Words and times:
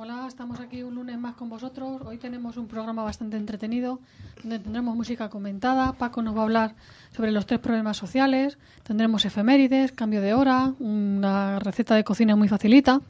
Hola, 0.00 0.26
estamos 0.28 0.60
aquí 0.60 0.84
un 0.84 0.94
lunes 0.94 1.18
más 1.18 1.34
con 1.34 1.48
vosotros. 1.48 2.02
Hoy 2.06 2.18
tenemos 2.18 2.56
un 2.56 2.68
programa 2.68 3.02
bastante 3.02 3.36
entretenido 3.36 3.98
donde 4.40 4.60
tendremos 4.60 4.94
música 4.94 5.28
comentada. 5.28 5.92
Paco 5.94 6.22
nos 6.22 6.36
va 6.36 6.42
a 6.42 6.44
hablar 6.44 6.76
sobre 7.10 7.32
los 7.32 7.46
tres 7.46 7.58
problemas 7.58 7.96
sociales. 7.96 8.58
Tendremos 8.84 9.24
efemérides, 9.24 9.90
cambio 9.90 10.20
de 10.20 10.34
hora, 10.34 10.72
una 10.78 11.58
receta 11.58 11.96
de 11.96 12.04
cocina 12.04 12.36
muy 12.36 12.46
facilita. 12.46 13.00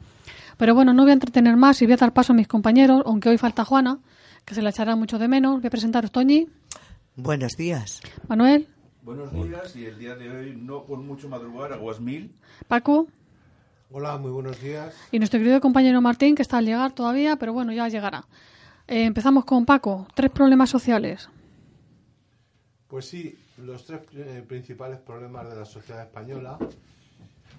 Pero 0.57 0.73
bueno, 0.73 0.91
no 0.91 1.03
voy 1.03 1.11
a 1.11 1.13
entretener 1.13 1.57
más 1.57 1.79
y 1.83 1.85
voy 1.85 1.93
a 1.93 1.97
dar 1.97 2.11
paso 2.11 2.33
a 2.33 2.35
mis 2.35 2.47
compañeros, 2.47 3.03
aunque 3.05 3.29
hoy 3.29 3.37
falta 3.37 3.65
Juana, 3.65 3.99
que 4.43 4.55
se 4.55 4.63
la 4.63 4.71
echará 4.71 4.95
mucho 4.95 5.19
de 5.19 5.27
menos. 5.27 5.59
Voy 5.59 5.67
a 5.67 5.69
presentaros 5.69 6.11
Toñi. 6.11 6.47
Buenos 7.15 7.55
días. 7.55 8.01
Manuel. 8.27 8.67
Buenos 9.03 9.31
días 9.31 9.75
y 9.75 9.85
el 9.85 9.99
día 9.99 10.15
de 10.15 10.27
hoy 10.27 10.55
no 10.55 10.85
por 10.85 10.97
mucho 10.97 11.29
madrugar, 11.29 11.71
aguas 11.71 11.99
mil. 11.99 12.33
Paco. 12.67 13.05
Hola, 13.91 14.17
muy 14.17 14.29
buenos 14.29 14.61
días. 14.61 14.93
Y 15.11 15.17
nuestro 15.17 15.39
querido 15.39 15.59
compañero 15.59 15.99
Martín, 15.99 16.35
que 16.35 16.43
está 16.43 16.59
al 16.59 16.65
llegar 16.65 16.91
todavía, 16.91 17.37
pero 17.37 17.53
bueno, 17.53 17.73
ya 17.73 17.87
llegará. 17.87 18.23
Eh, 18.87 19.05
empezamos 19.05 19.45
con 19.45 19.65
Paco. 19.65 20.07
Tres 20.13 20.29
problemas 20.29 20.69
sociales. 20.69 21.27
Pues 22.87 23.05
sí, 23.05 23.35
los 23.57 23.83
tres 23.85 24.01
eh, 24.15 24.43
principales 24.47 24.99
problemas 24.99 25.49
de 25.49 25.55
la 25.55 25.65
sociedad 25.65 26.03
española. 26.03 26.59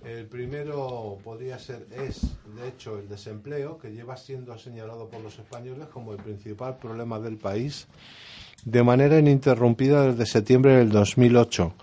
El 0.04 0.26
primero 0.26 1.18
podría 1.24 1.58
ser, 1.58 1.88
es 1.90 2.20
de 2.54 2.68
hecho 2.68 2.96
el 2.96 3.08
desempleo, 3.08 3.76
que 3.76 3.90
lleva 3.90 4.16
siendo 4.16 4.56
señalado 4.56 5.08
por 5.08 5.20
los 5.22 5.36
españoles 5.36 5.88
como 5.88 6.12
el 6.12 6.18
principal 6.18 6.76
problema 6.76 7.18
del 7.18 7.38
país, 7.38 7.88
de 8.64 8.84
manera 8.84 9.18
ininterrumpida 9.18 10.12
desde 10.12 10.26
septiembre 10.26 10.76
del 10.76 10.90
2008 10.90 11.74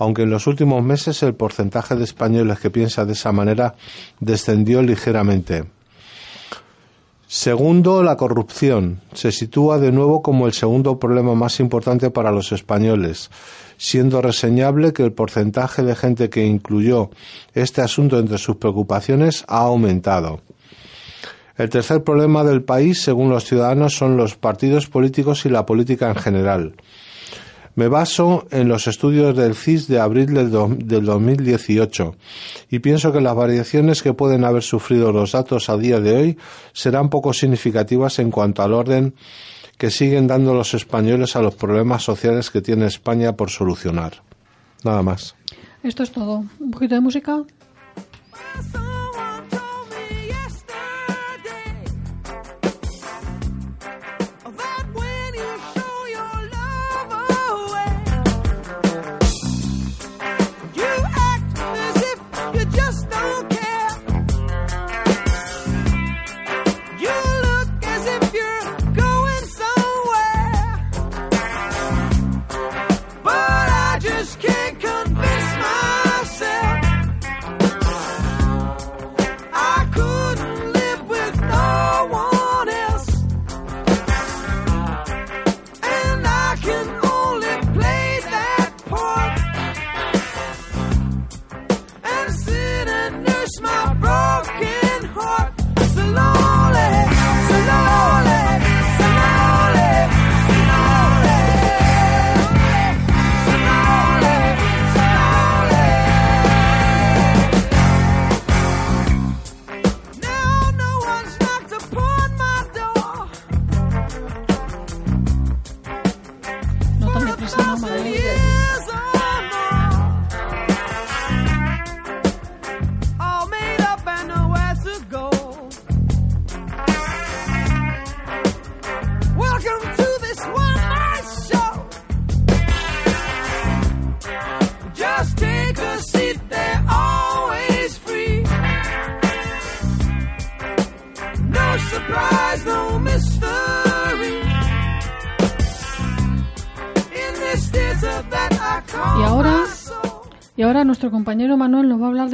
aunque 0.00 0.22
en 0.22 0.30
los 0.30 0.46
últimos 0.46 0.82
meses 0.82 1.22
el 1.22 1.34
porcentaje 1.34 1.94
de 1.94 2.04
españoles 2.04 2.58
que 2.58 2.70
piensa 2.70 3.04
de 3.04 3.12
esa 3.12 3.32
manera 3.32 3.74
descendió 4.18 4.80
ligeramente. 4.80 5.64
Segundo, 7.26 8.02
la 8.02 8.16
corrupción. 8.16 9.02
Se 9.12 9.30
sitúa 9.30 9.78
de 9.78 9.92
nuevo 9.92 10.22
como 10.22 10.46
el 10.46 10.54
segundo 10.54 10.98
problema 10.98 11.34
más 11.34 11.60
importante 11.60 12.10
para 12.10 12.32
los 12.32 12.50
españoles, 12.50 13.30
siendo 13.76 14.22
reseñable 14.22 14.94
que 14.94 15.04
el 15.04 15.12
porcentaje 15.12 15.82
de 15.82 15.94
gente 15.94 16.30
que 16.30 16.46
incluyó 16.46 17.10
este 17.52 17.82
asunto 17.82 18.18
entre 18.18 18.38
sus 18.38 18.56
preocupaciones 18.56 19.44
ha 19.48 19.60
aumentado. 19.60 20.40
El 21.58 21.68
tercer 21.68 22.02
problema 22.02 22.42
del 22.42 22.62
país, 22.62 23.02
según 23.02 23.28
los 23.28 23.44
ciudadanos, 23.44 23.94
son 23.94 24.16
los 24.16 24.34
partidos 24.34 24.86
políticos 24.86 25.44
y 25.44 25.50
la 25.50 25.66
política 25.66 26.08
en 26.08 26.16
general. 26.16 26.74
Me 27.74 27.88
baso 27.88 28.46
en 28.50 28.68
los 28.68 28.86
estudios 28.86 29.36
del 29.36 29.54
CIS 29.54 29.86
de 29.88 30.00
abril 30.00 30.34
del, 30.34 30.50
2018 30.50 32.16
y 32.70 32.78
pienso 32.80 33.12
que 33.12 33.20
las 33.20 33.34
variaciones 33.34 34.02
que 34.02 34.12
pueden 34.12 34.44
haber 34.44 34.62
sufrido 34.62 35.12
los 35.12 35.32
datos 35.32 35.68
a 35.68 35.76
día 35.76 36.00
de 36.00 36.16
hoy 36.16 36.38
serán 36.72 37.08
poco 37.08 37.32
significativas 37.32 38.18
en 38.18 38.30
cuanto 38.30 38.62
al 38.62 38.74
orden 38.74 39.14
que 39.78 39.90
siguen 39.90 40.26
dando 40.26 40.52
los 40.52 40.74
españoles 40.74 41.36
a 41.36 41.42
los 41.42 41.54
problemas 41.54 42.02
sociales 42.02 42.50
que 42.50 42.60
tiene 42.60 42.86
España 42.86 43.34
por 43.34 43.50
solucionar. 43.50 44.22
Nada 44.84 45.02
más. 45.02 45.34
Esto 45.82 46.02
es 46.02 46.10
todo. 46.12 46.44
Un 46.58 46.70
poquito 46.70 46.96
de 46.96 47.00
música. 47.00 47.42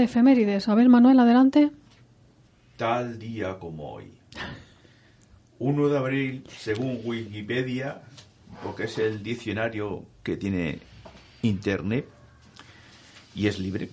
Efemérides. 0.06 0.68
A 0.68 0.74
Manuel, 0.74 1.20
adelante. 1.20 1.70
Tal 2.76 3.18
día 3.18 3.58
como 3.58 3.92
hoy. 3.92 4.10
1 5.58 5.88
de 5.88 5.98
abril, 5.98 6.44
según 6.58 7.00
Wikipedia, 7.04 8.02
porque 8.62 8.84
es 8.84 8.98
el 8.98 9.22
diccionario 9.22 10.04
que 10.22 10.36
tiene 10.36 10.80
Internet 11.42 12.06
y 13.34 13.46
es 13.46 13.58
libre. 13.58 13.90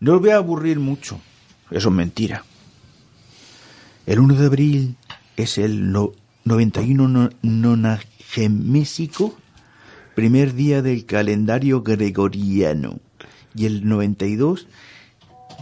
No 0.00 0.14
os 0.14 0.20
voy 0.20 0.30
a 0.30 0.36
aburrir 0.36 0.78
mucho, 0.78 1.20
eso 1.70 1.88
es 1.88 1.94
mentira. 1.94 2.44
El 4.06 4.20
1 4.20 4.34
de 4.34 4.46
abril 4.46 4.96
es 5.36 5.58
el 5.58 5.92
91 5.92 7.30
nonagemesico 7.42 9.36
primer 10.14 10.54
día 10.54 10.82
del 10.82 11.06
calendario 11.06 11.82
gregoriano 11.82 13.00
y 13.54 13.66
el 13.66 13.88
92 13.88 14.66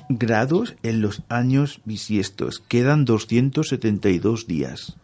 grados 0.09 0.77
en 0.83 1.01
los 1.01 1.23
años 1.29 1.81
bisiestos. 1.85 2.63
Quedan 2.69 3.05
272 3.05 4.47
días. 4.47 4.97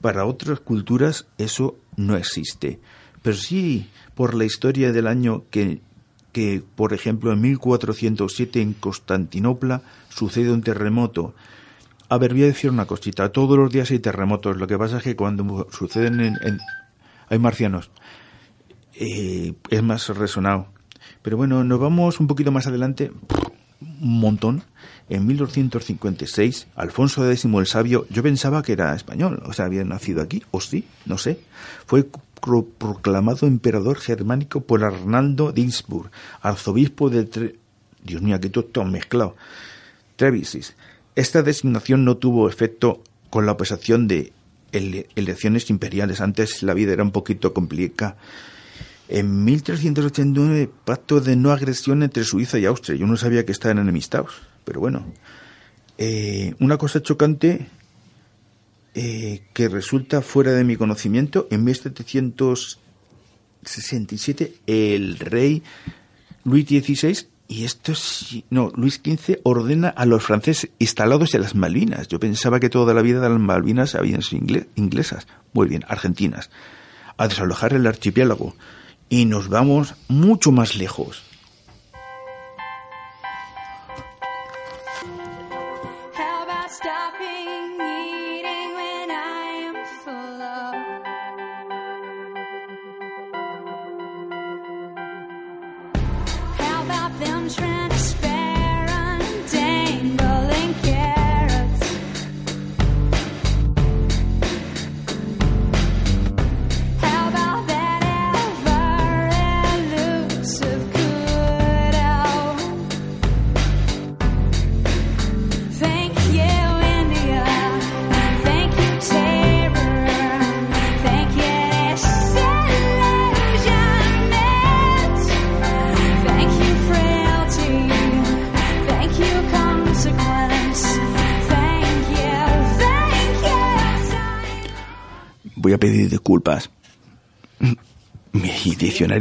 para 0.00 0.24
otras 0.24 0.58
culturas 0.58 1.26
eso 1.38 1.76
no 1.96 2.16
existe. 2.16 2.80
Pero 3.22 3.36
sí 3.36 3.88
por 4.16 4.34
la 4.34 4.44
historia 4.44 4.92
del 4.92 5.06
año 5.06 5.44
que, 5.50 5.80
que 6.32 6.62
por 6.74 6.92
ejemplo, 6.92 7.32
en 7.32 7.40
1407 7.40 8.60
en 8.60 8.72
Constantinopla 8.72 9.82
sucede 10.08 10.50
un 10.50 10.62
terremoto. 10.62 11.34
A 12.08 12.18
ver, 12.18 12.32
voy 12.32 12.42
a 12.42 12.46
decir 12.46 12.70
una 12.70 12.86
cosita. 12.86 13.30
Todos 13.30 13.56
los 13.56 13.70
días 13.70 13.90
hay 13.90 14.00
terremotos. 14.00 14.56
Lo 14.56 14.66
que 14.66 14.76
pasa 14.76 14.98
es 14.98 15.02
que 15.02 15.16
cuando 15.16 15.68
suceden 15.70 16.20
en... 16.20 16.58
hay 17.28 17.38
marcianos. 17.38 17.90
Eh, 18.94 19.54
es 19.70 19.82
más 19.82 20.08
resonado. 20.08 20.66
Pero 21.22 21.36
bueno, 21.36 21.64
nos 21.64 21.78
vamos 21.78 22.20
un 22.20 22.26
poquito 22.26 22.52
más 22.52 22.66
adelante. 22.66 23.12
Un 24.00 24.20
montón. 24.20 24.62
En 25.08 25.26
1256, 25.26 26.68
Alfonso 26.74 27.30
X 27.30 27.44
el 27.44 27.66
Sabio, 27.66 28.06
yo 28.08 28.22
pensaba 28.22 28.62
que 28.62 28.72
era 28.72 28.94
español, 28.94 29.42
o 29.44 29.52
sea, 29.52 29.66
había 29.66 29.84
nacido 29.84 30.22
aquí, 30.22 30.42
o 30.50 30.60
sí, 30.60 30.86
no 31.04 31.18
sé. 31.18 31.38
Fue 31.86 32.06
proclamado 32.78 33.46
emperador 33.46 33.98
germánico 33.98 34.62
por 34.62 34.84
Arnaldo 34.84 35.52
de 35.52 35.60
Innsbruck, 35.60 36.10
arzobispo 36.40 37.10
de... 37.10 37.56
Dios 38.02 38.22
mío, 38.22 38.40
que 38.40 38.48
todo 38.48 38.84
mezclado. 38.84 39.36
Trevisis. 40.16 40.74
Esta 41.14 41.42
designación 41.42 42.04
no 42.04 42.16
tuvo 42.16 42.48
efecto 42.48 43.02
con 43.30 43.46
la 43.46 43.52
oposición 43.52 44.08
de 44.08 44.32
elecciones 44.72 45.70
imperiales. 45.70 46.20
Antes 46.20 46.62
la 46.62 46.74
vida 46.74 46.92
era 46.92 47.02
un 47.02 47.12
poquito 47.12 47.52
complicada. 47.52 48.16
En 49.08 49.44
1389, 49.44 50.70
pacto 50.84 51.20
de 51.20 51.36
no 51.36 51.52
agresión 51.52 52.02
entre 52.02 52.24
Suiza 52.24 52.58
y 52.58 52.66
Austria. 52.66 52.96
Yo 52.96 53.06
no 53.06 53.16
sabía 53.16 53.44
que 53.44 53.52
estaban 53.52 53.78
enemistados, 53.78 54.32
pero 54.64 54.80
bueno. 54.80 55.04
Eh, 55.98 56.54
una 56.60 56.78
cosa 56.78 57.02
chocante 57.02 57.66
eh, 58.94 59.42
que 59.52 59.68
resulta 59.68 60.22
fuera 60.22 60.52
de 60.52 60.64
mi 60.64 60.76
conocimiento, 60.76 61.46
en 61.50 61.64
1767 61.64 64.54
el 64.66 65.18
rey 65.18 65.62
Luis 66.44 66.66
XVI 66.66 67.26
y 67.48 67.64
esto 67.64 67.92
no, 68.50 68.70
Luis 68.76 69.00
XV 69.04 69.40
ordena 69.42 69.88
a 69.88 70.06
los 70.06 70.22
franceses 70.22 70.70
instalados 70.78 71.34
en 71.34 71.42
las 71.42 71.54
Malvinas. 71.54 72.08
Yo 72.08 72.18
pensaba 72.18 72.60
que 72.60 72.70
toda 72.70 72.94
la 72.94 73.02
vida 73.02 73.20
de 73.20 73.28
las 73.28 73.38
Malvinas 73.38 73.94
habían 73.94 74.22
sido 74.22 74.64
inglesas. 74.74 75.26
Muy 75.52 75.68
bien, 75.68 75.84
argentinas. 75.86 76.48
A 77.18 77.28
desalojar 77.28 77.74
el 77.74 77.86
archipiélago 77.86 78.56
y 79.12 79.26
nos 79.26 79.50
vamos 79.50 79.94
mucho 80.08 80.52
más 80.52 80.74
lejos. 80.74 81.22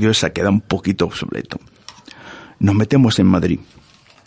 Diccionario 0.01 0.13
se 0.13 0.25
ha 0.25 0.33
quedado 0.33 0.51
un 0.51 0.61
poquito 0.61 1.05
obsoleto. 1.05 1.59
Nos 2.59 2.75
metemos 2.75 3.19
en 3.19 3.27
Madrid. 3.27 3.59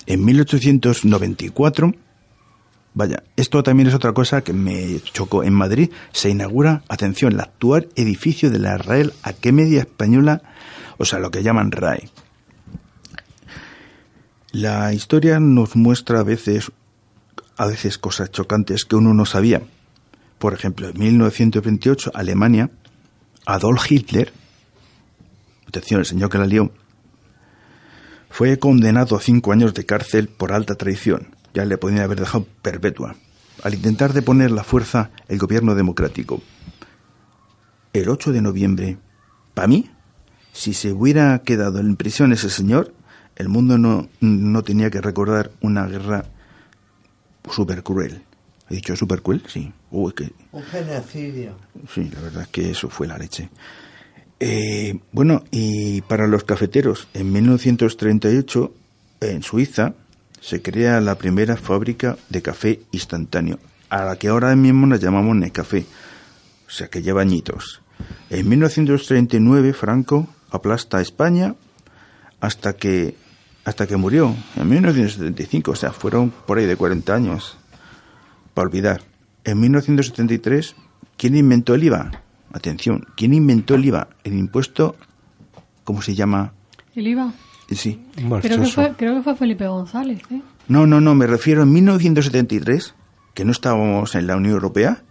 En 0.06 0.24
1894, 0.24 1.94
vaya, 2.94 3.22
esto 3.36 3.62
también 3.62 3.88
es 3.88 3.94
otra 3.94 4.12
cosa 4.12 4.42
que 4.42 4.52
me 4.52 5.00
chocó. 5.00 5.42
En 5.42 5.54
Madrid 5.54 5.90
se 6.12 6.30
inaugura, 6.30 6.82
atención, 6.88 7.32
el 7.32 7.40
actual 7.40 7.88
edificio 7.96 8.50
de 8.50 8.58
la 8.58 8.76
Real 8.76 9.12
Academia 9.22 9.80
Española, 9.80 10.42
o 10.98 11.04
sea, 11.04 11.18
lo 11.18 11.30
que 11.30 11.42
llaman 11.42 11.72
RAE. 11.72 12.10
La 14.52 14.92
historia 14.92 15.40
nos 15.40 15.74
muestra 15.74 16.20
a 16.20 16.22
veces, 16.22 16.70
a 17.56 17.66
veces 17.66 17.98
cosas 17.98 18.30
chocantes 18.30 18.84
que 18.84 18.96
uno 18.96 19.12
no 19.14 19.26
sabía. 19.26 19.62
Por 20.38 20.52
ejemplo, 20.52 20.88
en 20.88 20.98
1928, 20.98 22.12
Alemania, 22.14 22.70
Adolf 23.46 23.90
Hitler, 23.90 24.32
el 25.80 26.06
señor 26.06 26.30
que 26.30 26.38
la 26.38 26.46
lió, 26.46 26.72
fue 28.30 28.58
condenado 28.58 29.16
a 29.16 29.20
cinco 29.20 29.52
años 29.52 29.74
de 29.74 29.86
cárcel 29.86 30.28
por 30.28 30.52
alta 30.52 30.74
traición. 30.74 31.36
Ya 31.54 31.64
le 31.64 31.78
podían 31.78 32.00
haber 32.00 32.18
dejado 32.18 32.46
perpetua. 32.62 33.14
Al 33.62 33.74
intentar 33.74 34.12
deponer 34.12 34.50
la 34.50 34.64
fuerza 34.64 35.10
el 35.28 35.38
gobierno 35.38 35.74
democrático. 35.74 36.42
El 37.92 38.08
8 38.08 38.32
de 38.32 38.42
noviembre, 38.42 38.98
para 39.54 39.68
mí, 39.68 39.88
si 40.52 40.74
se 40.74 40.92
hubiera 40.92 41.38
quedado 41.40 41.78
en 41.78 41.94
prisión 41.94 42.32
ese 42.32 42.50
señor, 42.50 42.92
el 43.36 43.48
mundo 43.48 43.78
no, 43.78 44.08
no 44.20 44.62
tenía 44.64 44.90
que 44.90 45.00
recordar 45.00 45.52
una 45.60 45.86
guerra 45.86 46.24
súper 47.48 47.84
cruel. 47.84 48.24
¿He 48.68 48.76
dicho 48.76 48.96
super 48.96 49.22
cool? 49.22 49.42
Sí. 49.46 49.72
Un 49.90 50.12
genocidio. 50.64 51.56
Sí, 51.92 52.10
la 52.12 52.20
verdad 52.20 52.42
es 52.42 52.48
que 52.48 52.70
eso 52.70 52.88
fue 52.88 53.06
la 53.06 53.16
leche. 53.16 53.48
Eh, 54.40 54.98
bueno, 55.12 55.44
y 55.50 56.02
para 56.02 56.26
los 56.26 56.44
cafeteros, 56.44 57.08
en 57.14 57.32
1938, 57.32 58.72
en 59.20 59.42
Suiza, 59.42 59.94
se 60.40 60.60
crea 60.60 61.00
la 61.00 61.16
primera 61.16 61.56
fábrica 61.56 62.16
de 62.28 62.42
café 62.42 62.80
instantáneo, 62.92 63.58
a 63.88 64.04
la 64.04 64.16
que 64.16 64.28
ahora 64.28 64.54
mismo 64.56 64.86
nos 64.86 65.00
llamamos 65.00 65.36
Necafé, 65.36 65.86
o 66.66 66.70
sea 66.70 66.88
que 66.88 67.02
lleva 67.02 67.22
añitos. 67.22 67.80
En 68.28 68.48
1939, 68.48 69.72
Franco 69.72 70.28
aplasta 70.50 70.98
a 70.98 71.00
España 71.00 71.54
hasta 72.40 72.74
que, 72.74 73.16
hasta 73.64 73.86
que 73.86 73.96
murió, 73.96 74.34
en 74.56 74.68
1975, 74.68 75.70
o 75.70 75.76
sea, 75.76 75.92
fueron 75.92 76.30
por 76.30 76.58
ahí 76.58 76.66
de 76.66 76.76
40 76.76 77.14
años 77.14 77.56
para 78.52 78.68
olvidar. 78.68 79.02
En 79.44 79.60
1973, 79.60 80.74
¿quién 81.16 81.36
inventó 81.36 81.74
el 81.74 81.84
IVA? 81.84 82.23
Atención, 82.54 83.04
¿quién 83.16 83.34
inventó 83.34 83.74
el 83.74 83.84
IVA? 83.84 84.06
El 84.22 84.34
impuesto, 84.34 84.94
¿cómo 85.82 86.02
se 86.02 86.14
llama? 86.14 86.52
¿El 86.94 87.08
IVA? 87.08 87.32
Sí. 87.72 88.00
Creo 88.14 88.62
que, 88.62 88.66
fue, 88.68 88.92
creo 88.96 89.16
que 89.16 89.22
fue 89.22 89.34
Felipe 89.34 89.66
González. 89.66 90.22
¿eh? 90.30 90.40
No, 90.68 90.86
no, 90.86 91.00
no, 91.00 91.16
me 91.16 91.26
refiero 91.26 91.64
en 91.64 91.72
1973, 91.72 92.94
que 93.34 93.44
no 93.44 93.50
estábamos 93.50 94.14
en 94.14 94.28
la 94.28 94.36
Unión 94.36 94.54
Europea. 94.54 95.02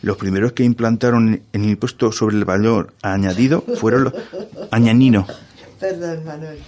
Los 0.00 0.16
primeros 0.16 0.54
que 0.54 0.64
implantaron 0.64 1.42
el 1.52 1.64
impuesto 1.64 2.10
sobre 2.10 2.36
el 2.36 2.46
valor 2.46 2.94
añadido 3.02 3.62
fueron 3.76 4.04
los 4.04 4.14
añanino. 4.70 5.26
Perdón, 5.78 6.24
Manuel. 6.24 6.58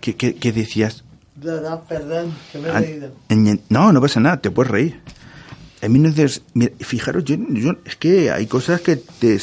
¿Qué, 0.00 0.16
qué, 0.16 0.34
qué 0.34 0.50
decías? 0.50 1.04
No, 1.40 1.82
perdón, 1.84 2.34
que 2.50 2.58
me 2.58 2.68
he 2.68 2.72
reído. 2.72 3.12
No, 3.68 3.92
no 3.92 4.00
pasa 4.00 4.18
nada, 4.18 4.40
te 4.40 4.50
puedes 4.50 4.72
reír. 4.72 5.00
En 5.82 5.92
1900, 5.92 6.42
fijaros, 6.86 7.24
es 7.84 7.96
que 7.96 8.30
hay 8.30 8.46
cosas 8.46 8.80
que 8.80 8.96
te, 8.96 9.38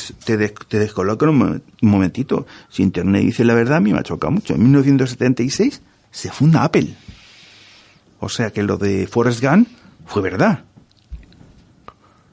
descolocan 0.70 1.30
un, 1.30 1.63
momentito. 1.82 2.48
Si 2.70 2.82
Internet 2.82 3.24
dice 3.24 3.46
la 3.46 3.54
verdad, 3.54 3.78
a 3.78 3.80
mí 3.80 3.94
me 3.94 4.00
ha 4.00 4.04
chocado 4.04 4.32
mucho. 4.32 4.56
En 4.56 4.63
1976 4.63 5.82
se 6.12 6.32
funda 6.32 6.63
Apple. 6.63 6.96
O 8.20 8.30
sea 8.30 8.52
que 8.52 8.63
lo 8.63 8.78
de 8.78 9.06
Forrest 9.08 9.44
Gump 9.44 9.68
fue 10.06 10.22
verdad. 10.22 10.63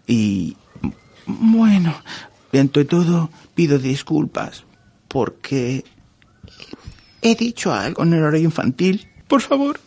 Y 0.06 0.56
bueno, 1.26 1.94
dentro 2.52 2.82
de 2.82 2.88
todo 2.88 3.30
pido 3.54 3.78
disculpas 3.78 4.64
porque 5.08 5.84
he 7.22 7.34
dicho 7.34 7.72
algo 7.72 8.02
en 8.02 8.14
el 8.14 8.22
horario 8.22 8.44
infantil 8.44 9.10
por 9.30 9.42
favor, 9.42 9.78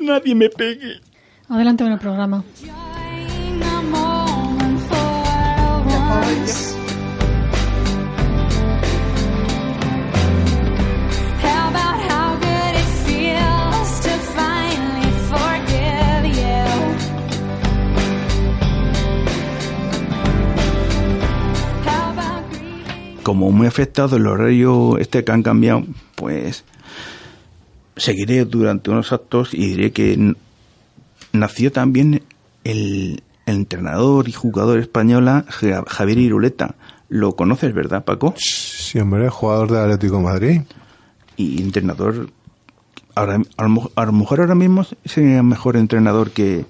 nadie 0.00 0.34
me 0.34 0.50
pegue. 0.50 1.00
Adelante 1.48 1.84
con 1.84 1.92
el 1.92 2.00
programa. 2.00 2.42
Como 23.28 23.50
muy 23.52 23.66
afectado 23.66 24.16
el 24.16 24.26
horario 24.26 24.96
este 24.96 25.22
que 25.22 25.32
han 25.32 25.42
cambiado, 25.42 25.84
pues 26.14 26.64
seguiré 27.94 28.46
durante 28.46 28.88
unos 28.88 29.12
actos 29.12 29.52
y 29.52 29.66
diré 29.68 29.92
que 29.92 30.34
nació 31.34 31.70
también 31.70 32.22
el, 32.64 33.22
el 33.44 33.54
entrenador 33.56 34.30
y 34.30 34.32
jugador 34.32 34.78
española 34.78 35.44
Ja- 35.50 35.84
Javier 35.86 36.18
Iruleta. 36.20 36.74
Lo 37.10 37.36
conoces, 37.36 37.74
¿verdad, 37.74 38.02
Paco? 38.02 38.32
Sí, 38.38 38.98
hombre, 38.98 39.28
jugador 39.28 39.70
del 39.72 39.80
Atlético 39.82 40.16
de 40.16 40.22
Madrid. 40.22 40.60
Y 41.36 41.60
entrenador. 41.60 42.30
Ahora, 43.14 43.42
a, 43.58 43.62
lo, 43.64 43.68
mo- 43.68 43.90
a 43.94 44.06
lo 44.06 44.12
mejor 44.12 44.40
ahora 44.40 44.54
mismo 44.54 44.86
sería 45.04 45.42
mejor 45.42 45.76
entrenador 45.76 46.30
que, 46.30 46.64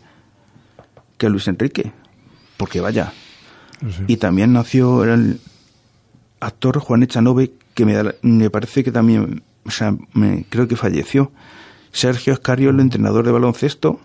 que 1.19 1.29
Luis 1.29 1.47
Enrique. 1.47 1.93
Porque 2.57 2.81
vaya. 2.81 3.13
Sí. 3.81 4.03
Y 4.09 4.17
también 4.17 4.53
nació 4.53 5.05
el 5.05 5.39
actor 6.41 6.79
Juan 6.79 7.03
Echanove, 7.03 7.53
que 7.75 7.85
me, 7.85 7.95
da- 7.95 8.15
me 8.23 8.51
parece 8.51 8.85
que 8.85 8.91
también, 8.93 9.43
o 9.65 9.71
sea, 9.71 9.95
me, 10.15 10.45
creo 10.49 10.67
que 10.69 10.77
falleció. 10.77 11.33
Sergio 11.93 12.33
Escariolo, 12.33 12.83
entrenador 12.83 13.25
de 13.25 13.33
baloncesto, 13.33 14.01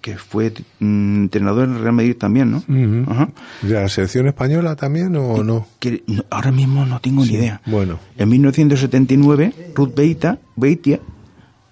que 0.00 0.18
fue 0.18 0.52
mm, 0.78 1.22
entrenador 1.24 1.64
en 1.64 1.80
Real 1.80 1.92
Madrid 1.94 2.16
también, 2.16 2.50
¿no? 2.52 2.62
Ajá. 3.10 3.30
¿De 3.62 3.74
la 3.74 3.88
selección 3.88 4.28
española 4.28 4.76
también 4.76 5.16
o 5.16 5.42
no? 5.42 5.66
Que 5.80 6.02
no- 6.06 6.24
ahora 6.30 6.52
mismo 6.52 6.84
no 6.86 7.00
tengo 7.00 7.24
ni 7.24 7.32
idea. 7.32 7.60
Bueno, 7.66 7.98
En 8.16 8.28
1979, 8.28 9.72
Ruth 9.74 9.94
Beita, 9.96 10.38
Beitia, 10.54 11.00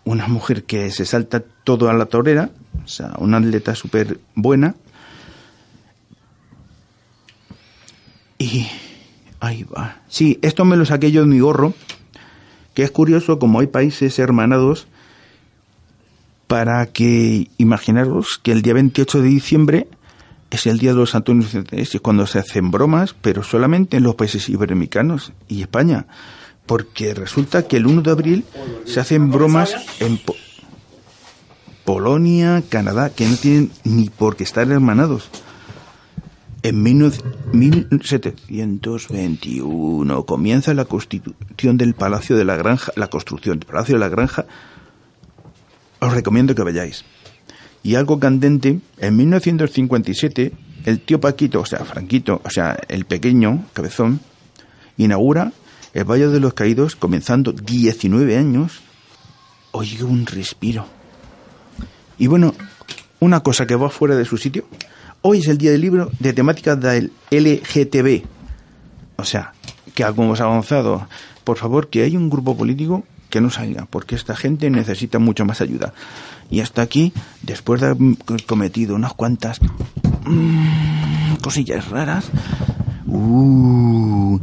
una 0.04 0.26
mujer 0.28 0.64
que 0.64 0.90
se 0.90 1.04
salta 1.04 1.40
todo 1.62 1.88
a 1.88 1.94
la 1.94 2.06
torera, 2.06 2.50
o 2.84 2.88
sea, 2.88 3.12
una 3.18 3.36
atleta 3.36 3.74
súper 3.74 4.18
buena. 4.34 4.74
Y 8.38 8.66
ahí 9.44 9.64
va. 9.64 9.98
Sí, 10.08 10.38
esto 10.42 10.64
me 10.64 10.76
lo 10.76 10.84
saqué 10.84 11.10
yo 11.12 11.20
de 11.22 11.26
mi 11.26 11.40
gorro, 11.40 11.74
que 12.74 12.82
es 12.82 12.90
curioso 12.90 13.38
como 13.38 13.60
hay 13.60 13.66
países 13.68 14.18
hermanados 14.18 14.86
para 16.46 16.86
que 16.86 17.48
imaginaros 17.58 18.38
que 18.42 18.52
el 18.52 18.62
día 18.62 18.74
28 18.74 19.22
de 19.22 19.28
diciembre 19.28 19.88
es 20.50 20.66
el 20.66 20.78
día 20.78 20.90
de 20.92 20.96
los 20.98 21.14
y 21.14 21.80
es 21.80 22.00
cuando 22.00 22.26
se 22.26 22.38
hacen 22.38 22.70
bromas, 22.70 23.14
pero 23.20 23.42
solamente 23.42 23.96
en 23.96 24.02
los 24.04 24.14
países 24.14 24.48
iberoamericanos 24.48 25.32
y 25.48 25.62
España, 25.62 26.06
porque 26.66 27.12
resulta 27.14 27.66
que 27.66 27.76
el 27.78 27.86
1 27.86 28.02
de 28.02 28.10
abril 28.10 28.44
se 28.84 29.00
hacen 29.00 29.30
bromas 29.30 29.74
en 30.00 30.18
Po- 30.18 30.36
Polonia, 31.84 32.62
Canadá, 32.68 33.10
que 33.10 33.26
no 33.26 33.36
tienen 33.36 33.70
ni 33.84 34.08
por 34.08 34.36
qué 34.36 34.44
estar 34.44 34.70
hermanados. 34.70 35.28
En 36.64 36.82
19- 36.82 37.22
1721 37.52 40.24
comienza 40.24 40.72
la 40.72 40.86
constitución 40.86 41.76
del 41.76 41.92
Palacio 41.94 42.36
de 42.36 42.46
la 42.46 42.56
Granja, 42.56 42.90
la 42.96 43.08
construcción 43.08 43.58
del 43.58 43.68
Palacio 43.68 43.96
de 43.96 44.00
la 44.00 44.08
Granja. 44.08 44.46
Os 46.00 46.14
recomiendo 46.14 46.54
que 46.54 46.62
vayáis. 46.62 47.04
Y 47.82 47.96
algo 47.96 48.18
candente, 48.18 48.80
en 48.96 49.16
1957, 49.16 50.52
el 50.86 51.00
tío 51.00 51.20
Paquito, 51.20 51.60
o 51.60 51.66
sea, 51.66 51.84
Franquito, 51.84 52.40
o 52.42 52.48
sea, 52.48 52.80
el 52.88 53.04
pequeño, 53.04 53.66
cabezón, 53.74 54.20
inaugura 54.96 55.52
el 55.92 56.04
Valle 56.04 56.28
de 56.28 56.40
los 56.40 56.54
Caídos, 56.54 56.96
comenzando 56.96 57.52
19 57.52 58.38
años. 58.38 58.80
Oye, 59.72 60.02
un 60.02 60.24
respiro. 60.24 60.86
Y 62.16 62.26
bueno, 62.26 62.54
una 63.20 63.40
cosa 63.40 63.66
que 63.66 63.76
va 63.76 63.90
fuera 63.90 64.16
de 64.16 64.24
su 64.24 64.38
sitio. 64.38 64.64
Hoy 65.26 65.38
es 65.38 65.48
el 65.48 65.56
día 65.56 65.70
del 65.70 65.80
libro 65.80 66.10
de 66.18 66.34
temática 66.34 66.76
del 66.76 67.10
LGTB. 67.30 68.26
O 69.16 69.24
sea, 69.24 69.54
que 69.94 70.04
algo 70.04 70.22
hemos 70.22 70.42
avanzado. 70.42 71.08
Por 71.44 71.56
favor, 71.56 71.88
que 71.88 72.02
hay 72.02 72.14
un 72.14 72.28
grupo 72.28 72.54
político 72.54 73.04
que 73.30 73.40
no 73.40 73.48
salga, 73.48 73.86
porque 73.88 74.16
esta 74.16 74.36
gente 74.36 74.68
necesita 74.68 75.18
mucho 75.18 75.46
más 75.46 75.62
ayuda. 75.62 75.94
Y 76.50 76.60
hasta 76.60 76.82
aquí, 76.82 77.14
después 77.40 77.80
de 77.80 77.86
haber 77.86 78.44
cometido 78.44 78.96
unas 78.96 79.14
cuantas 79.14 79.62
mm, 80.26 81.36
cosillas 81.42 81.88
raras, 81.88 82.26
uh, 83.06 84.38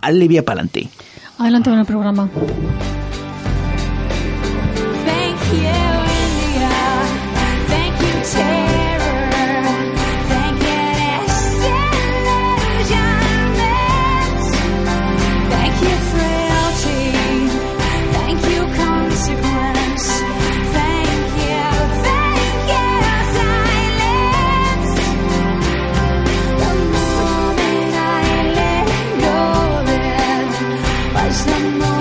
alivia 0.00 0.44
para 0.44 0.60
adelante. 0.60 0.88
Adelante 1.36 1.70
con 1.70 1.80
el 1.80 1.84
programa. 1.84 2.30
Was 31.26 31.97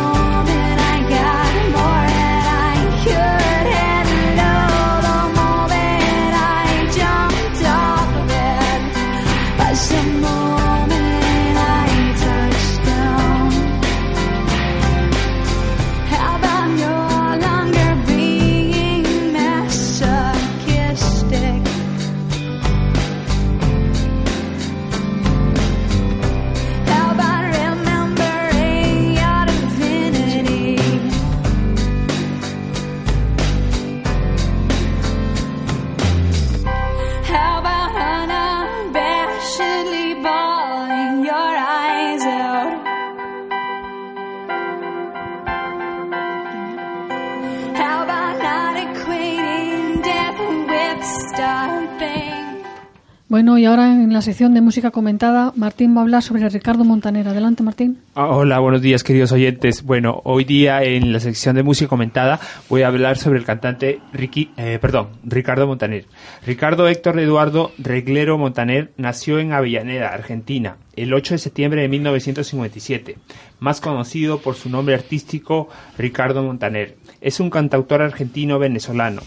la 54.17 54.21
sección 54.23 54.55
de 54.55 54.61
música 54.61 54.89
comentada, 54.89 55.53
Martín 55.55 55.95
va 55.95 55.99
a 55.99 56.01
hablar 56.01 56.23
sobre 56.23 56.49
Ricardo 56.49 56.83
Montaner. 56.83 57.27
Adelante, 57.27 57.61
Martín. 57.61 57.99
Ah, 58.15 58.29
Hola, 58.29 58.57
buenos 58.57 58.81
días 58.81 59.03
queridos 59.03 59.31
oyentes. 59.31 59.83
Bueno, 59.83 60.21
hoy 60.23 60.43
día 60.43 60.81
en 60.81 61.13
la 61.13 61.19
sección 61.19 61.55
de 61.55 61.61
música 61.61 61.87
comentada 61.87 62.39
voy 62.67 62.81
a 62.81 62.87
hablar 62.87 63.19
sobre 63.19 63.37
el 63.37 63.45
cantante 63.45 63.99
Ricky, 64.13 64.49
eh, 64.57 64.79
perdón, 64.81 65.09
Ricardo 65.23 65.67
Montaner. 65.67 66.05
Ricardo 66.43 66.87
Héctor 66.87 67.19
Eduardo 67.19 67.73
Reglero 67.77 68.39
Montaner 68.39 68.91
nació 68.97 69.37
en 69.37 69.53
Avellaneda, 69.53 70.07
Argentina, 70.07 70.77
el 70.95 71.13
8 71.13 71.35
de 71.35 71.37
septiembre 71.37 71.81
de 71.83 71.87
1957, 71.87 73.17
más 73.59 73.81
conocido 73.81 74.39
por 74.39 74.55
su 74.55 74.67
nombre 74.67 74.95
artístico 74.95 75.69
Ricardo 75.95 76.41
Montaner. 76.41 76.95
Es 77.21 77.39
un 77.39 77.51
cantautor 77.51 78.01
argentino 78.01 78.57
venezolano. 78.57 79.21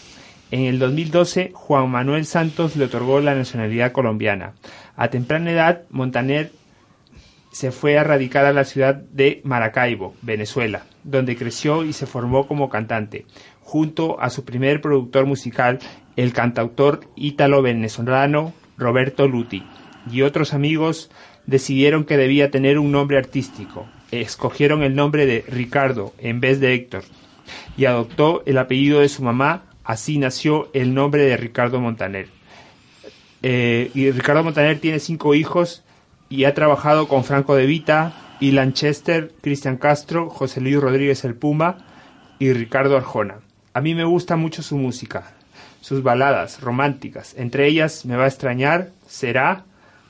En 0.51 0.65
el 0.65 0.81
2012, 0.81 1.53
Juan 1.55 1.91
Manuel 1.91 2.27
Santos 2.27 2.75
le 2.75 2.87
otorgó 2.87 3.21
la 3.21 3.37
nacionalidad 3.37 3.93
colombiana. 3.93 4.55
A 4.97 5.09
temprana 5.09 5.53
edad, 5.53 5.83
Montaner 5.91 6.51
se 7.53 7.71
fue 7.71 7.99
a 7.99 8.05
radicar 8.05 8.47
a 8.47 8.53
la 8.53 8.65
ciudad 8.65 8.95
de 8.95 9.41
Maracaibo, 9.45 10.15
Venezuela, 10.23 10.87
donde 11.05 11.37
creció 11.37 11.85
y 11.85 11.93
se 11.93 12.07
formó 12.07 12.49
como 12.49 12.69
cantante, 12.69 13.27
junto 13.61 14.21
a 14.21 14.31
su 14.31 14.45
primer 14.45 14.81
productor 14.81 15.27
musical, 15.27 15.79
el 16.17 16.33
cantautor 16.33 17.01
ítalo-venezolano 17.15 18.53
Roberto 18.77 19.29
Luti, 19.29 19.63
y 20.11 20.23
otros 20.23 20.53
amigos 20.53 21.11
decidieron 21.47 22.05
que 22.05 22.17
debía 22.17 22.51
tener 22.51 22.79
un 22.79 22.91
nombre 22.91 23.19
artístico. 23.19 23.87
Escogieron 24.11 24.83
el 24.83 24.97
nombre 24.97 25.27
de 25.27 25.45
Ricardo 25.47 26.13
en 26.19 26.41
vez 26.41 26.59
de 26.59 26.75
Héctor, 26.75 27.05
y 27.77 27.85
adoptó 27.85 28.43
el 28.47 28.59
apellido 28.59 29.01
de 29.01 29.09
su 29.09 29.23
mamá, 29.23 29.70
así 29.85 30.19
nació 30.19 30.71
el 30.73 30.95
nombre 30.95 31.25
de 31.25 31.37
Ricardo 31.37 31.81
Montaner. 31.81 32.29
Eh, 33.43 33.91
y 33.95 34.11
Ricardo 34.11 34.45
Montaner 34.45 34.79
tiene 34.79 34.99
cinco 34.99 35.35
hijos 35.35 35.83
y 36.29 36.45
ha 36.45 36.55
trabajado 36.55 37.09
con 37.09 37.25
Franco 37.25 37.55
De 37.57 37.67
Vita, 37.67 38.37
Ilan 38.41 38.73
Chester, 38.73 39.33
Cristian 39.41 39.77
Castro, 39.77 40.31
José 40.31 40.61
Luis 40.61 40.81
Rodríguez 40.81 41.25
El 41.25 41.35
Puma 41.35 41.79
y 42.39 42.53
Ricardo 42.53 42.97
Arjona. 42.97 43.37
A 43.75 43.81
mí 43.81 43.95
me 43.95 44.05
gusta 44.05 44.37
mucho 44.37 44.63
su 44.63 44.77
música, 44.77 45.35
sus 45.81 46.03
baladas 46.03 46.61
románticas, 46.61 47.35
entre 47.37 47.67
ellas 47.67 48.05
Me 48.05 48.17
va 48.17 48.25
a 48.25 48.29
extrañar, 48.29 48.91
Será, 49.07 49.65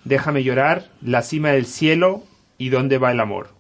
Déjame 0.05 0.43
llorar, 0.43 0.89
La 1.03 1.23
cima 1.23 1.51
del 1.51 1.67
cielo 1.67 2.23
¿Y 2.59 2.69
dónde 2.69 2.99
va 2.99 3.13
el 3.13 3.21
amor? 3.21 3.51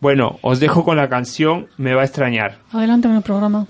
Bueno, 0.00 0.38
os 0.42 0.60
dejo 0.60 0.84
con 0.84 0.96
la 0.96 1.08
canción 1.08 1.68
Me 1.76 1.94
va 1.94 2.02
a 2.02 2.04
extrañar. 2.04 2.58
Adelante 2.72 3.08
con 3.08 3.16
el 3.16 3.22
programa. 3.22 3.66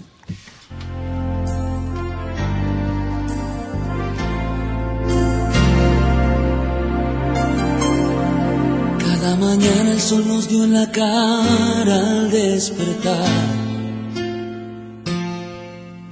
Mañana 9.42 9.92
el 9.92 10.00
sol 10.00 10.26
nos 10.26 10.48
dio 10.48 10.64
en 10.64 10.72
la 10.72 10.90
cara 10.90 11.96
al 12.10 12.30
despertar. 12.30 13.62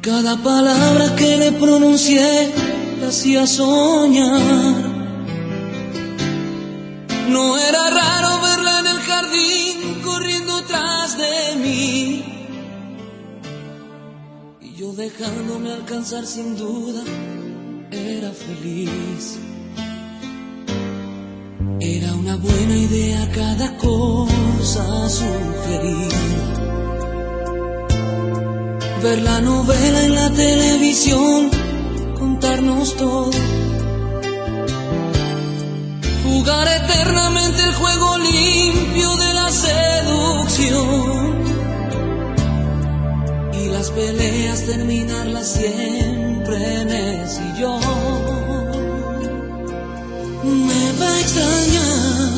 Cada 0.03 0.37
palabra 0.51 1.15
que 1.15 1.37
le 1.37 1.53
pronuncié 1.53 2.53
la 3.01 3.09
hacía 3.09 3.47
soñar. 3.47 4.75
No 7.35 7.45
era 7.69 7.83
raro 8.01 8.31
verla 8.49 8.81
en 8.81 8.87
el 8.95 9.01
jardín 9.11 9.77
corriendo 10.05 10.55
tras 10.71 11.17
de 11.23 11.37
mí. 11.63 12.25
Y 14.61 14.69
yo 14.75 14.93
dejándome 14.93 15.73
alcanzar 15.73 16.27
sin 16.27 16.57
duda, 16.57 17.03
era 17.93 18.31
feliz. 18.33 19.39
Era 21.81 22.13
una 22.13 22.37
buena 22.37 22.77
idea 22.77 23.27
cada 23.35 23.75
cosa 23.79 25.09
sugerir. 25.09 26.13
Ver 29.03 29.23
la 29.23 29.41
novela 29.41 30.05
en 30.05 30.15
la 30.15 30.31
televisión, 30.31 31.51
contarnos 32.19 32.95
todo. 32.97 33.31
Jugar 36.23 36.69
eternamente 36.69 37.65
el 37.65 37.73
juego 37.73 38.19
limpio 38.19 39.17
de 39.17 39.33
la 39.33 39.51
seducción. 39.51 40.91
Y 43.55 43.69
las 43.71 43.91
peleas 43.91 44.67
terminarlas 44.67 45.49
siempre 45.49 46.81
en 46.83 46.91
el 46.91 47.27
sillón 47.27 48.41
me 50.45 50.80
a 51.11 51.21
extrañar 51.21 52.31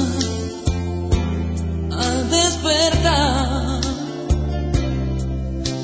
al 1.90 2.30
despertar 2.30 3.80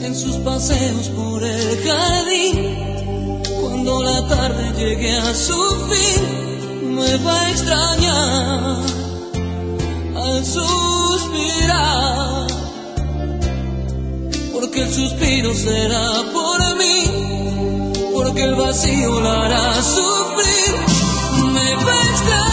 en 0.02 0.14
sus 0.14 0.36
paseos 0.36 1.08
por 1.08 1.42
el 1.42 1.78
jardín. 1.86 3.42
Cuando 3.60 4.02
la 4.02 4.26
tarde 4.28 4.72
llegue 4.76 5.16
a 5.16 5.34
su 5.34 5.60
fin, 5.90 6.94
me 6.94 7.16
va 7.18 7.40
a 7.40 7.50
extrañar 7.50 8.76
al 10.16 10.44
suspirar. 10.44 12.46
Porque 14.52 14.82
el 14.82 14.92
suspiro 14.92 15.54
será 15.54 16.22
por 16.32 16.76
mí, 16.76 17.04
porque 18.12 18.44
el 18.44 18.54
vacío 18.54 19.20
la 19.20 19.44
hará 19.44 19.82
sufrir 19.82 20.74
me 21.52 21.74
va 21.84 21.92
a 21.92 22.04
extrañar 22.10 22.47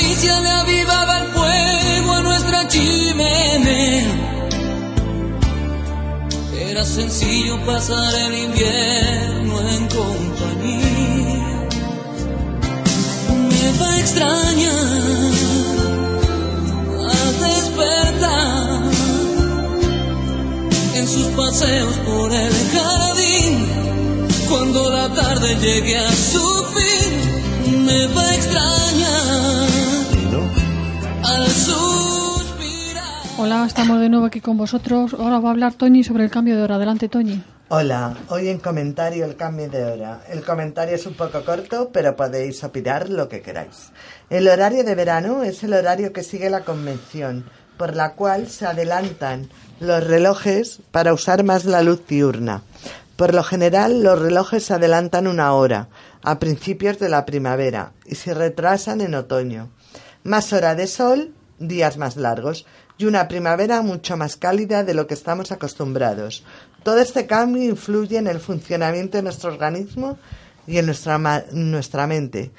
caricia 0.00 0.40
le 0.40 0.50
avivaba 0.50 1.18
el 1.18 1.26
fuego 1.28 2.12
a 2.12 2.22
nuestra 2.22 2.68
chimenea. 2.68 4.06
Era 6.70 6.84
sencillo 6.84 7.64
pasar 7.66 8.14
el 8.26 8.34
invierno 8.38 9.60
en 9.60 9.88
compañía 9.88 11.60
me 13.50 13.78
va 13.78 13.88
a 13.90 13.98
extrañar 13.98 15.32
al 17.12 17.32
despertar 17.40 18.82
en 20.94 21.08
sus 21.08 21.26
paseos 21.36 21.94
por 22.06 22.32
el 22.32 22.52
jardín. 22.72 23.66
Cuando 24.48 24.90
la 24.90 25.08
tarde 25.14 25.56
llegue 25.56 25.98
a 25.98 26.10
su 26.10 26.64
fin, 26.74 27.84
me 27.84 28.06
va 28.08 28.29
Hola, 33.42 33.64
estamos 33.64 33.98
de 34.00 34.10
nuevo 34.10 34.26
aquí 34.26 34.42
con 34.42 34.58
vosotros. 34.58 35.14
Ahora 35.14 35.40
va 35.40 35.48
a 35.48 35.52
hablar 35.52 35.72
Toñi 35.72 36.04
sobre 36.04 36.24
el 36.24 36.30
cambio 36.30 36.58
de 36.58 36.62
hora. 36.62 36.74
Adelante, 36.74 37.08
Toñi. 37.08 37.42
Hola, 37.70 38.14
hoy 38.28 38.50
en 38.50 38.58
comentario 38.58 39.24
el 39.24 39.34
cambio 39.34 39.70
de 39.70 39.82
hora. 39.82 40.20
El 40.28 40.44
comentario 40.44 40.94
es 40.94 41.06
un 41.06 41.14
poco 41.14 41.42
corto, 41.42 41.88
pero 41.90 42.14
podéis 42.16 42.62
opinar 42.64 43.08
lo 43.08 43.30
que 43.30 43.40
queráis. 43.40 43.92
El 44.28 44.46
horario 44.46 44.84
de 44.84 44.94
verano 44.94 45.42
es 45.42 45.64
el 45.64 45.72
horario 45.72 46.12
que 46.12 46.22
sigue 46.22 46.50
la 46.50 46.66
convención, 46.66 47.46
por 47.78 47.96
la 47.96 48.12
cual 48.12 48.46
se 48.50 48.66
adelantan 48.66 49.48
los 49.80 50.06
relojes 50.06 50.80
para 50.90 51.14
usar 51.14 51.42
más 51.42 51.64
la 51.64 51.82
luz 51.82 52.06
diurna. 52.06 52.60
Por 53.16 53.32
lo 53.32 53.42
general, 53.42 54.02
los 54.02 54.18
relojes 54.18 54.66
se 54.66 54.74
adelantan 54.74 55.26
una 55.26 55.54
hora, 55.54 55.88
a 56.22 56.38
principios 56.38 56.98
de 56.98 57.08
la 57.08 57.24
primavera, 57.24 57.92
y 58.04 58.16
se 58.16 58.34
retrasan 58.34 59.00
en 59.00 59.14
otoño. 59.14 59.70
Más 60.24 60.52
hora 60.52 60.74
de 60.74 60.86
sol, 60.86 61.32
días 61.58 61.96
más 61.96 62.16
largos, 62.16 62.66
y 63.00 63.06
una 63.06 63.26
primavera 63.28 63.80
mucho 63.80 64.16
más 64.16 64.36
cálida 64.36 64.84
de 64.84 64.92
lo 64.94 65.06
que 65.06 65.14
estamos 65.14 65.50
acostumbrados. 65.52 66.44
Todo 66.82 66.98
este 67.00 67.26
cambio 67.26 67.62
influye 67.64 68.18
en 68.18 68.26
el 68.26 68.40
funcionamiento 68.40 69.16
de 69.16 69.22
nuestro 69.22 69.50
organismo 69.50 70.18
y 70.66 70.76
en 70.78 70.86
nuestra, 70.86 71.16
ma- 71.18 71.42
nuestra 71.52 72.06
mente. 72.06 72.50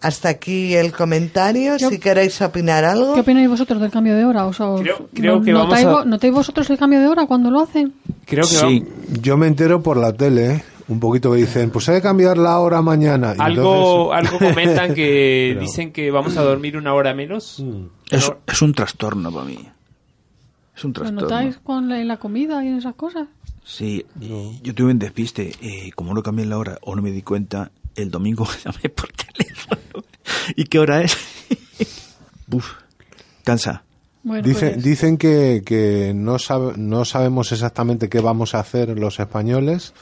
Hasta 0.00 0.30
aquí 0.30 0.74
el 0.74 0.92
comentario. 0.92 1.76
Yo- 1.76 1.90
Si 1.90 1.98
queréis 1.98 2.40
opinar 2.42 2.84
algo. 2.84 3.14
¿Qué 3.14 3.20
opináis 3.20 3.48
vosotros 3.48 3.80
del 3.80 3.90
cambio 3.90 4.16
de 4.16 4.24
hora? 4.24 4.46
O 4.46 4.52
sea, 4.52 4.66
Creo- 4.80 5.08
creo 5.14 5.40
que 5.42 5.52
¿notáis, 5.52 5.84
vamos 5.86 6.02
a- 6.02 6.04
¿Notáis 6.06 6.32
vosotros 6.32 6.70
el 6.70 6.78
cambio 6.78 6.98
de 7.00 7.06
hora 7.08 7.26
cuando 7.26 7.50
lo 7.50 7.60
hacen? 7.60 7.92
Creo 8.24 8.42
que 8.44 8.56
Sí, 8.56 8.84
yo 9.20 9.36
me 9.36 9.46
entero 9.46 9.82
por 9.82 9.96
la 9.98 10.12
tele, 10.14 10.46
¿eh? 10.54 10.64
un 10.88 10.98
poquito 10.98 11.30
que 11.32 11.38
dicen, 11.38 11.70
pues 11.70 11.88
hay 11.88 11.96
que 11.96 12.02
cambiar 12.02 12.36
la 12.36 12.58
hora 12.58 12.82
mañana. 12.82 13.34
Y 13.38 13.40
algo, 13.40 14.12
entonces- 14.14 14.32
algo 14.34 14.48
comentan 14.54 14.94
que 14.94 15.50
Pero- 15.54 15.60
dicen 15.60 15.92
que 15.92 16.10
vamos 16.10 16.36
a 16.36 16.42
dormir 16.42 16.76
una 16.76 16.94
hora 16.94 17.14
menos. 17.14 17.62
Es, 18.10 18.30
es 18.46 18.60
un 18.62 18.74
trastorno 18.74 19.30
para 19.32 19.44
mí. 19.46 19.68
Es 20.76 20.84
un 20.84 20.90
¿Lo 20.90 20.94
trastorno. 21.00 21.20
notáis 21.22 21.58
con 21.58 21.88
la, 21.88 22.00
en 22.00 22.08
la 22.08 22.16
comida 22.18 22.64
y 22.64 22.68
en 22.68 22.76
esas 22.78 22.94
cosas? 22.94 23.28
Sí, 23.64 24.04
yo 24.62 24.74
tuve 24.74 24.90
un 24.92 24.98
despiste. 24.98 25.52
eh, 25.60 25.90
como 25.94 26.14
no 26.14 26.22
cambié 26.22 26.46
la 26.46 26.58
hora 26.58 26.78
o 26.82 26.96
no 26.96 27.02
me 27.02 27.10
di 27.10 27.22
cuenta, 27.22 27.70
el 27.94 28.10
domingo 28.10 28.46
llamé 28.64 28.88
por 28.88 29.08
teléfono. 29.12 30.04
¿Y 30.56 30.64
qué 30.64 30.78
hora 30.78 31.02
es? 31.02 31.16
Uf, 32.50 32.72
cansa. 33.44 33.84
Bueno, 34.24 34.46
Dice- 34.46 34.70
pues, 34.72 34.84
Dicen 34.84 35.16
que, 35.18 35.62
que 35.64 36.12
no, 36.14 36.38
sabe- 36.38 36.74
no 36.76 37.04
sabemos 37.04 37.52
exactamente 37.52 38.08
qué 38.08 38.20
vamos 38.20 38.54
a 38.54 38.60
hacer 38.60 38.98
los 38.98 39.18
españoles, 39.20 39.94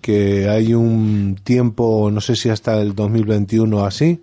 que 0.00 0.48
hay 0.48 0.74
un 0.74 1.38
tiempo, 1.42 2.10
no 2.10 2.20
sé 2.20 2.34
si 2.36 2.48
hasta 2.48 2.80
el 2.80 2.94
2021 2.94 3.76
o 3.76 3.84
así, 3.84 4.22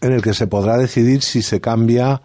en 0.00 0.12
el 0.12 0.22
que 0.22 0.34
se 0.34 0.46
podrá 0.46 0.76
decidir 0.76 1.22
si 1.22 1.42
se 1.42 1.60
cambia 1.60 2.22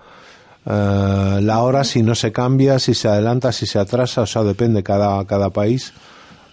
eh, 0.70 1.40
la 1.42 1.62
hora, 1.62 1.86
si 1.86 2.04
no 2.04 2.14
se 2.14 2.34
cambia, 2.34 2.78
si 2.78 2.94
se 2.94 3.08
adelanta, 3.08 3.54
si 3.54 3.66
se 3.66 3.80
atrasa, 3.80 4.24
o 4.24 4.26
sea, 4.26 4.44
depende 4.44 4.84
cada, 4.84 5.26
cada 5.26 5.50
país. 5.50 5.94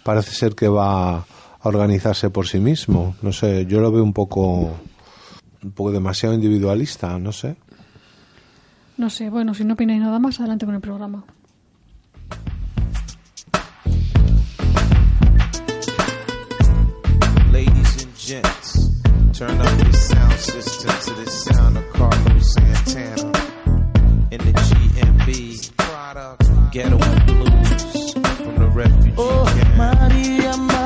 Parece 0.05 0.31
ser 0.31 0.55
que 0.55 0.69
va 0.69 1.17
a 1.17 1.25
organizarse 1.63 2.31
por 2.31 2.47
sí 2.47 2.61
mismo. 2.61 3.17
No 3.23 3.33
sé, 3.33 3.67
yo 3.67 3.81
lo 3.81 3.91
veo 3.91 4.05
un 4.05 4.13
poco, 4.13 4.73
un 5.63 5.73
poco 5.73 5.91
demasiado 5.91 6.35
individualista, 6.35 7.19
no 7.19 7.33
sé. 7.33 7.57
no 8.97 9.11
sé, 9.11 9.29
bueno, 9.31 9.55
si 9.55 9.65
no 9.65 9.75
opináis 9.75 10.01
nada 10.01 10.21
más, 10.21 10.39
adelante 10.39 10.67
con 10.67 10.75
el 10.77 10.81
programa. 10.81 11.25
Ladies 17.53 18.05
and 18.05 18.15
gents, 18.17 18.93
turn 19.33 19.61
up 19.61 19.79
your 19.83 19.93
sound 19.93 20.39
system 20.39 20.91
to 21.01 21.25
the 21.25 21.31
sound 21.31 21.77
of 21.77 21.93
Carlos 21.93 22.55
Santana 22.55 23.54
in 24.35 24.41
the 24.47 24.53
GMB. 24.53 25.71
Ghetto 26.73 26.99
blues 26.99 28.13
from 28.15 28.55
the 28.57 28.69
refugee 28.75 29.15
oh, 29.17 29.45
camp. 29.47 29.77
Maria, 29.77 30.57
Maria. 30.57 30.84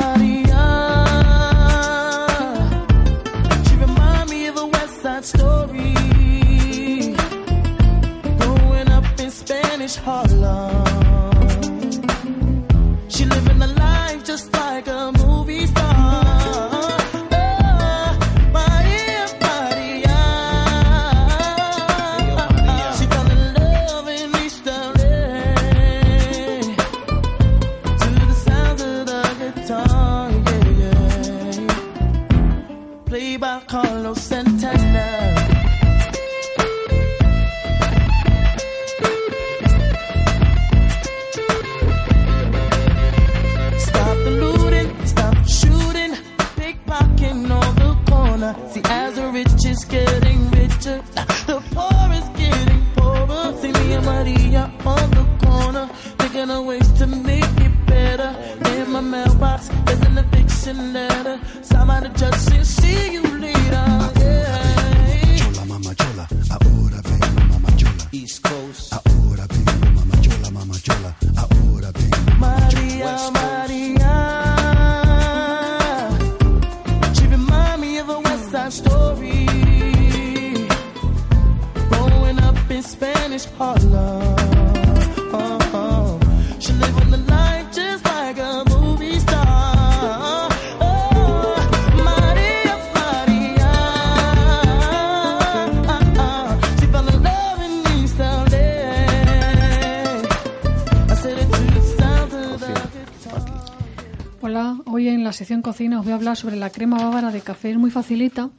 Cocina 105.79 106.01
os 106.01 106.05
voy 106.05 106.11
a 106.11 106.17
hablar 106.17 106.37
sobre 106.37 106.57
la 106.57 106.71
crema 106.71 106.97
bávara 106.99 107.31
de 107.31 107.41
café. 107.41 107.71
Es 107.71 107.77
muy 107.79 107.93
facilita 107.93 108.51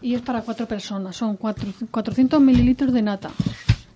y 0.00 0.16
es 0.16 0.22
para 0.22 0.42
cuatro 0.42 0.66
personas. 0.66 1.14
Son 1.14 1.36
cuatro- 1.36 1.68
400 1.88 2.40
mililitros 2.40 2.92
de 2.92 3.00
nata, 3.00 3.30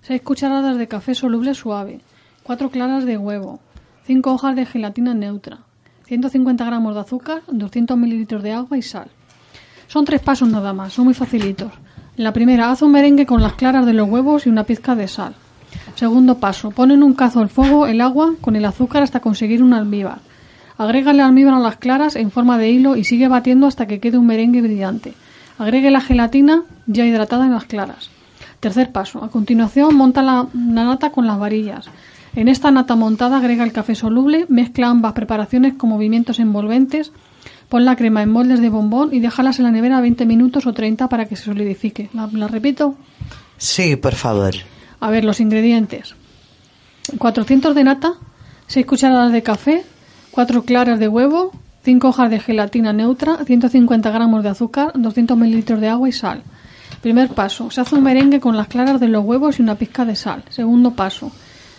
6 0.02 0.22
cucharadas 0.22 0.76
de 0.78 0.86
café 0.86 1.16
soluble 1.16 1.54
suave, 1.54 2.00
4 2.44 2.70
claras 2.70 3.04
de 3.04 3.18
huevo, 3.18 3.58
5 4.06 4.32
hojas 4.32 4.54
de 4.54 4.64
gelatina 4.64 5.12
neutra, 5.12 5.58
150 6.04 6.64
gramos 6.64 6.94
de 6.94 7.00
azúcar, 7.00 7.42
200 7.50 7.98
mililitros 7.98 8.44
de 8.44 8.52
agua 8.52 8.78
y 8.78 8.82
sal. 8.82 9.08
Son 9.88 10.04
tres 10.04 10.20
pasos 10.20 10.48
nada 10.48 10.72
más, 10.72 10.92
son 10.92 11.06
muy 11.06 11.14
facilitos. 11.14 11.72
La 12.16 12.32
primera, 12.32 12.70
haz 12.70 12.80
un 12.80 12.92
merengue 12.92 13.26
con 13.26 13.42
las 13.42 13.54
claras 13.54 13.86
de 13.86 13.92
los 13.92 14.08
huevos 14.08 14.46
y 14.46 14.50
una 14.50 14.62
pizca 14.62 14.94
de 14.94 15.08
sal. 15.08 15.34
Segundo 15.96 16.38
paso, 16.38 16.70
pon 16.70 16.92
en 16.92 17.02
un 17.02 17.14
cazo 17.14 17.40
al 17.40 17.48
fuego 17.48 17.88
el 17.88 18.00
agua 18.00 18.34
con 18.40 18.54
el 18.54 18.64
azúcar 18.66 19.02
hasta 19.02 19.18
conseguir 19.18 19.64
un 19.64 19.72
almíbar. 19.74 20.20
Agrégale 20.78 21.22
almíbar 21.22 21.54
a 21.54 21.58
las 21.58 21.76
claras 21.76 22.16
en 22.16 22.30
forma 22.30 22.58
de 22.58 22.70
hilo 22.70 22.96
y 22.96 23.04
sigue 23.04 23.28
batiendo 23.28 23.66
hasta 23.66 23.86
que 23.86 24.00
quede 24.00 24.18
un 24.18 24.26
merengue 24.26 24.62
brillante. 24.62 25.14
Agregue 25.58 25.90
la 25.90 26.00
gelatina 26.00 26.64
ya 26.86 27.06
hidratada 27.06 27.46
en 27.46 27.52
las 27.52 27.64
claras. 27.64 28.10
Tercer 28.60 28.92
paso. 28.92 29.24
A 29.24 29.30
continuación 29.30 29.94
monta 29.94 30.22
la, 30.22 30.48
la 30.52 30.84
nata 30.84 31.10
con 31.10 31.26
las 31.26 31.38
varillas. 31.38 31.86
En 32.34 32.48
esta 32.48 32.70
nata 32.70 32.96
montada 32.96 33.38
agrega 33.38 33.64
el 33.64 33.72
café 33.72 33.94
soluble, 33.94 34.44
mezcla 34.50 34.88
ambas 34.88 35.14
preparaciones 35.14 35.74
con 35.74 35.88
movimientos 35.88 36.38
envolventes, 36.38 37.10
pon 37.70 37.86
la 37.86 37.96
crema 37.96 38.22
en 38.22 38.30
moldes 38.30 38.60
de 38.60 38.68
bombón 38.68 39.14
y 39.14 39.20
déjalas 39.20 39.58
en 39.58 39.64
la 39.64 39.70
nevera 39.70 40.02
20 40.02 40.26
minutos 40.26 40.66
o 40.66 40.74
30 40.74 41.08
para 41.08 41.24
que 41.24 41.36
se 41.36 41.44
solidifique. 41.44 42.10
¿La, 42.12 42.28
la 42.30 42.48
repito? 42.48 42.96
Sí, 43.56 43.96
por 43.96 44.14
favor. 44.14 44.54
A 45.00 45.10
ver, 45.10 45.24
los 45.24 45.40
ingredientes. 45.40 46.14
400 47.16 47.74
de 47.74 47.84
nata, 47.84 48.12
6 48.66 48.84
cucharadas 48.84 49.32
de 49.32 49.42
café, 49.42 49.84
4 50.36 50.64
claras 50.64 50.98
de 50.98 51.08
huevo, 51.08 51.50
5 51.84 52.08
hojas 52.08 52.28
de 52.28 52.38
gelatina 52.38 52.92
neutra, 52.92 53.42
150 53.46 54.10
gramos 54.10 54.42
de 54.42 54.50
azúcar, 54.50 54.92
200 54.94 55.34
mililitros 55.34 55.80
de 55.80 55.88
agua 55.88 56.10
y 56.10 56.12
sal. 56.12 56.42
Primer 57.00 57.30
paso, 57.30 57.70
se 57.70 57.80
hace 57.80 57.94
un 57.94 58.02
merengue 58.02 58.38
con 58.38 58.54
las 58.54 58.68
claras 58.68 59.00
de 59.00 59.08
los 59.08 59.24
huevos 59.24 59.58
y 59.58 59.62
una 59.62 59.76
pizca 59.76 60.04
de 60.04 60.14
sal. 60.14 60.44
Segundo 60.50 60.90
paso, 60.90 61.32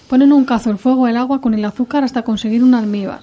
pon 0.09 0.23
en 0.23 0.33
un 0.33 0.43
cazo 0.43 0.71
el 0.71 0.79
fuego 0.79 1.07
el 1.07 1.17
agua 1.17 1.39
con 1.39 1.53
el 1.53 1.63
azúcar 1.65 2.03
hasta 2.03 2.23
conseguir 2.23 2.63
un 2.63 2.73
almíbar. 2.73 3.19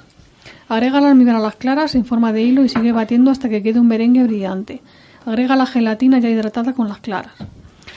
Agrega 0.69 1.01
el 1.01 1.07
almíbar 1.07 1.35
a 1.35 1.41
las 1.41 1.57
claras 1.57 1.97
en 1.97 2.05
forma 2.05 2.33
de 2.33 2.43
hilo 2.43 2.63
y 2.63 2.69
sigue 2.69 2.93
batiendo 2.93 3.33
hasta 3.33 3.49
que 3.49 3.61
quede 3.61 3.81
un 3.81 3.89
merengue 3.89 4.23
brillante. 4.23 4.83
Agrega 5.27 5.57
la 5.57 5.67
gelatina 5.67 6.21
ya 6.21 6.29
hidratada 6.29 6.75
con 6.75 6.87
las 6.87 6.99
claras. 6.99 7.35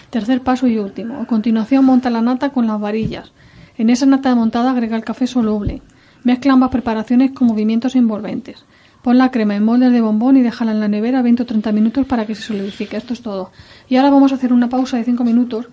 Tercer 0.10 0.42
paso 0.42 0.66
y 0.66 0.80
último. 0.80 1.22
A 1.22 1.28
continuación 1.28 1.86
monta 1.86 2.10
la 2.10 2.22
nata 2.22 2.50
con 2.50 2.66
las 2.66 2.80
varillas. 2.80 3.32
En 3.78 3.92
esa 3.92 4.08
nata 4.08 4.34
montada 4.34 4.72
agrega 4.72 4.96
el 4.96 5.04
café 5.04 5.28
soluble. 5.28 5.84
Mezcla 6.28 6.52
ambas 6.52 6.72
preparaciones 6.72 7.32
con 7.32 7.48
movimientos 7.48 7.96
envolventes. 7.96 8.66
Pon 9.02 9.18
la 9.18 9.32
crema 9.32 9.56
en 9.56 9.64
moldes 9.64 9.94
de 9.94 10.02
bombón 10.02 10.36
y 10.36 10.42
déjala 10.42 10.74
en 10.74 10.82
la 10.82 10.90
nevera 10.90 11.22
20 11.22 11.44
o 11.44 11.46
30 11.46 11.72
minutos 11.72 12.06
para 12.06 12.26
que 12.26 12.36
se 12.36 12.42
solidifique. 12.42 12.98
Esto 12.98 13.14
es 13.14 13.22
todo. 13.22 13.52
Y 13.88 13.96
ahora 13.96 14.10
vamos 14.10 14.34
a 14.34 14.36
hacer 14.36 14.52
una 14.52 14.68
pausa 14.68 14.98
de 14.98 15.06
5 15.06 15.24
minutos, 15.24 15.68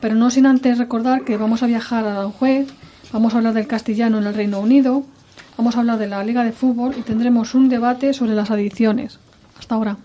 pero 0.00 0.14
no 0.14 0.30
sin 0.30 0.46
antes 0.46 0.78
recordar 0.78 1.24
que 1.24 1.36
vamos 1.36 1.62
a 1.62 1.66
viajar 1.66 2.06
a 2.06 2.12
Aranjuez, 2.12 2.68
vamos 3.12 3.34
a 3.34 3.36
hablar 3.36 3.52
del 3.52 3.66
castellano 3.66 4.16
en 4.16 4.24
el 4.24 4.32
Reino 4.32 4.60
Unido, 4.60 5.04
vamos 5.58 5.76
a 5.76 5.80
hablar 5.80 5.98
de 5.98 6.06
la 6.06 6.24
Liga 6.24 6.42
de 6.42 6.52
Fútbol 6.52 6.94
y 6.98 7.02
tendremos 7.02 7.54
un 7.54 7.68
debate 7.68 8.14
sobre 8.14 8.32
las 8.32 8.50
adicciones. 8.50 9.18
Hasta 9.58 9.74
ahora. 9.74 9.98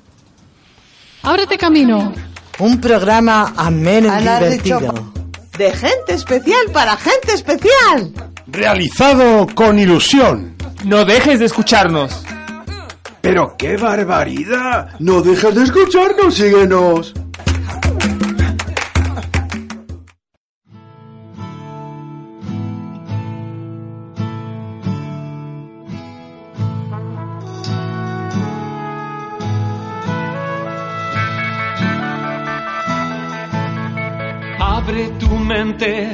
¡Ábrete 1.24 1.58
camino! 1.58 2.12
Un 2.60 2.82
programa 2.82 3.54
ameno 3.56 4.14
y 4.14 4.20
divertido. 4.20 5.17
De 5.58 5.72
gente 5.72 6.14
especial 6.14 6.66
para 6.72 6.96
gente 6.98 7.34
especial. 7.34 8.14
Realizado 8.46 9.48
con 9.56 9.80
ilusión. 9.80 10.56
No 10.86 11.04
dejes 11.04 11.40
de 11.40 11.46
escucharnos. 11.46 12.24
Pero 13.22 13.56
qué 13.58 13.76
barbaridad. 13.76 14.92
No 15.00 15.22
dejes 15.22 15.56
de 15.56 15.64
escucharnos, 15.64 16.36
síguenos. 16.36 17.14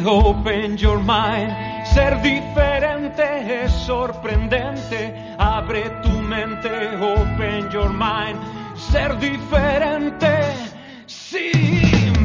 Open 0.05 0.77
your 0.77 0.99
mind. 0.99 1.51
Ser 1.93 2.21
diferente 2.21 3.63
es 3.63 3.71
sorprendente. 3.71 5.35
Abre 5.37 5.89
tu 6.01 6.09
mente, 6.21 6.69
open 6.99 7.69
your 7.71 7.89
mind. 7.89 8.39
Ser 8.75 9.17
diferente, 9.19 10.27
sí. 11.05 11.51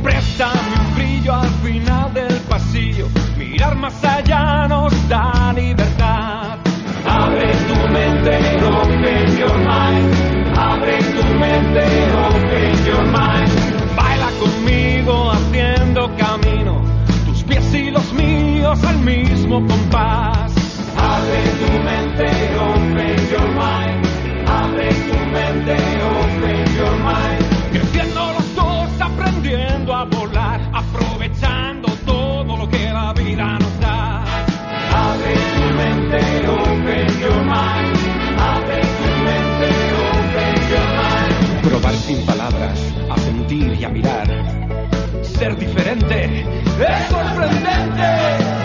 Préstame 0.03 0.81
un 0.81 0.95
brillo 0.95 1.35
al 1.35 1.49
final 1.63 2.13
del 2.15 2.41
pasillo. 2.49 3.09
Mirar 3.37 3.77
más 3.77 4.03
allá 4.05 4.67
nos 4.69 4.93
da 5.09 5.53
libertad. 5.55 6.59
Abre 7.07 7.53
tu 7.69 7.93
mente, 7.93 8.37
open 8.65 9.37
your 9.37 9.59
mind. 9.59 10.57
Abre 10.57 10.99
tu 10.99 11.25
mente, 11.39 12.28
al 18.71 18.99
mismo 18.99 19.67
compás. 19.67 20.53
Abre 20.97 21.43
tu 21.59 21.73
mente, 21.83 22.27
open 22.59 23.17
your 23.31 23.49
mind. 23.55 24.07
Abre 24.47 24.89
tu 24.89 25.19
mente, 25.33 25.75
open 26.05 26.77
your 26.77 26.97
mind. 26.99 27.73
Creciendo 27.73 28.33
los 28.35 28.55
dos, 28.55 29.01
aprendiendo 29.01 29.95
a 29.95 30.05
volar, 30.05 30.61
aprovechando 30.75 31.89
todo 32.05 32.57
lo 32.59 32.69
que 32.69 32.91
la 32.93 33.15
vida 33.15 33.59
nos 33.59 33.81
da. 33.81 34.23
Abre 34.93 35.35
tu 35.55 35.65
mente, 35.75 36.19
open 36.49 37.21
your 37.21 37.43
mind. 37.45 37.97
Abre 38.39 38.81
tu 38.99 39.09
mente, 39.25 39.69
open 40.13 40.55
your 40.69 40.89
mind. 41.01 41.63
Probar 41.63 41.95
sin 41.95 42.27
palabras, 42.27 42.79
a 43.09 43.17
sentir 43.19 43.73
y 43.81 43.85
a 43.85 43.89
mirar. 43.89 44.29
Ser 45.23 45.57
diferente 45.57 46.45
es 46.81 47.09
sorprendente. 47.09 48.58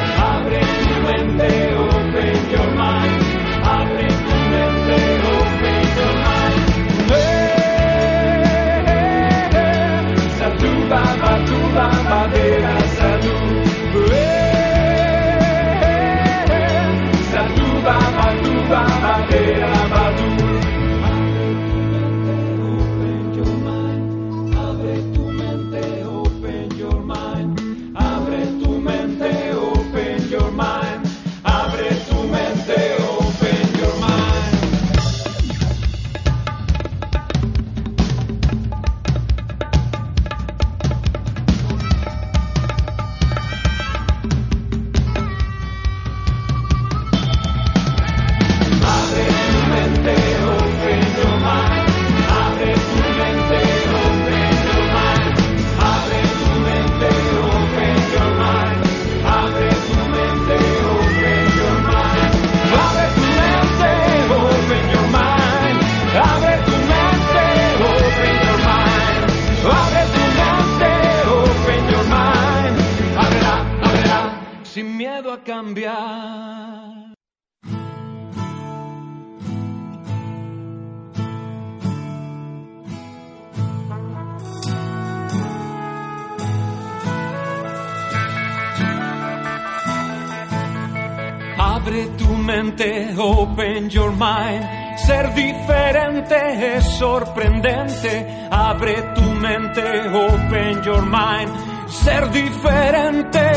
Ser 95.06 95.34
diferente 95.34 96.78
es 96.78 96.86
sorprendente. 96.98 98.48
Abre 98.50 99.02
tu 99.16 99.22
mente, 99.22 99.84
open 100.10 100.82
your 100.84 101.02
mind. 101.02 101.50
Ser 101.88 102.30
diferente, 102.32 103.52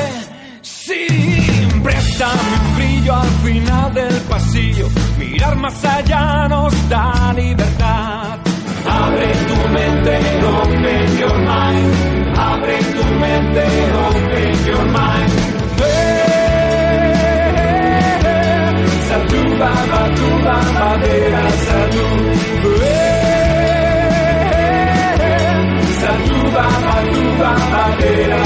sí. 0.62 1.06
Préstame 1.82 2.40
un 2.60 2.76
brillo 2.76 3.14
al 3.14 3.28
final 3.44 3.94
del 3.94 4.20
pasillo. 4.22 4.88
Mirar 5.18 5.56
más 5.56 5.84
allá 5.84 6.48
nos 6.48 6.88
da 6.88 7.32
libertad. 7.34 8.38
Abre 8.88 9.32
tu 9.48 9.68
mente, 9.68 10.18
open 10.44 11.18
your 11.18 11.38
mind. 11.38 12.38
Abre 12.38 12.78
tu 12.78 13.04
mente, 13.14 13.64
open 14.08 14.66
your 14.66 14.84
mind. 14.86 15.55
tumba, 19.56 20.00
tumba, 20.16 20.54
madeira, 20.78 21.42
satu, 21.64 22.06
satu, 26.00 26.34
tumba, 26.44 26.64
tumba, 27.14 27.50
madeira, 27.72 28.40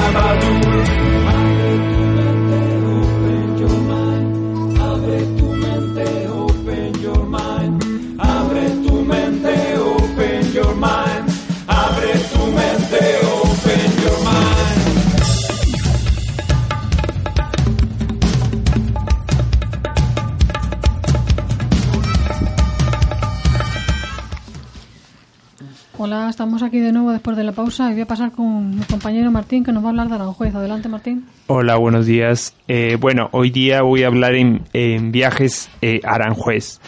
aquí 26.70 26.78
de 26.78 26.92
nuevo 26.92 27.10
después 27.10 27.36
de 27.36 27.42
la 27.42 27.50
pausa 27.50 27.90
y 27.90 27.94
voy 27.94 28.02
a 28.02 28.06
pasar 28.06 28.30
con 28.30 28.78
mi 28.78 28.84
compañero 28.84 29.28
Martín 29.32 29.64
que 29.64 29.72
nos 29.72 29.82
va 29.82 29.88
a 29.88 29.90
hablar 29.90 30.08
de 30.08 30.14
Aranjuez. 30.14 30.54
Adelante, 30.54 30.88
Martín. 30.88 31.26
Hola, 31.48 31.74
buenos 31.76 32.06
días. 32.06 32.54
Eh, 32.68 32.96
bueno, 33.00 33.28
hoy 33.32 33.50
día 33.50 33.82
voy 33.82 34.04
a 34.04 34.06
hablar 34.06 34.36
en, 34.36 34.62
en 34.72 35.10
viajes 35.10 35.68
eh, 35.82 36.00
Aranjuez. 36.04 36.80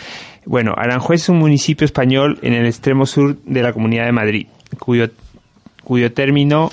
Bueno, 0.47 0.73
Aranjuez 0.77 1.23
es 1.23 1.29
un 1.31 1.38
municipio 1.38 1.85
español 1.85 2.38
en 2.42 2.53
el 2.53 2.66
extremo 2.66 3.07
sur 3.07 3.37
de 3.42 3.61
la 3.61 3.73
Comunidad 3.73 4.05
de 4.05 4.12
Madrid, 4.12 4.47
cuyo, 4.79 5.09
cuyo 5.83 6.12
término 6.12 6.71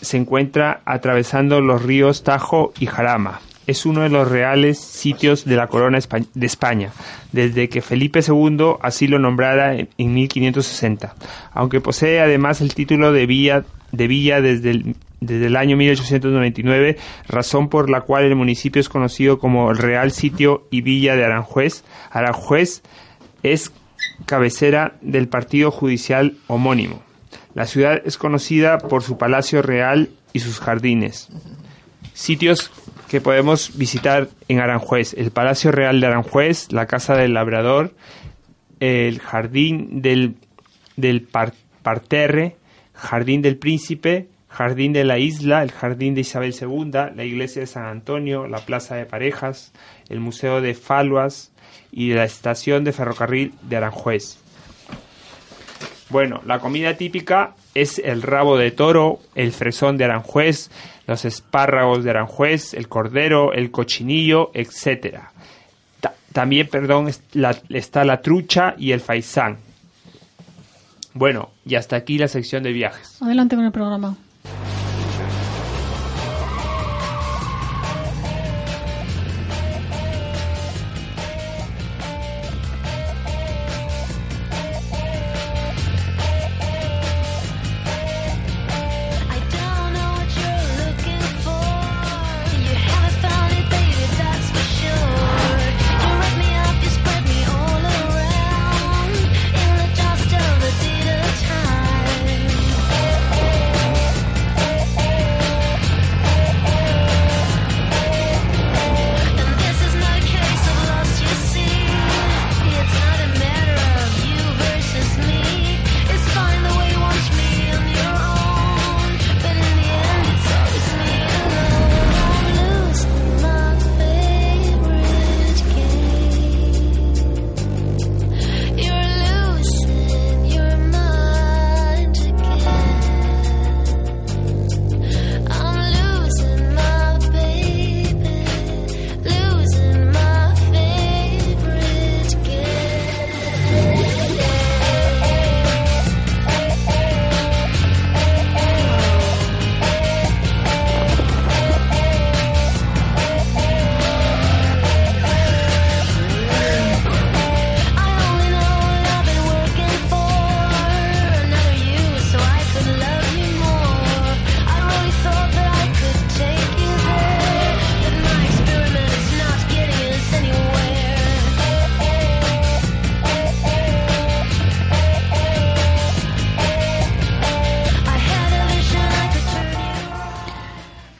se 0.00 0.16
encuentra 0.16 0.80
atravesando 0.86 1.60
los 1.60 1.82
ríos 1.82 2.22
Tajo 2.22 2.72
y 2.80 2.86
Jarama. 2.86 3.40
Es 3.66 3.86
uno 3.86 4.02
de 4.02 4.08
los 4.08 4.28
reales 4.28 4.78
sitios 4.78 5.44
de 5.44 5.56
la 5.56 5.68
corona 5.68 5.98
de 6.34 6.46
España, 6.46 6.90
desde 7.30 7.68
que 7.68 7.82
Felipe 7.82 8.20
II 8.26 8.74
así 8.80 9.06
lo 9.06 9.18
nombrara 9.18 9.74
en, 9.74 9.88
en 9.98 10.14
1560, 10.14 11.14
aunque 11.52 11.80
posee 11.80 12.20
además 12.20 12.60
el 12.60 12.74
título 12.74 13.12
de 13.12 13.26
villa, 13.26 13.64
de 13.92 14.06
villa 14.08 14.40
desde, 14.40 14.70
el, 14.70 14.96
desde 15.20 15.46
el 15.46 15.56
año 15.56 15.76
1899, 15.76 16.96
razón 17.28 17.68
por 17.68 17.88
la 17.88 18.00
cual 18.00 18.24
el 18.24 18.34
municipio 18.34 18.80
es 18.80 18.88
conocido 18.88 19.38
como 19.38 19.72
Real 19.72 20.10
Sitio 20.10 20.66
y 20.70 20.80
Villa 20.80 21.14
de 21.14 21.24
Aranjuez. 21.24 21.84
Aranjuez 22.10 22.82
es 23.42 23.72
cabecera 24.26 24.96
del 25.00 25.28
partido 25.28 25.70
judicial 25.70 26.36
homónimo. 26.48 27.02
La 27.54 27.66
ciudad 27.66 28.00
es 28.04 28.16
conocida 28.16 28.78
por 28.78 29.02
su 29.02 29.18
palacio 29.18 29.62
real 29.62 30.10
y 30.32 30.40
sus 30.40 30.58
jardines. 30.58 31.28
Sitios 32.14 32.70
que 33.12 33.20
podemos 33.20 33.76
visitar 33.76 34.28
en 34.48 34.58
Aranjuez. 34.60 35.12
El 35.12 35.32
Palacio 35.32 35.70
Real 35.70 36.00
de 36.00 36.06
Aranjuez, 36.06 36.72
la 36.72 36.86
Casa 36.86 37.14
del 37.14 37.34
Labrador, 37.34 37.92
el 38.80 39.20
Jardín 39.20 40.00
del, 40.00 40.36
del 40.96 41.20
Par- 41.20 41.52
Parterre, 41.82 42.56
Jardín 42.94 43.42
del 43.42 43.58
Príncipe, 43.58 44.28
Jardín 44.48 44.94
de 44.94 45.04
la 45.04 45.18
Isla, 45.18 45.62
el 45.62 45.72
Jardín 45.72 46.14
de 46.14 46.22
Isabel 46.22 46.54
II, 46.58 46.90
la 47.14 47.24
Iglesia 47.24 47.60
de 47.60 47.66
San 47.66 47.84
Antonio, 47.84 48.46
la 48.48 48.60
Plaza 48.64 48.94
de 48.94 49.04
Parejas, 49.04 49.74
el 50.08 50.20
Museo 50.20 50.62
de 50.62 50.72
Faluas 50.72 51.52
y 51.92 52.14
la 52.14 52.24
Estación 52.24 52.82
de 52.82 52.92
Ferrocarril 52.94 53.52
de 53.60 53.76
Aranjuez. 53.76 54.38
Bueno, 56.08 56.40
la 56.46 56.60
comida 56.60 56.96
típica 56.96 57.56
es 57.74 57.98
el 57.98 58.22
rabo 58.22 58.56
de 58.56 58.70
toro, 58.70 59.18
el 59.34 59.52
fresón 59.52 59.96
de 59.96 60.04
Aranjuez, 60.04 60.70
los 61.06 61.24
espárragos 61.24 62.04
de 62.04 62.10
Aranjuez, 62.10 62.74
el 62.74 62.88
cordero, 62.88 63.52
el 63.52 63.70
cochinillo. 63.70 64.50
Ta- 66.00 66.14
también, 66.32 66.68
perdón, 66.68 67.08
está 67.70 68.04
la 68.04 68.20
trucha 68.20 68.74
y 68.78 68.92
el 68.92 69.00
faisán. 69.00 69.58
Bueno, 71.14 71.50
y 71.66 71.74
hasta 71.74 71.96
aquí 71.96 72.16
la 72.18 72.28
sección 72.28 72.62
de 72.62 72.72
viajes. 72.72 73.20
Adelante 73.20 73.56
con 73.56 73.64
el 73.66 73.72
programa. 73.72 74.16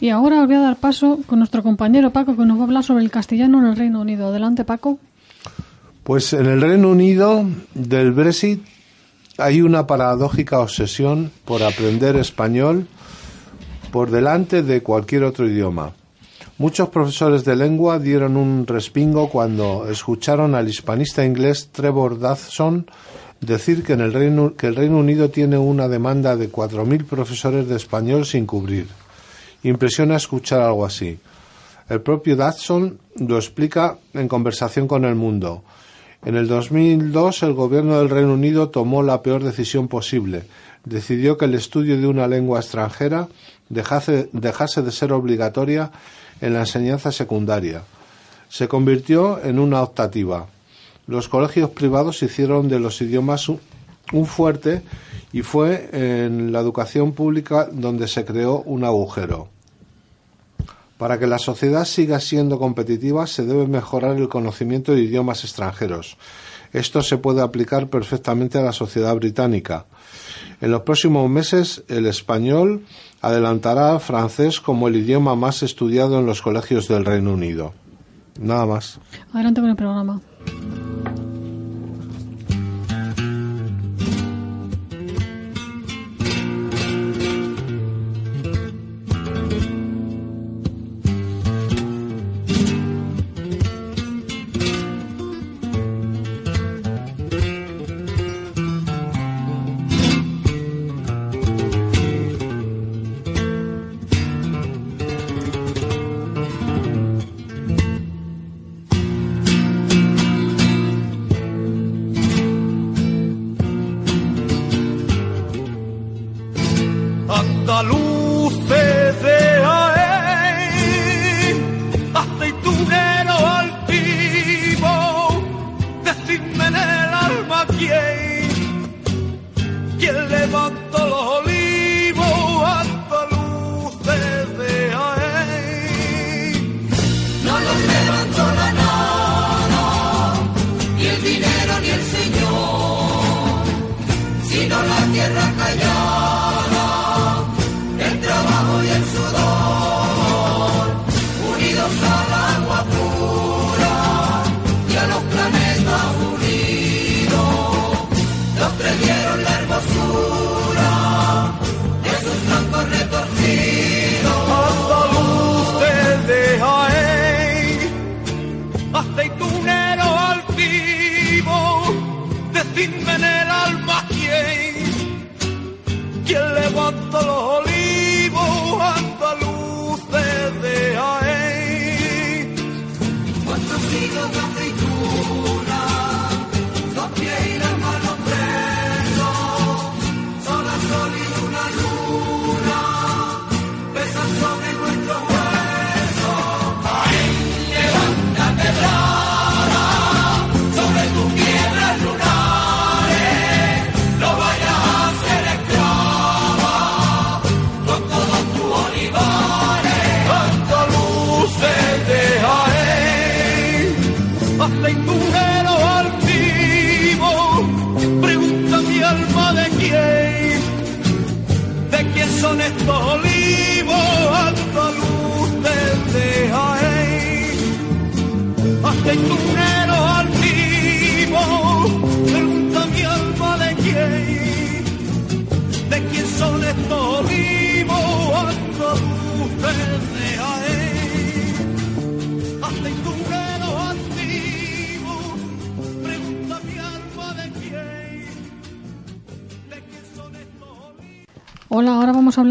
Y 0.02 0.10
ahora 0.10 0.40
os 0.40 0.48
voy 0.48 0.56
a 0.56 0.60
dar 0.60 0.78
paso 0.78 1.20
con 1.28 1.38
nuestro 1.38 1.62
compañero 1.62 2.10
Paco, 2.10 2.36
que 2.36 2.44
nos 2.44 2.56
va 2.56 2.62
a 2.62 2.64
hablar 2.64 2.82
sobre 2.82 3.04
el 3.04 3.10
castellano 3.12 3.60
en 3.60 3.66
el 3.66 3.76
Reino 3.76 4.00
Unido. 4.00 4.26
Adelante, 4.26 4.64
Paco. 4.64 4.98
Pues 6.02 6.32
en 6.32 6.46
el 6.46 6.60
Reino 6.60 6.90
Unido 6.90 7.44
del 7.72 8.10
Brexit 8.10 8.64
hay 9.38 9.60
una 9.62 9.86
paradójica 9.86 10.58
obsesión 10.58 11.30
por 11.44 11.62
aprender 11.62 12.16
español 12.16 12.88
por 13.92 14.10
delante 14.10 14.64
de 14.64 14.82
cualquier 14.82 15.22
otro 15.22 15.46
idioma. 15.46 15.92
Muchos 16.58 16.88
profesores 16.88 17.44
de 17.44 17.54
lengua 17.54 18.00
dieron 18.00 18.36
un 18.36 18.66
respingo 18.66 19.30
cuando 19.30 19.88
escucharon 19.88 20.56
al 20.56 20.68
hispanista 20.68 21.24
inglés 21.24 21.68
Trevor 21.70 22.18
Dawson 22.18 22.86
decir 23.40 23.84
que, 23.84 23.92
en 23.92 24.00
el 24.00 24.12
Reino, 24.12 24.56
que 24.56 24.66
el 24.66 24.74
Reino 24.74 24.98
Unido 24.98 25.30
tiene 25.30 25.58
una 25.58 25.86
demanda 25.86 26.34
de 26.34 26.50
4.000 26.50 27.04
profesores 27.04 27.68
de 27.68 27.76
español 27.76 28.26
sin 28.26 28.46
cubrir. 28.46 28.88
Impresiona 29.62 30.16
escuchar 30.16 30.60
algo 30.60 30.84
así. 30.84 31.18
El 31.88 32.00
propio 32.00 32.36
Dawson 32.36 32.98
lo 33.16 33.36
explica 33.36 33.98
en 34.14 34.28
conversación 34.28 34.88
con 34.88 35.04
El 35.04 35.14
Mundo. 35.14 35.62
En 36.24 36.36
el 36.36 36.46
2002 36.46 37.42
el 37.42 37.52
gobierno 37.52 37.98
del 37.98 38.08
Reino 38.08 38.34
Unido 38.34 38.68
tomó 38.68 39.02
la 39.02 39.22
peor 39.22 39.42
decisión 39.42 39.88
posible. 39.88 40.44
Decidió 40.84 41.36
que 41.36 41.46
el 41.46 41.54
estudio 41.54 42.00
de 42.00 42.06
una 42.06 42.28
lengua 42.28 42.60
extranjera 42.60 43.28
dejase, 43.68 44.28
dejase 44.32 44.82
de 44.82 44.92
ser 44.92 45.12
obligatoria 45.12 45.90
en 46.40 46.54
la 46.54 46.60
enseñanza 46.60 47.12
secundaria. 47.12 47.82
Se 48.48 48.68
convirtió 48.68 49.42
en 49.42 49.58
una 49.58 49.82
optativa. 49.82 50.46
Los 51.06 51.28
colegios 51.28 51.70
privados 51.70 52.22
hicieron 52.22 52.68
de 52.68 52.78
los 52.78 53.00
idiomas 53.02 53.48
un, 54.12 54.26
fuerte 54.26 54.82
y 55.32 55.42
fue 55.42 55.90
en 55.92 56.52
la 56.52 56.60
educación 56.60 57.12
pública 57.12 57.68
donde 57.70 58.08
se 58.08 58.24
creó 58.24 58.62
un 58.62 58.84
agujero. 58.84 59.48
Para 60.98 61.18
que 61.18 61.26
la 61.26 61.38
sociedad 61.38 61.84
siga 61.84 62.20
siendo 62.20 62.58
competitiva 62.58 63.26
se 63.26 63.44
debe 63.44 63.66
mejorar 63.66 64.16
el 64.16 64.28
conocimiento 64.28 64.94
de 64.94 65.02
idiomas 65.02 65.44
extranjeros. 65.44 66.16
Esto 66.72 67.02
se 67.02 67.18
puede 67.18 67.42
aplicar 67.42 67.88
perfectamente 67.88 68.58
a 68.58 68.62
la 68.62 68.72
sociedad 68.72 69.14
británica. 69.14 69.86
En 70.60 70.70
los 70.70 70.82
próximos 70.82 71.28
meses 71.28 71.82
el 71.88 72.06
español 72.06 72.84
adelantará 73.20 73.92
al 73.92 74.00
francés 74.00 74.60
como 74.60 74.88
el 74.88 74.96
idioma 74.96 75.34
más 75.34 75.62
estudiado 75.62 76.18
en 76.18 76.26
los 76.26 76.40
colegios 76.40 76.88
del 76.88 77.04
Reino 77.04 77.32
Unido. 77.32 77.74
Nada 78.40 78.66
más. 78.66 78.98
Adelante 79.32 79.60
con 79.60 79.70
el 79.70 79.76
programa. 79.76 80.20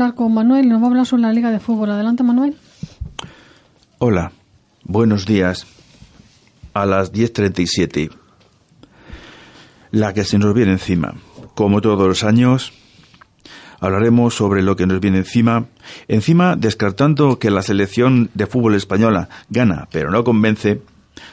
Con 0.10 0.34
Manuel 0.34 0.68
nos 0.68 0.82
va 0.82 0.86
a 0.86 0.90
hablar 0.90 1.06
sobre 1.06 1.22
la 1.22 1.34
Liga 1.34 1.52
de 1.52 1.60
Fútbol. 1.60 1.92
Adelante, 1.92 2.24
Manuel. 2.24 2.58
Hola, 4.00 4.32
buenos 4.84 5.28
días. 5.28 5.68
A 6.74 6.88
las 6.88 7.14
10.37. 7.14 8.10
La 9.92 10.14
que 10.14 10.24
se 10.24 10.40
nos 10.40 10.56
viene 10.56 10.72
encima. 10.72 11.14
Como 11.54 11.82
todos 11.82 12.08
los 12.08 12.24
años, 12.24 12.74
hablaremos 13.80 14.34
sobre 14.34 14.64
lo 14.64 14.76
que 14.76 14.88
nos 14.88 15.00
viene 15.00 15.20
encima. 15.20 15.66
Encima, 16.08 16.56
descartando 16.56 17.38
que 17.38 17.52
la 17.52 17.62
selección 17.62 18.32
de 18.34 18.48
fútbol 18.48 18.74
española 18.74 19.30
gana, 19.50 19.88
pero 19.92 20.10
no 20.10 20.24
convence, 20.24 20.82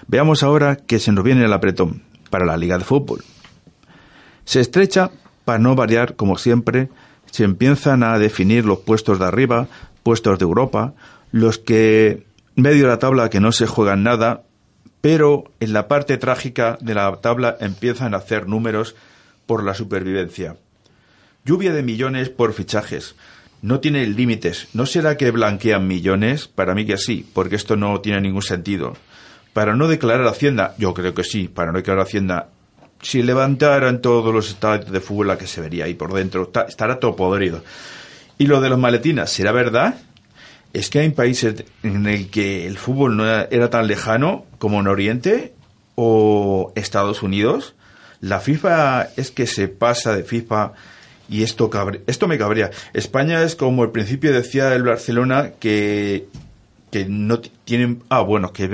veamos 0.09 0.43
ahora 0.43 0.77
que 0.77 0.99
se 0.99 1.13
nos 1.13 1.25
viene 1.25 1.45
el 1.45 1.53
apretón 1.55 2.03
para 2.29 2.45
la 2.45 2.59
Liga 2.59 2.77
de 2.77 2.85
Fútbol. 2.85 3.25
Se 4.45 4.61
estrecha, 4.61 5.11
para 5.47 5.59
no 5.59 5.75
variar, 5.75 6.17
como 6.17 6.37
siempre, 6.37 6.91
se 7.31 7.45
empiezan 7.45 8.03
a 8.03 8.19
definir 8.19 8.65
los 8.65 8.81
puestos 8.81 9.19
de 9.19 9.27
arriba, 9.27 9.69
puestos 10.03 10.39
de 10.39 10.45
Europa, 10.45 10.95
los 11.33 11.59
que 11.59 12.27
medio 12.57 12.85
de 12.85 12.89
la 12.89 12.99
tabla 12.99 13.31
que 13.31 13.41
no 13.41 13.53
se 13.53 13.67
juegan 13.67 14.03
nada, 14.03 14.43
pero 15.01 15.45
en 15.61 15.73
la 15.73 15.89
parte 15.89 16.17
trágica 16.19 16.79
de 16.81 16.95
la 16.95 17.15
tabla 17.21 17.57
empiezan 17.61 18.15
a 18.15 18.19
hacer 18.19 18.49
números 18.49 18.97
por 19.47 19.65
la 19.65 19.75
supervivencia. 19.75 20.57
Lluvia 21.45 21.73
de 21.73 21.83
millones 21.83 22.29
por 22.29 22.53
fichajes. 22.53 23.15
no 23.61 23.81
tiene 23.81 24.07
límites. 24.07 24.69
¿No 24.73 24.87
será 24.87 25.17
que 25.17 25.33
blanquean 25.33 25.87
millones? 25.87 26.47
Para 26.47 26.75
mí 26.75 26.87
que 26.87 26.97
sí, 26.97 27.29
porque 27.33 27.57
esto 27.57 27.77
no 27.77 28.01
tiene 28.01 28.21
ningún 28.21 28.43
sentido. 28.43 28.97
Para 29.53 29.75
no 29.75 29.89
declarar 29.89 30.27
Hacienda, 30.29 30.75
yo 30.79 30.95
creo 30.95 31.15
que 31.15 31.25
sí, 31.25 31.49
para 31.49 31.73
no 31.73 31.79
declarar 31.79 32.05
Hacienda, 32.05 32.51
si 33.03 33.23
levantaran 33.23 34.01
todos 34.01 34.35
los 34.35 34.49
estadios 34.51 34.91
de 34.91 35.01
fútbol, 35.01 35.29
la 35.29 35.39
que 35.39 35.47
se 35.47 35.61
vería 35.61 35.85
ahí 35.85 35.95
por 35.95 36.13
dentro, 36.13 36.43
está- 36.45 36.63
estará 36.63 36.99
todo 36.99 37.15
podrido. 37.17 37.63
Y 38.39 38.47
lo 38.47 38.61
de 38.61 38.69
los 38.71 38.79
maletinas, 38.79 39.31
¿será 39.31 39.53
verdad? 39.53 39.97
Es 40.73 40.91
que 40.91 41.01
hay 41.01 41.11
países 41.11 41.65
en 41.83 42.07
el 42.07 42.31
que 42.31 42.67
el 42.67 42.77
fútbol 42.79 43.17
no 43.17 43.27
era, 43.29 43.71
tan 43.71 43.87
lejano 43.87 44.45
como 44.59 44.81
en 44.81 44.87
Oriente 44.89 45.53
o 45.95 46.73
Estados 46.77 47.23
Unidos. 47.23 47.75
La 48.21 48.41
FIFA 48.41 49.09
es 49.17 49.31
que 49.31 49.47
se 49.47 49.69
pasa 49.69 50.15
de 50.15 50.25
FIFA 50.25 50.73
y 51.29 51.43
esto 51.43 51.71
esto 52.07 52.29
me 52.29 52.39
cabrea. 52.39 52.71
España 52.93 53.43
es 53.43 53.55
como 53.57 53.83
al 53.83 53.91
principio 53.93 54.33
decía 54.33 54.75
el 54.75 54.83
Barcelona 54.83 55.53
que 55.59 56.27
que 56.91 57.05
no 57.07 57.39
tienen 57.65 58.03
ah 58.09 58.23
bueno 58.23 58.53
que 58.55 58.67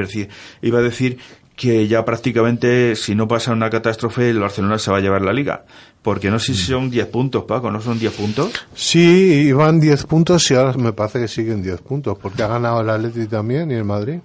iba 0.62 0.78
a 0.78 0.82
decir 0.82 1.18
que 1.56 1.86
ya 1.86 2.04
prácticamente 2.04 2.96
si 2.96 3.14
no 3.14 3.28
pasa 3.28 3.52
una 3.52 3.70
catástrofe 3.70 4.30
el 4.30 4.40
Barcelona 4.40 4.78
se 4.78 4.90
va 4.90 4.98
a 4.98 5.00
llevar 5.00 5.22
la 5.22 5.32
liga 5.32 5.64
porque 6.02 6.30
no 6.30 6.38
sé 6.40 6.52
si 6.54 6.62
son 6.62 6.90
10 6.90 7.06
puntos 7.06 7.44
Paco 7.44 7.70
no 7.70 7.80
son 7.80 7.98
10 7.98 8.12
puntos 8.12 8.50
Sí, 8.74 9.44
iban 9.48 9.78
10 9.80 10.04
puntos 10.06 10.50
y 10.50 10.54
ahora 10.54 10.72
me 10.76 10.92
parece 10.92 11.20
que 11.20 11.28
siguen 11.28 11.62
10 11.62 11.80
puntos, 11.82 12.18
porque 12.20 12.42
ha 12.42 12.48
ganado 12.48 12.80
el 12.80 12.90
Atleti 12.90 13.26
también 13.26 13.70
y 13.70 13.74
el 13.74 13.84
Madrid. 13.84 14.18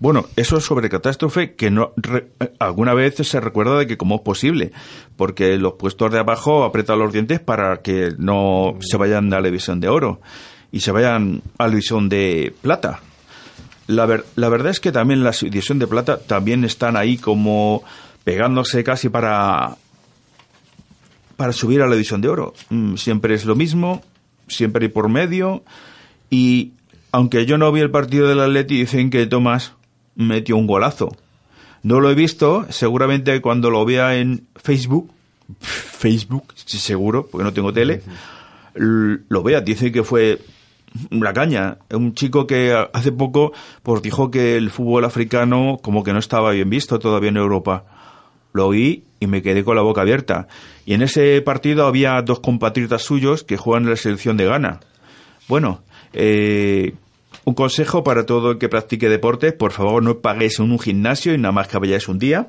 Bueno, 0.00 0.26
eso 0.36 0.56
es 0.58 0.64
sobre 0.64 0.88
catástrofe 0.88 1.54
que 1.54 1.70
no 1.72 1.92
re- 1.96 2.28
eh, 2.40 2.52
alguna 2.60 2.94
vez 2.94 3.16
se 3.16 3.40
recuerda 3.40 3.76
de 3.78 3.86
que 3.88 3.96
cómo 3.96 4.14
es 4.16 4.20
posible, 4.22 4.70
porque 5.16 5.58
los 5.58 5.72
puestos 5.74 6.12
de 6.12 6.20
abajo 6.20 6.62
apretan 6.64 6.98
los 7.00 7.12
dientes 7.12 7.40
para 7.40 7.78
que 7.82 8.10
no 8.16 8.76
se 8.80 8.96
vayan 8.96 9.32
a 9.34 9.40
la 9.40 9.46
división 9.48 9.80
de 9.80 9.88
oro 9.88 10.20
y 10.70 10.80
se 10.80 10.92
vayan 10.92 11.42
a 11.58 11.64
la 11.64 11.70
división 11.70 12.08
de 12.08 12.54
plata. 12.62 13.00
La, 13.88 14.06
ver- 14.06 14.24
la 14.36 14.48
verdad 14.48 14.70
es 14.70 14.78
que 14.80 14.92
también 14.92 15.24
la 15.24 15.32
división 15.32 15.78
de 15.80 15.86
plata 15.88 16.18
también 16.20 16.62
están 16.64 16.96
ahí 16.96 17.16
como 17.18 17.82
pegándose 18.22 18.84
casi 18.84 19.08
para 19.08 19.76
para 21.36 21.52
subir 21.52 21.80
a 21.82 21.86
la 21.86 21.92
división 21.94 22.20
de 22.20 22.28
oro. 22.28 22.54
Mm, 22.68 22.96
Siempre 22.96 23.34
es 23.34 23.44
lo 23.44 23.54
mismo, 23.54 24.02
siempre 24.48 24.86
hay 24.86 24.92
por 24.92 25.08
medio 25.08 25.62
y 26.30 26.72
aunque 27.12 27.46
yo 27.46 27.56
no 27.58 27.70
vi 27.72 27.80
el 27.80 27.90
partido 27.90 28.28
del 28.28 28.40
Atleti, 28.40 28.78
dicen 28.80 29.08
que 29.10 29.26
Tomás 29.26 29.72
metió 30.16 30.56
un 30.56 30.66
golazo. 30.66 31.16
No 31.82 32.00
lo 32.00 32.10
he 32.10 32.14
visto, 32.14 32.66
seguramente 32.70 33.40
cuando 33.40 33.70
lo 33.70 33.84
vea 33.84 34.16
en 34.16 34.46
Facebook, 34.56 35.10
Facebook, 35.60 36.52
seguro, 36.56 37.26
porque 37.30 37.44
no 37.44 37.52
tengo 37.54 37.72
tele, 37.72 38.02
lo 38.74 39.42
vea. 39.42 39.60
Dicen 39.60 39.92
que 39.92 40.02
fue 40.02 40.40
una 41.10 41.32
caña. 41.32 41.78
Un 41.90 42.14
chico 42.14 42.46
que 42.46 42.74
hace 42.92 43.12
poco 43.12 43.52
pues 43.82 44.02
dijo 44.02 44.30
que 44.30 44.56
el 44.56 44.70
fútbol 44.70 45.04
africano 45.04 45.78
como 45.82 46.02
que 46.02 46.12
no 46.12 46.18
estaba 46.18 46.52
bien 46.52 46.70
visto 46.70 46.98
todavía 46.98 47.30
en 47.30 47.36
Europa. 47.36 47.84
Lo 48.52 48.68
oí 48.68 49.04
y 49.20 49.26
me 49.26 49.42
quedé 49.42 49.64
con 49.64 49.76
la 49.76 49.82
boca 49.82 50.02
abierta. 50.02 50.48
Y 50.86 50.94
en 50.94 51.02
ese 51.02 51.40
partido 51.42 51.86
había 51.86 52.20
dos 52.22 52.40
compatriotas 52.40 53.02
suyos 53.02 53.44
que 53.44 53.56
juegan 53.56 53.84
en 53.84 53.90
la 53.90 53.96
selección 53.96 54.36
de 54.36 54.46
Ghana. 54.46 54.80
Bueno, 55.48 55.82
eh, 56.12 56.94
un 57.44 57.54
consejo 57.54 58.04
para 58.04 58.26
todo 58.26 58.52
el 58.52 58.58
que 58.58 58.68
practique 58.68 59.08
deporte, 59.08 59.52
por 59.52 59.72
favor 59.72 60.02
no 60.02 60.18
paguéis 60.18 60.58
en 60.60 60.70
un 60.70 60.78
gimnasio 60.78 61.34
y 61.34 61.38
nada 61.38 61.52
más 61.52 61.68
que 61.68 61.78
vayáis 61.78 62.08
un 62.08 62.18
día. 62.18 62.48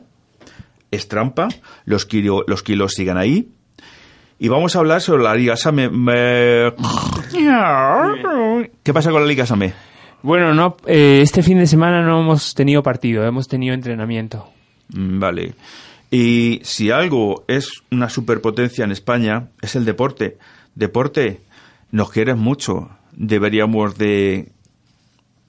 Es 0.91 1.07
trampa, 1.07 1.47
los, 1.85 2.07
los 2.47 2.63
kilos 2.63 2.93
sigan 2.93 3.17
ahí. 3.17 3.49
Y 4.39 4.47
vamos 4.47 4.75
a 4.75 4.79
hablar 4.79 5.01
sobre 5.01 5.23
la 5.23 5.35
Liga 5.35 5.55
Same. 5.57 5.89
Me- 5.89 6.73
¿Qué 8.83 8.93
pasa 8.93 9.11
con 9.11 9.21
la 9.21 9.27
Liga 9.27 9.45
Same? 9.45 9.73
Bueno, 10.21 10.53
no, 10.53 10.77
eh, 10.85 11.19
este 11.21 11.43
fin 11.43 11.57
de 11.59 11.67
semana 11.67 12.01
no 12.01 12.21
hemos 12.21 12.53
tenido 12.53 12.81
partido, 12.83 13.25
hemos 13.25 13.47
tenido 13.47 13.73
entrenamiento. 13.73 14.49
Mm, 14.93 15.19
Vale. 15.19 15.53
Y 16.11 16.59
si 16.63 16.89
algo 16.89 17.43
es 17.47 17.69
una 17.91 18.09
superpotencia 18.09 18.83
en 18.83 18.91
España, 18.91 19.49
es 19.61 19.75
el 19.75 19.85
deporte. 19.85 20.37
Deporte, 20.73 21.41
nos 21.91 22.09
quieres 22.11 22.35
mucho. 22.35 22.89
Deberíamos 23.11 23.97
de 23.97 24.51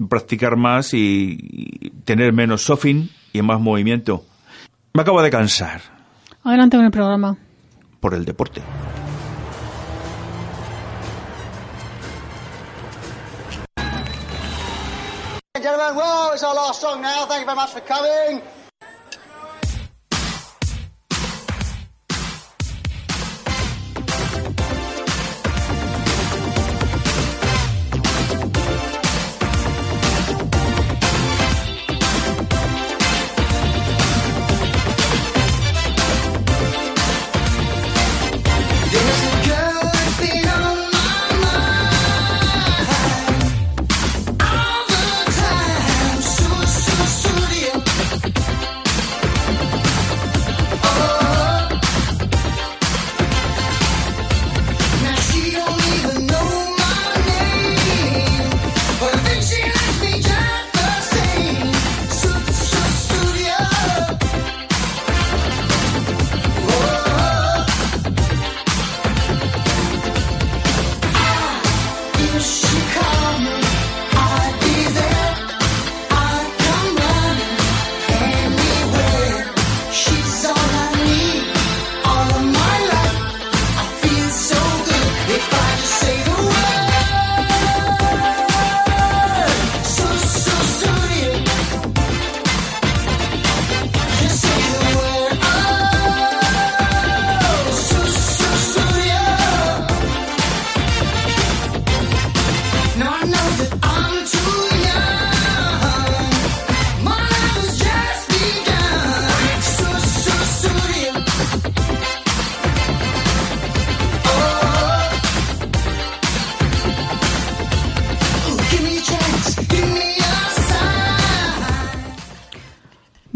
practicar 0.09 0.57
más 0.57 0.93
y, 0.95 1.39
y 1.41 1.91
tener 2.05 2.33
menos 2.33 2.63
surfing 2.63 3.09
y 3.33 3.43
más 3.43 3.61
movimiento. 3.61 4.25
Me 4.95 5.03
acabo 5.03 5.23
de 5.23 5.31
cansar 5.31 5.81
Adelante 6.43 6.77
con 6.77 6.85
el 6.87 6.91
programa. 6.91 7.37
Por 8.01 8.15
el 8.15 8.25
deporte. 8.25 8.63
Gentlemen, 15.55 15.95
well, 15.95 16.33
it's 16.33 16.43
our 16.43 16.55
last 16.55 16.81
song 16.81 17.03
now. 17.03 17.27
Thank 17.27 17.41
you 17.41 17.47
very 17.47 17.57
much 17.57 17.73
for 17.73 17.81
coming. 17.81 18.43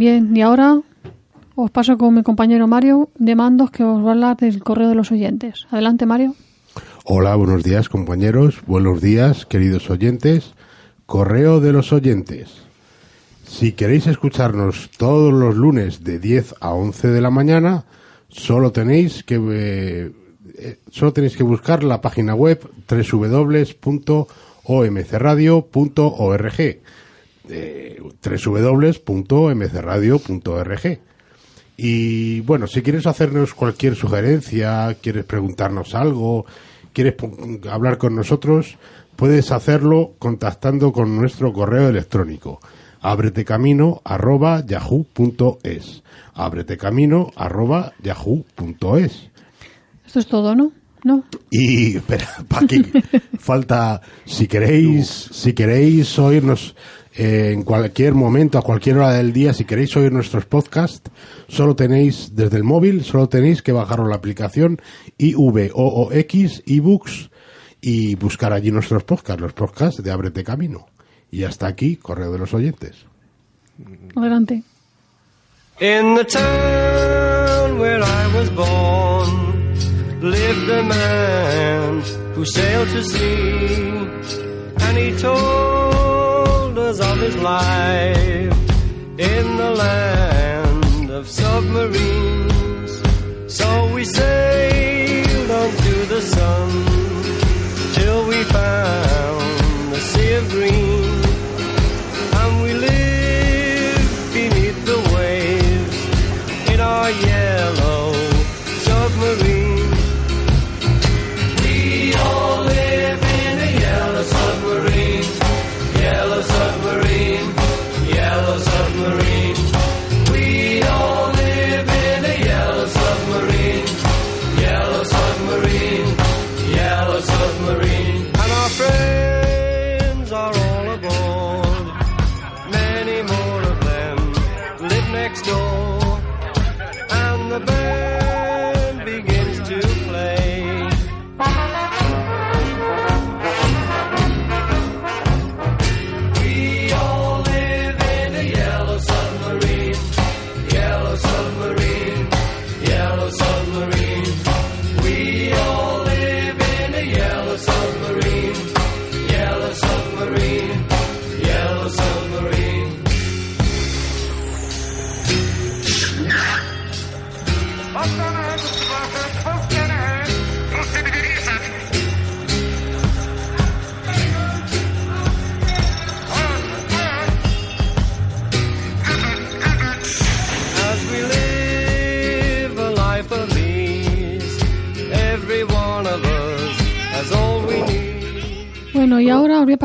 Bien, 0.05 0.37
y 0.37 0.43
ahora 0.43 0.83
os 1.55 1.71
paso 1.71 1.97
con 1.97 2.13
mi 2.13 2.23
compañero 2.23 2.69
Mario 2.69 3.09
de 3.19 3.35
Mandos 3.35 3.71
que 3.71 3.85
os 3.85 4.05
va 4.05 4.09
a 4.09 4.13
hablar 4.13 4.37
del 4.37 4.63
correo 4.63 4.91
de 4.91 4.95
los 4.95 5.11
oyentes. 5.11 5.67
Adelante, 5.71 6.05
Mario. 6.05 6.35
Hola, 7.05 7.35
buenos 7.37 7.63
días 7.63 7.89
compañeros, 7.89 8.61
buenos 8.67 9.01
días 9.01 9.47
queridos 9.47 9.89
oyentes. 9.89 10.53
Correo 11.07 11.61
de 11.61 11.73
los 11.73 11.91
oyentes. 11.95 12.51
Si 13.47 13.73
queréis 13.73 14.07
escucharnos 14.07 14.91
todos 14.99 15.33
los 15.33 15.57
lunes 15.57 16.05
de 16.05 16.19
10 16.19 16.57
a 16.61 16.75
11 16.75 17.09
de 17.09 17.23
la 17.23 17.31
mañana, 17.31 17.87
solo 18.29 18.73
tenéis 18.73 19.25
que 19.25 19.37
eh, 19.37 20.13
eh, 20.59 20.81
solo 20.91 21.15
tenéis 21.15 21.35
que 21.35 21.45
buscar 21.45 21.83
la 21.83 22.03
página 22.03 22.35
web 22.35 22.61
www.omcradio.org 22.91 24.25
eh, 27.49 28.01
www.mcradio.org 28.23 31.01
y 31.77 32.41
bueno, 32.41 32.67
si 32.67 32.83
quieres 32.83 33.07
hacernos 33.07 33.55
cualquier 33.55 33.97
sugerencia, 33.97 34.97
quieres 35.01 35.25
preguntarnos 35.25 35.95
algo, 35.95 36.47
quieres 36.93 37.15
hablar 37.69 37.99
con 37.99 38.15
nosotros, 38.15 38.77
puedes 39.17 39.51
hacerlo 39.51 40.15
contactando 40.19 40.93
con 40.93 41.17
nuestro 41.17 41.53
correo 41.53 41.89
electrónico 41.89 42.61
abretecamino 43.01 44.01
arroba 44.05 44.65
yahoo.es 44.65 46.03
abretecamino 46.33 47.31
arroba 47.37 47.93
yahoo.es 48.03 49.31
Esto 50.07 50.19
es 50.19 50.27
todo, 50.27 50.55
¿no? 50.55 50.73
No. 51.05 51.23
y 51.51 51.97
espera, 51.97 52.27
Paqui, 52.49 52.83
falta 53.39 54.01
si 54.25 54.49
queréis, 54.49 55.29
si 55.33 55.53
queréis 55.53 56.19
oírnos 56.19 56.75
eh, 57.17 57.53
en 57.53 57.63
cualquier 57.63 58.15
momento, 58.15 58.59
a 58.59 58.63
cualquier 58.63 58.97
hora 58.97 59.13
del 59.13 59.33
día, 59.33 59.55
si 59.55 59.65
queréis 59.65 59.97
oír 59.97 60.11
nuestros 60.13 60.47
podcasts, 60.47 61.11
solo 61.47 61.77
tenéis 61.77 62.35
desde 62.35 62.57
el 62.57 62.65
móvil, 62.65 63.05
solo 63.05 63.29
tenéis 63.29 63.63
que 63.63 63.73
bajaros 63.73 64.09
la 64.09 64.17
aplicación 64.17 64.81
IVOOX 65.19 66.63
ebooks 66.67 67.31
y 67.81 68.17
buscar 68.17 68.53
allí 68.53 68.73
nuestros 68.73 69.05
podcasts, 69.05 69.41
los 69.41 69.53
podcasts 69.53 70.03
de 70.03 70.11
Ábrete 70.11 70.43
Camino. 70.43 70.87
Y 71.31 71.45
hasta 71.45 71.67
aquí, 71.67 71.97
correo 71.97 72.33
de 72.33 72.39
los 72.39 72.53
oyentes. 72.55 73.07
Adelante. 74.17 74.63
In 75.81 76.15
the 76.15 76.25
town 76.25 77.79
where 77.79 78.01
I 78.01 78.37
was 78.37 78.49
born 78.51 79.75
lived 80.21 80.71
a 80.71 80.83
man 80.83 82.01
who 82.35 82.45
sailed 82.45 82.89
to 82.89 83.03
sea, 83.03 84.09
and 84.79 84.97
he 84.97 85.13
told 85.21 86.04
his 87.25 87.37
life 87.37 88.53
in 89.19 89.57
the 89.57 89.71
land 89.71 91.11
of 91.11 91.27
submarines. 91.27 92.24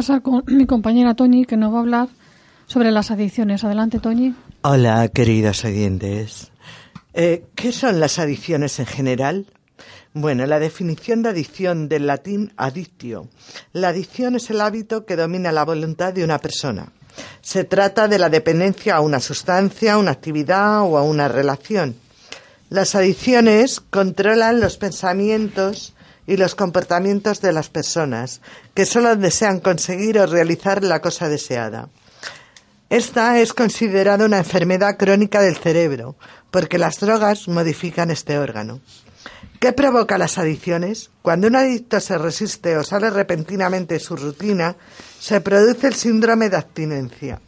Pasar 0.09 0.23
con 0.23 0.43
mi 0.47 0.65
compañera 0.65 1.13
Toñi, 1.13 1.45
que 1.45 1.55
nos 1.55 1.71
va 1.71 1.77
a 1.77 1.81
hablar 1.81 2.07
sobre 2.65 2.89
las 2.89 3.11
adicciones. 3.11 3.63
Adelante, 3.63 3.99
Toñi. 3.99 4.33
Hola, 4.63 5.07
queridos 5.09 5.63
oyentes. 5.65 6.51
Eh, 7.13 7.43
¿Qué 7.53 7.71
son 7.71 7.99
las 7.99 8.17
adicciones 8.17 8.79
en 8.79 8.87
general? 8.87 9.45
Bueno, 10.13 10.47
la 10.47 10.57
definición 10.57 11.21
de 11.21 11.29
adicción 11.29 11.89
del 11.89 12.07
latín 12.07 12.53
adictio. 12.57 13.27
La 13.71 13.89
adicción 13.89 14.35
es 14.35 14.49
el 14.49 14.61
hábito 14.61 15.05
que 15.05 15.15
domina 15.15 15.51
la 15.51 15.63
voluntad 15.63 16.11
de 16.11 16.23
una 16.23 16.39
persona. 16.39 16.91
Se 17.41 17.63
trata 17.63 18.07
de 18.07 18.17
la 18.17 18.29
dependencia 18.29 18.95
a 18.95 19.01
una 19.01 19.19
sustancia, 19.19 19.93
a 19.93 19.97
una 19.99 20.11
actividad 20.11 20.81
o 20.81 20.97
a 20.97 21.03
una 21.03 21.27
relación. 21.27 21.95
Las 22.69 22.95
adicciones 22.95 23.79
controlan 23.79 24.59
los 24.59 24.77
pensamientos 24.77 25.93
y 26.29 26.37
los 26.37 26.53
comportamientos 26.53 27.41
de 27.41 27.51
las 27.51 27.69
personas, 27.69 28.39
que 28.75 28.85
solo 28.85 29.15
desean 29.15 29.59
conseguir 29.59 30.19
o 30.19 30.27
realizar 30.27 30.83
la 30.83 31.01
cosa 31.01 31.27
deseada. 31.27 31.89
Esta 32.87 33.39
es 33.39 33.51
considerada 33.51 34.25
una 34.25 34.37
enfermedad 34.37 34.95
crónica 34.95 35.41
del 35.41 35.57
cerebro, 35.57 36.17
porque 36.51 36.77
las 36.77 36.99
drogas 36.99 37.47
modifican 37.47 38.11
este 38.11 38.37
órgano. 38.37 38.79
¿Qué 39.59 39.73
provoca 39.73 40.19
las 40.19 40.37
adicciones? 40.37 41.09
Cuando 41.23 41.47
un 41.47 41.55
adicto 41.55 41.99
se 41.99 42.19
resiste 42.19 42.77
o 42.77 42.83
sale 42.83 43.09
repentinamente 43.09 43.95
de 43.95 43.99
su 43.99 44.15
rutina, 44.15 44.75
se 45.19 45.41
produce 45.41 45.87
el 45.87 45.95
síndrome 45.95 46.51
de 46.51 46.57
abstinencia. 46.57 47.41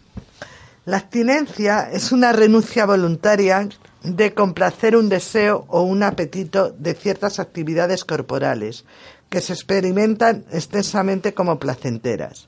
La 0.86 0.98
abstinencia 0.98 1.88
es 1.94 2.12
una 2.12 2.32
renuncia 2.32 2.88
voluntaria 2.88 3.70
de 4.04 4.34
complacer 4.34 4.96
un 4.96 5.10
deseo 5.10 5.66
o 5.68 5.82
un 5.82 6.04
apetito 6.04 6.74
de 6.78 6.94
ciertas 6.94 7.40
actividades 7.40 8.04
corporales 8.04 8.86
que 9.30 9.42
se 9.42 9.54
experimentan 9.54 10.44
extensamente 10.52 11.34
como 11.34 11.60
placenteras. 11.60 12.48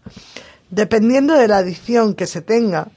Dependiendo 0.70 1.36
de 1.36 1.48
la 1.48 1.58
adicción 1.58 2.16
que 2.16 2.28
se 2.28 2.42
tenga, 2.42 2.90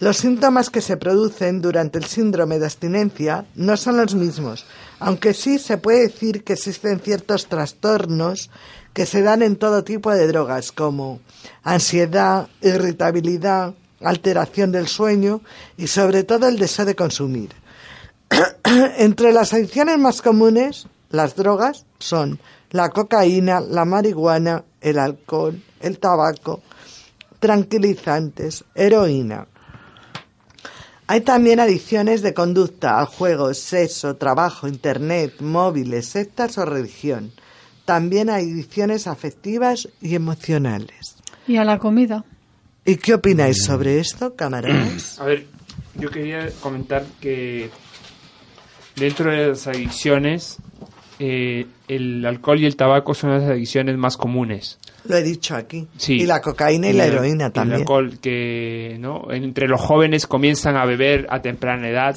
los 0.00 0.16
síntomas 0.16 0.70
que 0.70 0.80
se 0.80 0.96
producen 0.96 1.60
durante 1.60 1.98
el 1.98 2.04
síndrome 2.04 2.58
de 2.58 2.64
abstinencia 2.66 3.46
no 3.54 3.76
son 3.76 3.96
los 3.96 4.14
mismos, 4.14 4.64
aunque 4.98 5.34
sí 5.34 5.58
se 5.58 5.76
puede 5.76 6.00
decir 6.00 6.44
que 6.44 6.54
existen 6.54 7.00
ciertos 7.00 7.46
trastornos 7.46 8.50
que 8.92 9.06
se 9.06 9.22
dan 9.22 9.42
en 9.42 9.56
todo 9.56 9.84
tipo 9.84 10.10
de 10.10 10.26
drogas, 10.26 10.72
como 10.72 11.20
ansiedad, 11.62 12.48
irritabilidad, 12.62 13.74
alteración 14.00 14.72
del 14.72 14.88
sueño 14.88 15.40
y 15.76 15.88
sobre 15.88 16.24
todo 16.24 16.48
el 16.48 16.58
deseo 16.58 16.84
de 16.84 16.96
consumir. 16.96 17.50
Entre 18.98 19.32
las 19.32 19.52
adicciones 19.52 19.98
más 19.98 20.22
comunes, 20.22 20.86
las 21.10 21.36
drogas 21.36 21.86
son 21.98 22.38
la 22.70 22.90
cocaína, 22.90 23.60
la 23.60 23.84
marihuana, 23.84 24.64
el 24.80 24.98
alcohol, 24.98 25.62
el 25.80 25.98
tabaco, 25.98 26.62
tranquilizantes, 27.40 28.64
heroína. 28.74 29.46
Hay 31.06 31.22
también 31.22 31.58
adicciones 31.58 32.20
de 32.20 32.34
conducta 32.34 33.00
a 33.00 33.06
juegos, 33.06 33.58
sexo, 33.58 34.16
trabajo, 34.16 34.68
internet, 34.68 35.40
móviles, 35.40 36.06
sectas 36.06 36.58
o 36.58 36.66
religión. 36.66 37.32
También 37.86 38.28
hay 38.28 38.52
adicciones 38.52 39.06
afectivas 39.06 39.88
y 40.02 40.14
emocionales. 40.14 41.16
Y 41.46 41.56
a 41.56 41.64
la 41.64 41.78
comida. 41.78 42.26
¿Y 42.84 42.96
qué 42.96 43.14
opináis 43.14 43.64
sobre 43.64 43.98
esto, 43.98 44.36
camaradas? 44.36 45.18
A 45.18 45.24
ver, 45.24 45.46
yo 45.94 46.10
quería 46.10 46.50
comentar 46.60 47.06
que 47.20 47.70
dentro 48.98 49.30
de 49.30 49.48
las 49.48 49.66
adicciones, 49.66 50.58
eh, 51.18 51.66
el 51.88 52.24
alcohol 52.26 52.60
y 52.60 52.66
el 52.66 52.76
tabaco 52.76 53.14
son 53.14 53.30
las 53.30 53.42
adicciones 53.44 53.96
más 53.96 54.16
comunes. 54.16 54.78
Lo 55.08 55.16
he 55.16 55.22
dicho 55.22 55.56
aquí. 55.56 55.86
Sí. 55.96 56.14
Y 56.14 56.26
la 56.26 56.40
cocaína 56.40 56.88
y, 56.90 56.92
la 56.92 57.06
el- 57.06 57.14
heroína 57.14 57.46
El 57.46 57.52
también. 57.52 57.80
alcohol 57.80 58.18
que, 58.20 58.96
¿no? 59.00 59.32
Entre 59.32 59.66
los 59.68 59.80
jóvenes 59.80 60.26
comienzan 60.26 60.76
a 60.76 60.84
beber 60.84 61.26
a 61.30 61.40
temprana 61.40 61.88
edad. 61.88 62.16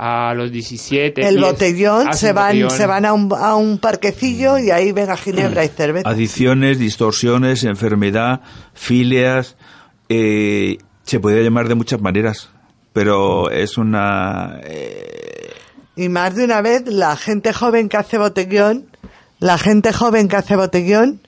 A 0.00 0.32
los 0.34 0.52
17. 0.52 1.22
El 1.26 1.36
10, 1.36 1.40
botellón, 1.46 2.12
se 2.14 2.32
van, 2.32 2.46
botellón. 2.50 2.70
se 2.70 2.86
van 2.86 3.04
a 3.04 3.12
un, 3.12 3.32
a 3.36 3.56
un 3.56 3.78
parquecillo 3.78 4.56
y 4.58 4.70
ahí 4.70 4.92
venga 4.92 5.16
ginebra 5.16 5.64
y 5.64 5.68
cerveza. 5.68 6.08
Adicciones, 6.08 6.78
distorsiones, 6.78 7.64
enfermedad, 7.64 8.40
filias, 8.74 9.56
eh, 10.08 10.78
se 11.02 11.18
podría 11.18 11.42
llamar 11.42 11.66
de 11.68 11.74
muchas 11.74 12.00
maneras, 12.00 12.48
pero 12.92 13.50
es 13.50 13.76
una... 13.76 14.60
eh, 14.62 15.27
Y 15.98 16.08
más 16.08 16.34
de 16.36 16.44
una 16.44 16.62
vez 16.62 16.84
la 16.86 17.16
gente 17.16 17.52
joven 17.52 17.88
que 17.88 17.96
hace 17.96 18.18
botellón 18.18 18.86
La 19.40 19.58
gente 19.58 19.92
joven 19.92 20.28
que 20.28 20.36
hace 20.36 20.56
botellón, 20.56 21.20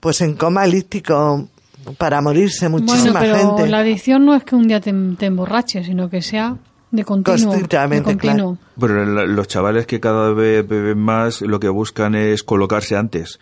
pues 0.00 0.20
en 0.20 0.34
coma 0.36 0.64
elíptico 0.64 1.48
para 1.96 2.20
morirse 2.20 2.68
Bueno, 2.68 2.86
muchísima 2.86 3.20
pero 3.20 3.36
gente. 3.56 3.68
la 3.70 3.78
adicción 3.78 4.24
no 4.26 4.34
es 4.34 4.44
que 4.44 4.54
un 4.54 4.68
día 4.68 4.80
te, 4.80 4.92
te 5.18 5.26
emborraches, 5.26 5.86
sino 5.86 6.08
que 6.10 6.22
sea 6.22 6.56
de 6.90 7.04
continuo. 7.04 7.54
de 7.54 8.02
continuo. 8.02 8.58
Pero 8.80 9.04
la- 9.04 9.26
los 9.26 9.46
chavales 9.48 9.86
que 9.86 9.98
cada 10.00 10.32
vez 10.32 10.66
beben 10.66 10.98
más 10.98 11.40
lo 11.42 11.58
que 11.60 11.68
buscan 11.68 12.14
es 12.14 12.42
colocarse 12.42 12.96
antes. 12.96 13.38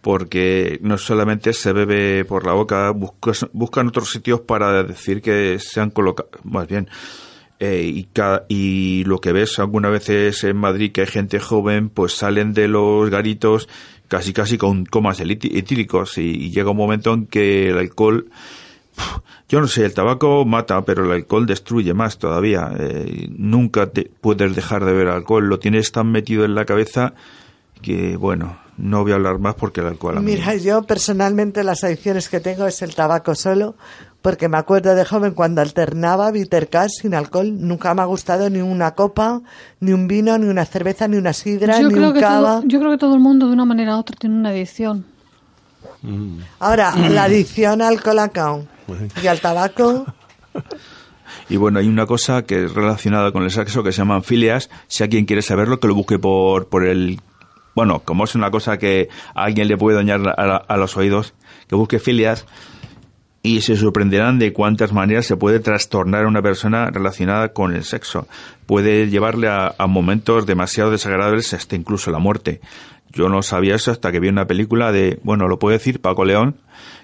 Porque 0.00 0.78
no 0.82 0.98
solamente 0.98 1.52
se 1.52 1.72
bebe 1.72 2.24
por 2.24 2.44
la 2.44 2.54
boca, 2.54 2.90
buscas- 2.92 3.48
buscan 3.52 3.86
otros 3.88 4.10
sitios 4.10 4.40
para 4.40 4.82
decir 4.82 5.22
que 5.22 5.58
se 5.60 5.80
han 5.80 5.90
colocado. 5.90 6.28
Más 6.42 6.66
bien. 6.66 6.88
Eh, 7.64 7.84
y, 7.84 8.04
ca- 8.12 8.44
y 8.48 9.04
lo 9.04 9.20
que 9.20 9.30
ves 9.30 9.60
algunas 9.60 9.92
veces 9.92 10.42
en 10.42 10.56
Madrid 10.56 10.90
que 10.90 11.02
hay 11.02 11.06
gente 11.06 11.38
joven, 11.38 11.90
pues 11.90 12.12
salen 12.12 12.54
de 12.54 12.66
los 12.66 13.08
garitos 13.08 13.68
casi 14.08 14.32
casi 14.32 14.58
con 14.58 14.84
comas 14.84 15.20
etíricos 15.20 16.18
y, 16.18 16.50
llega 16.50 16.72
un 16.72 16.76
momento 16.76 17.14
en 17.14 17.26
que 17.26 17.68
el 17.68 17.78
alcohol 17.78 18.26
yo 19.48 19.60
no 19.60 19.68
sé, 19.68 19.84
el 19.84 19.94
tabaco 19.94 20.44
mata, 20.44 20.82
pero 20.84 21.04
el 21.04 21.12
alcohol 21.12 21.46
destruye 21.46 21.94
más 21.94 22.18
todavía. 22.18 22.72
Eh, 22.78 23.28
nunca 23.30 23.86
te 23.86 24.10
puedes 24.20 24.56
dejar 24.56 24.84
de 24.84 24.92
beber 24.92 25.08
alcohol, 25.08 25.48
lo 25.48 25.60
tienes 25.60 25.92
tan 25.92 26.10
metido 26.10 26.44
en 26.44 26.56
la 26.56 26.64
cabeza 26.64 27.14
que, 27.80 28.16
bueno, 28.16 28.58
no 28.76 29.02
voy 29.02 29.12
a 29.12 29.14
hablar 29.14 29.38
más 29.38 29.54
porque 29.54 29.80
el 29.80 29.86
alcohol 29.86 30.20
Mira, 30.20 30.56
yo 30.56 30.82
personalmente 30.82 31.62
las 31.62 31.84
adicciones 31.84 32.28
que 32.28 32.40
tengo 32.40 32.66
es 32.66 32.82
el 32.82 32.94
tabaco 32.94 33.34
solo, 33.34 33.76
porque 34.22 34.48
me 34.48 34.56
acuerdo 34.56 34.94
de 34.94 35.04
joven 35.04 35.34
cuando 35.34 35.60
alternaba 35.60 36.30
bitter 36.30 36.68
cash 36.68 36.90
sin 37.02 37.14
alcohol, 37.14 37.48
nunca 37.60 37.92
me 37.94 38.02
ha 38.02 38.06
gustado 38.06 38.48
ni 38.48 38.60
una 38.60 38.92
copa, 38.92 39.40
ni 39.80 39.92
un 39.92 40.06
vino, 40.08 40.38
ni 40.38 40.46
una 40.46 40.64
cerveza, 40.64 41.08
ni 41.08 41.16
una 41.16 41.32
sidra, 41.32 41.80
Yo 41.80 41.88
ni 41.88 41.94
creo, 41.94 42.08
un 42.08 42.14
que 42.14 42.20
cava. 42.20 42.60
todo, 42.60 42.62
yo 42.68 42.78
creo 42.78 42.90
que 42.92 42.98
todo 42.98 43.14
el 43.14 43.20
mundo, 43.20 43.46
de 43.48 43.52
una 43.52 43.64
manera 43.64 43.96
u 43.96 43.98
otra, 44.00 44.16
tiene 44.18 44.36
una 44.36 44.50
adicción. 44.50 45.04
Ahora, 46.60 46.94
la 47.10 47.24
adicción 47.24 47.82
al 47.82 48.00
colacao 48.02 48.66
y 49.22 49.26
al 49.26 49.40
tabaco, 49.40 50.06
Y 51.48 51.56
bueno, 51.56 51.78
hay 51.78 51.88
una 51.88 52.06
cosa 52.06 52.42
que 52.42 52.64
es 52.64 52.74
relacionada 52.74 53.32
con 53.32 53.42
el 53.42 53.50
sexo 53.50 53.82
que 53.82 53.92
se 53.92 53.98
llaman 53.98 54.22
filias. 54.22 54.70
Si 54.86 55.02
alguien 55.02 55.24
quiere 55.24 55.42
saberlo, 55.42 55.80
que 55.80 55.88
lo 55.88 55.94
busque 55.94 56.18
por, 56.18 56.68
por 56.68 56.86
el... 56.86 57.20
Bueno, 57.74 58.00
como 58.04 58.24
es 58.24 58.34
una 58.34 58.50
cosa 58.50 58.76
que 58.78 59.08
a 59.34 59.44
alguien 59.44 59.66
le 59.68 59.76
puede 59.78 59.96
dañar 59.96 60.20
a, 60.36 60.46
la- 60.46 60.56
a 60.68 60.76
los 60.76 60.96
oídos, 60.96 61.32
que 61.68 61.74
busque 61.74 61.98
filias 61.98 62.44
y 63.42 63.62
se 63.62 63.76
sorprenderán 63.76 64.38
de 64.38 64.52
cuántas 64.52 64.92
maneras 64.92 65.26
se 65.26 65.36
puede 65.36 65.58
trastornar 65.58 66.24
a 66.24 66.28
una 66.28 66.42
persona 66.42 66.90
relacionada 66.90 67.52
con 67.52 67.74
el 67.74 67.84
sexo. 67.84 68.28
Puede 68.66 69.08
llevarle 69.08 69.48
a, 69.48 69.74
a 69.76 69.86
momentos 69.86 70.46
demasiado 70.46 70.90
desagradables, 70.90 71.52
hasta 71.52 71.74
incluso 71.74 72.10
la 72.10 72.18
muerte. 72.18 72.60
Yo 73.12 73.28
no 73.28 73.42
sabía 73.42 73.74
eso 73.74 73.90
hasta 73.90 74.10
que 74.10 74.20
vi 74.20 74.28
una 74.28 74.46
película 74.46 74.92
de, 74.92 75.18
bueno, 75.22 75.48
lo 75.48 75.58
puedo 75.58 75.72
decir, 75.76 76.00
Paco 76.00 76.24
León. 76.24 76.56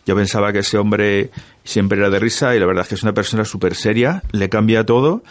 Yo 0.07 0.17
pensaba 0.17 0.53
que 0.53 0.61
ese 0.61 0.79
hombre 0.79 1.31
siempre 1.65 1.99
era 1.99 2.09
de 2.09 2.19
risa 2.19 2.57
y 2.57 2.61
la 2.61 2.67
verdad 2.67 2.83
es 2.83 2.89
que 2.89 2.95
es 2.95 3.03
una 3.03 3.13
persona 3.13 3.45
súper 3.45 3.75
seria, 3.75 4.23
le 4.33 4.49
cambia 4.49 4.87
todo. 4.87 5.23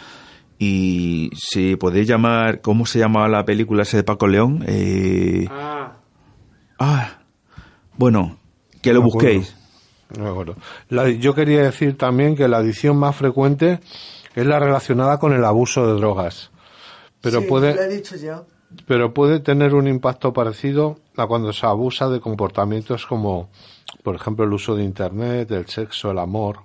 Y 0.58 1.30
si 1.34 1.76
podéis 1.76 2.06
llamar, 2.06 2.60
¿cómo 2.60 2.86
se 2.86 2.98
llama 2.98 3.26
la 3.28 3.44
película 3.44 3.82
esa 3.82 3.96
de 3.96 4.04
Paco 4.04 4.28
León? 4.28 4.64
Eh, 4.68 5.48
ah, 6.78 7.18
bueno, 7.96 8.38
que 8.82 8.92
lo 8.92 9.00
No 9.00 9.06
busquéis. 9.06 9.57
No. 10.16 10.44
La- 10.88 11.08
yo 11.10 11.34
quería 11.34 11.62
decir 11.62 11.96
también 11.98 12.34
que 12.36 12.48
la 12.48 12.58
adicción 12.58 12.96
más 12.96 13.16
frecuente 13.16 13.80
es 14.34 14.46
la 14.46 14.58
relacionada 14.58 15.18
con 15.18 15.32
el 15.32 15.44
abuso 15.44 15.86
de 15.86 15.94
drogas. 16.00 16.50
Pero 17.20 17.40
sí, 17.40 17.46
puede, 17.46 17.74
lo 17.74 17.82
he 17.82 17.88
dicho 17.88 18.16
yo. 18.16 18.46
pero 18.86 19.12
puede 19.12 19.40
tener 19.40 19.74
un 19.74 19.86
impacto 19.88 20.32
parecido 20.32 20.98
a 21.16 21.26
cuando 21.26 21.52
se 21.52 21.66
abusa 21.66 22.08
de 22.08 22.20
comportamientos 22.20 23.06
como, 23.06 23.50
por 24.02 24.14
ejemplo, 24.14 24.44
el 24.44 24.52
uso 24.52 24.76
de 24.76 24.84
Internet, 24.84 25.50
el 25.50 25.66
sexo, 25.66 26.10
el 26.12 26.18
amor, 26.18 26.60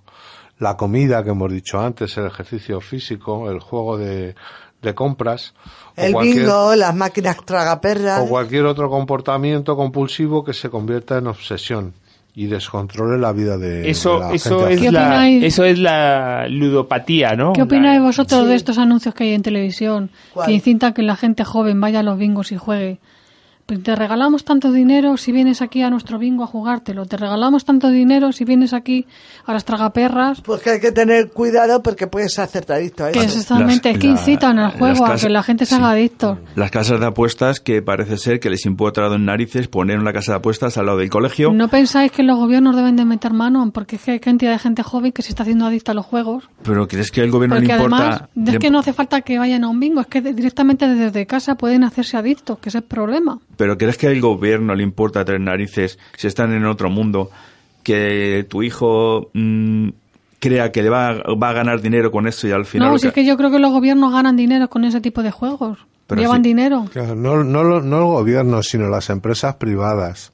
la 0.60 0.78
comida 0.78 1.24
que 1.24 1.32
hemos 1.32 1.52
dicho 1.52 1.80
antes, 1.80 2.16
el 2.18 2.28
ejercicio 2.28 2.80
físico, 2.80 3.50
el 3.50 3.60
juego 3.60 3.98
de, 3.98 4.36
de 4.82 4.94
compras, 4.96 5.54
El 5.96 6.14
bingo, 6.16 6.76
las 6.76 6.96
máquinas 6.96 7.38
tragaperras. 7.44 8.22
o 8.22 8.28
cualquier 8.30 8.66
otro 8.66 8.90
comportamiento 8.90 9.76
compulsivo 9.76 10.44
que 10.44 10.54
se 10.54 10.70
convierta 10.70 11.18
en 11.18 11.28
obsesión 11.28 11.94
y 12.36 12.48
descontrole 12.48 13.20
la 13.20 13.32
vida 13.32 13.58
de, 13.58 13.82
de 13.82 13.90
Eso, 13.92 14.20
la 14.20 14.34
eso, 14.34 14.60
gente. 14.62 14.74
es 14.76 14.82
¿Qué 14.82 14.92
la, 14.92 15.02
opináis? 15.02 15.44
eso 15.44 15.64
es 15.66 15.78
la 15.80 16.48
ludopatía, 16.50 17.36
¿no? 17.36 17.54
¿Qué 17.54 17.62
opináis 17.62 18.02
vosotros 18.02 18.42
Sí. 18.42 18.48
de 18.48 18.56
estos 18.56 18.78
anuncios 18.80 19.14
que 19.14 19.26
hay 19.26 19.34
en 19.34 19.44
televisión 19.44 20.10
¿Cuál? 20.34 20.48
que 20.48 20.54
incitan 20.54 20.94
que 20.94 21.04
la 21.04 21.16
gente 21.16 21.44
joven 21.44 21.80
vaya 21.80 22.00
a 22.00 22.04
los 22.04 22.18
bingos 22.18 22.52
y 22.52 22.58
juegue? 22.58 22.98
Pues 23.66 23.82
te 23.82 23.96
regalamos 23.96 24.44
tanto 24.44 24.74
dinero 24.74 25.16
si 25.16 25.32
vienes 25.32 25.62
aquí 25.62 25.82
a 25.84 25.90
nuestro 25.90 26.20
bingo 26.20 26.44
a 26.44 26.48
jugártelo. 26.48 27.06
Te 27.06 27.16
regalamos 27.16 27.64
tanto 27.64 27.90
dinero 27.90 28.34
si 28.34 28.44
vienes 28.44 28.74
aquí 28.74 29.08
a 29.46 29.54
las 29.54 29.64
tragaperras. 29.64 30.42
Porque 30.42 30.72
hay 30.72 30.80
que 30.82 30.92
tener 30.92 31.32
cuidado 31.32 31.82
porque 31.82 32.08
puedes 32.08 32.38
hacerte 32.40 32.74
adicto 32.74 33.06
a 33.06 33.12
Que 33.12 33.20
eso. 33.20 33.28
es 33.30 33.36
exactamente, 33.38 33.90
Las- 33.90 33.96
es 33.96 34.02
que 34.02 34.08
la- 34.08 34.14
incitan 34.14 34.60
al 34.60 34.72
juego 34.72 35.06
a 35.06 35.16
que 35.16 35.30
la 35.30 35.44
gente 35.44 35.66
se 35.66 35.76
sí. 35.76 35.82
haga 35.82 35.92
adicto. 35.92 36.40
Las 36.56 36.72
casas 36.72 37.00
de 37.00 37.06
apuestas 37.06 37.62
que 37.62 37.82
parece 37.82 38.18
ser 38.18 38.42
que 38.42 38.50
les 38.50 38.66
importa 38.66 39.06
en 39.08 39.24
narices 39.26 39.70
poner 39.70 39.98
una 39.98 40.12
casa 40.12 40.34
de 40.34 40.38
apuestas 40.40 40.78
al 40.78 40.88
lado 40.88 40.98
del 40.98 41.10
colegio. 41.10 41.54
¿No 41.54 41.70
pensáis 41.70 42.12
que 42.12 42.24
los 42.24 42.38
gobiernos 42.38 42.76
deben 42.76 42.98
de 42.98 43.06
meter 43.06 43.32
mano? 43.32 43.72
Porque 43.72 43.96
es 43.96 44.02
que 44.04 44.12
hay 44.12 44.20
cantidad 44.20 44.52
de 44.52 44.60
gente 44.60 44.84
joven 44.84 45.14
que 45.14 45.22
se 45.22 45.30
está 45.30 45.44
haciendo 45.44 45.66
adicta 45.66 45.94
a 45.94 45.96
los 45.96 46.06
juegos. 46.06 46.50
Pero 46.64 46.86
¿crees 46.90 47.12
que 47.12 47.22
al 47.22 47.32
gobierno 47.32 47.56
Porque 47.56 47.68
le 47.68 47.74
importa? 47.76 47.96
además, 48.36 48.54
es 48.54 48.60
que 48.60 48.70
no 48.70 48.80
hace 48.80 48.92
falta 48.92 49.22
que 49.22 49.40
vayan 49.40 49.64
a 49.64 49.70
un 49.70 49.80
bingo, 49.80 50.02
es 50.02 50.08
que 50.08 50.20
directamente 50.22 50.86
desde 50.86 51.26
casa 51.26 51.56
pueden 51.56 51.86
hacerse 51.86 52.18
adictos, 52.18 52.60
que 52.60 52.68
ese 52.68 52.80
es 52.80 52.84
el 52.84 52.88
problema. 52.90 53.40
Pero 53.56 53.63
¿crees 53.78 53.98
que 53.98 54.08
al 54.08 54.20
gobierno 54.22 54.76
le 54.76 54.84
importa 54.84 55.26
tres 55.26 55.40
narices 55.40 55.98
si 56.18 56.28
están 56.28 56.54
en 56.54 56.66
otro 56.66 56.90
mundo? 56.90 57.30
Que 57.84 58.46
tu 58.50 58.64
hijo 58.64 59.30
mm, 59.34 59.90
crea 60.40 60.72
que 60.72 60.84
le 60.84 60.90
va, 60.90 61.10
a- 61.10 61.36
va 61.42 61.50
a 61.50 61.54
ganar 61.54 61.82
dinero 61.82 62.12
con 62.12 62.28
esto 62.28 62.48
y 62.48 62.52
al 62.52 62.66
final... 62.66 62.92
no, 62.92 62.98
si 62.98 63.08
es 63.08 63.14
que 63.14 63.26
yo 63.26 63.38
creo 63.38 63.52
que 63.52 63.60
los 63.60 63.72
gobiernos 63.72 64.12
ganan 64.14 64.36
dinero 64.36 64.70
con 64.70 64.84
ese 64.86 65.02
tipo 65.02 65.24
de 65.24 65.32
juegos. 65.32 65.80
Pero 66.08 66.22
Llevan 66.22 66.44
sí. 66.44 66.50
dinero. 66.50 66.86
Claro, 66.92 67.16
no, 67.16 67.44
no, 67.44 67.64
lo- 67.64 67.82
no 67.82 67.98
el 68.00 68.04
gobierno, 68.06 68.62
sino 68.64 68.90
las 68.90 69.10
empresas 69.10 69.56
privadas. 69.56 70.32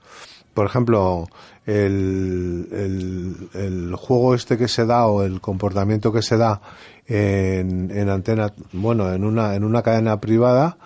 Por 0.56 0.66
ejemplo, 0.66 1.28
el, 1.68 2.68
el, 2.72 3.50
el 3.54 3.96
juego 3.96 4.34
este 4.36 4.58
que 4.58 4.68
se 4.68 4.86
da 4.86 5.06
o 5.08 5.24
el 5.24 5.40
comportamiento 5.42 6.12
que 6.12 6.22
se 6.24 6.38
da 6.38 6.60
en, 7.08 7.92
en 7.96 8.10
antena, 8.10 8.52
bueno, 8.74 9.12
en 9.14 9.24
una, 9.24 9.56
en 9.56 9.64
una 9.64 9.82
cadena 9.82 10.20
privada, 10.20 10.78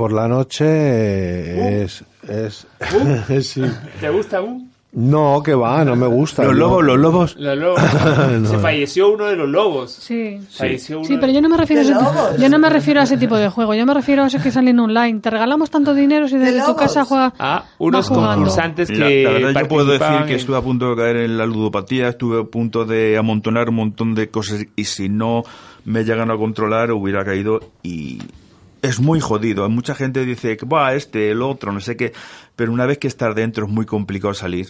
por 0.00 0.12
la 0.12 0.26
noche 0.26 0.64
eh, 0.66 1.82
es, 1.84 2.02
es, 2.26 2.66
sí. 3.46 3.62
¿Te 4.00 4.08
gusta 4.08 4.40
un? 4.40 4.70
No, 4.92 5.42
que 5.44 5.54
va, 5.54 5.84
no 5.84 5.94
me 5.94 6.06
gusta. 6.06 6.42
Los 6.42 6.54
no. 6.54 6.58
lobos, 6.60 6.84
los 6.84 6.98
lobos. 6.98 7.36
Los 7.36 7.58
lobos. 7.58 7.80
No. 8.40 8.48
Se 8.48 8.58
falleció 8.58 9.10
uno 9.12 9.26
de 9.26 9.36
los 9.36 9.46
lobos. 9.48 9.92
Sí. 9.92 10.40
Falleció 10.50 11.00
uno 11.00 11.06
Sí, 11.06 11.14
de- 11.14 11.20
pero 11.20 11.32
yo 11.34 11.42
no 11.42 11.50
me 11.50 11.58
refiero 11.58 11.82
a 11.82 11.84
¿De 11.84 11.90
ese, 11.92 12.00
lobos? 12.02 12.36
yo 12.38 12.48
no 12.48 12.58
me 12.58 12.70
refiero 12.70 13.00
a 13.00 13.04
ese 13.04 13.18
tipo 13.18 13.36
de 13.36 13.50
juego. 13.50 13.74
Yo 13.74 13.84
me 13.84 13.92
refiero 13.92 14.22
a 14.24 14.26
esos 14.28 14.42
que 14.42 14.50
salen 14.50 14.80
online. 14.80 15.20
Te 15.20 15.28
regalamos 15.28 15.70
tanto 15.70 15.92
dinero 15.92 16.26
si 16.28 16.38
desde 16.38 16.60
tu 16.60 16.68
lobos? 16.68 16.76
casa 16.80 17.04
juegas. 17.04 17.34
Ah, 17.38 17.66
unos 17.78 18.08
concursantes 18.08 18.88
La, 18.88 19.06
que 19.06 19.22
la 19.22 19.30
verdad 19.32 19.60
yo 19.60 19.68
puedo 19.68 19.84
decir 19.92 20.24
que 20.26 20.34
estuve 20.36 20.56
a 20.56 20.62
punto 20.62 20.88
de 20.90 20.96
caer 20.96 21.16
en 21.18 21.36
la 21.36 21.44
ludopatía, 21.44 22.08
estuve 22.08 22.40
a 22.40 22.44
punto 22.44 22.86
de 22.86 23.18
amontonar 23.18 23.68
un 23.68 23.74
montón 23.76 24.14
de 24.14 24.30
cosas 24.30 24.64
y 24.74 24.84
si 24.84 25.10
no 25.10 25.42
me 25.84 26.04
llegan 26.04 26.30
a 26.30 26.36
controlar 26.38 26.90
hubiera 26.90 27.22
caído 27.24 27.60
y 27.82 28.18
es 28.82 29.00
muy 29.00 29.20
jodido. 29.20 29.68
Mucha 29.68 29.94
gente 29.94 30.24
dice 30.24 30.56
que 30.56 30.66
va 30.66 30.94
este, 30.94 31.30
el 31.30 31.42
otro, 31.42 31.72
no 31.72 31.80
sé 31.80 31.96
qué, 31.96 32.12
pero 32.56 32.72
una 32.72 32.86
vez 32.86 32.98
que 32.98 33.08
estás 33.08 33.34
dentro 33.34 33.66
es 33.66 33.72
muy 33.72 33.86
complicado 33.86 34.34
salir. 34.34 34.68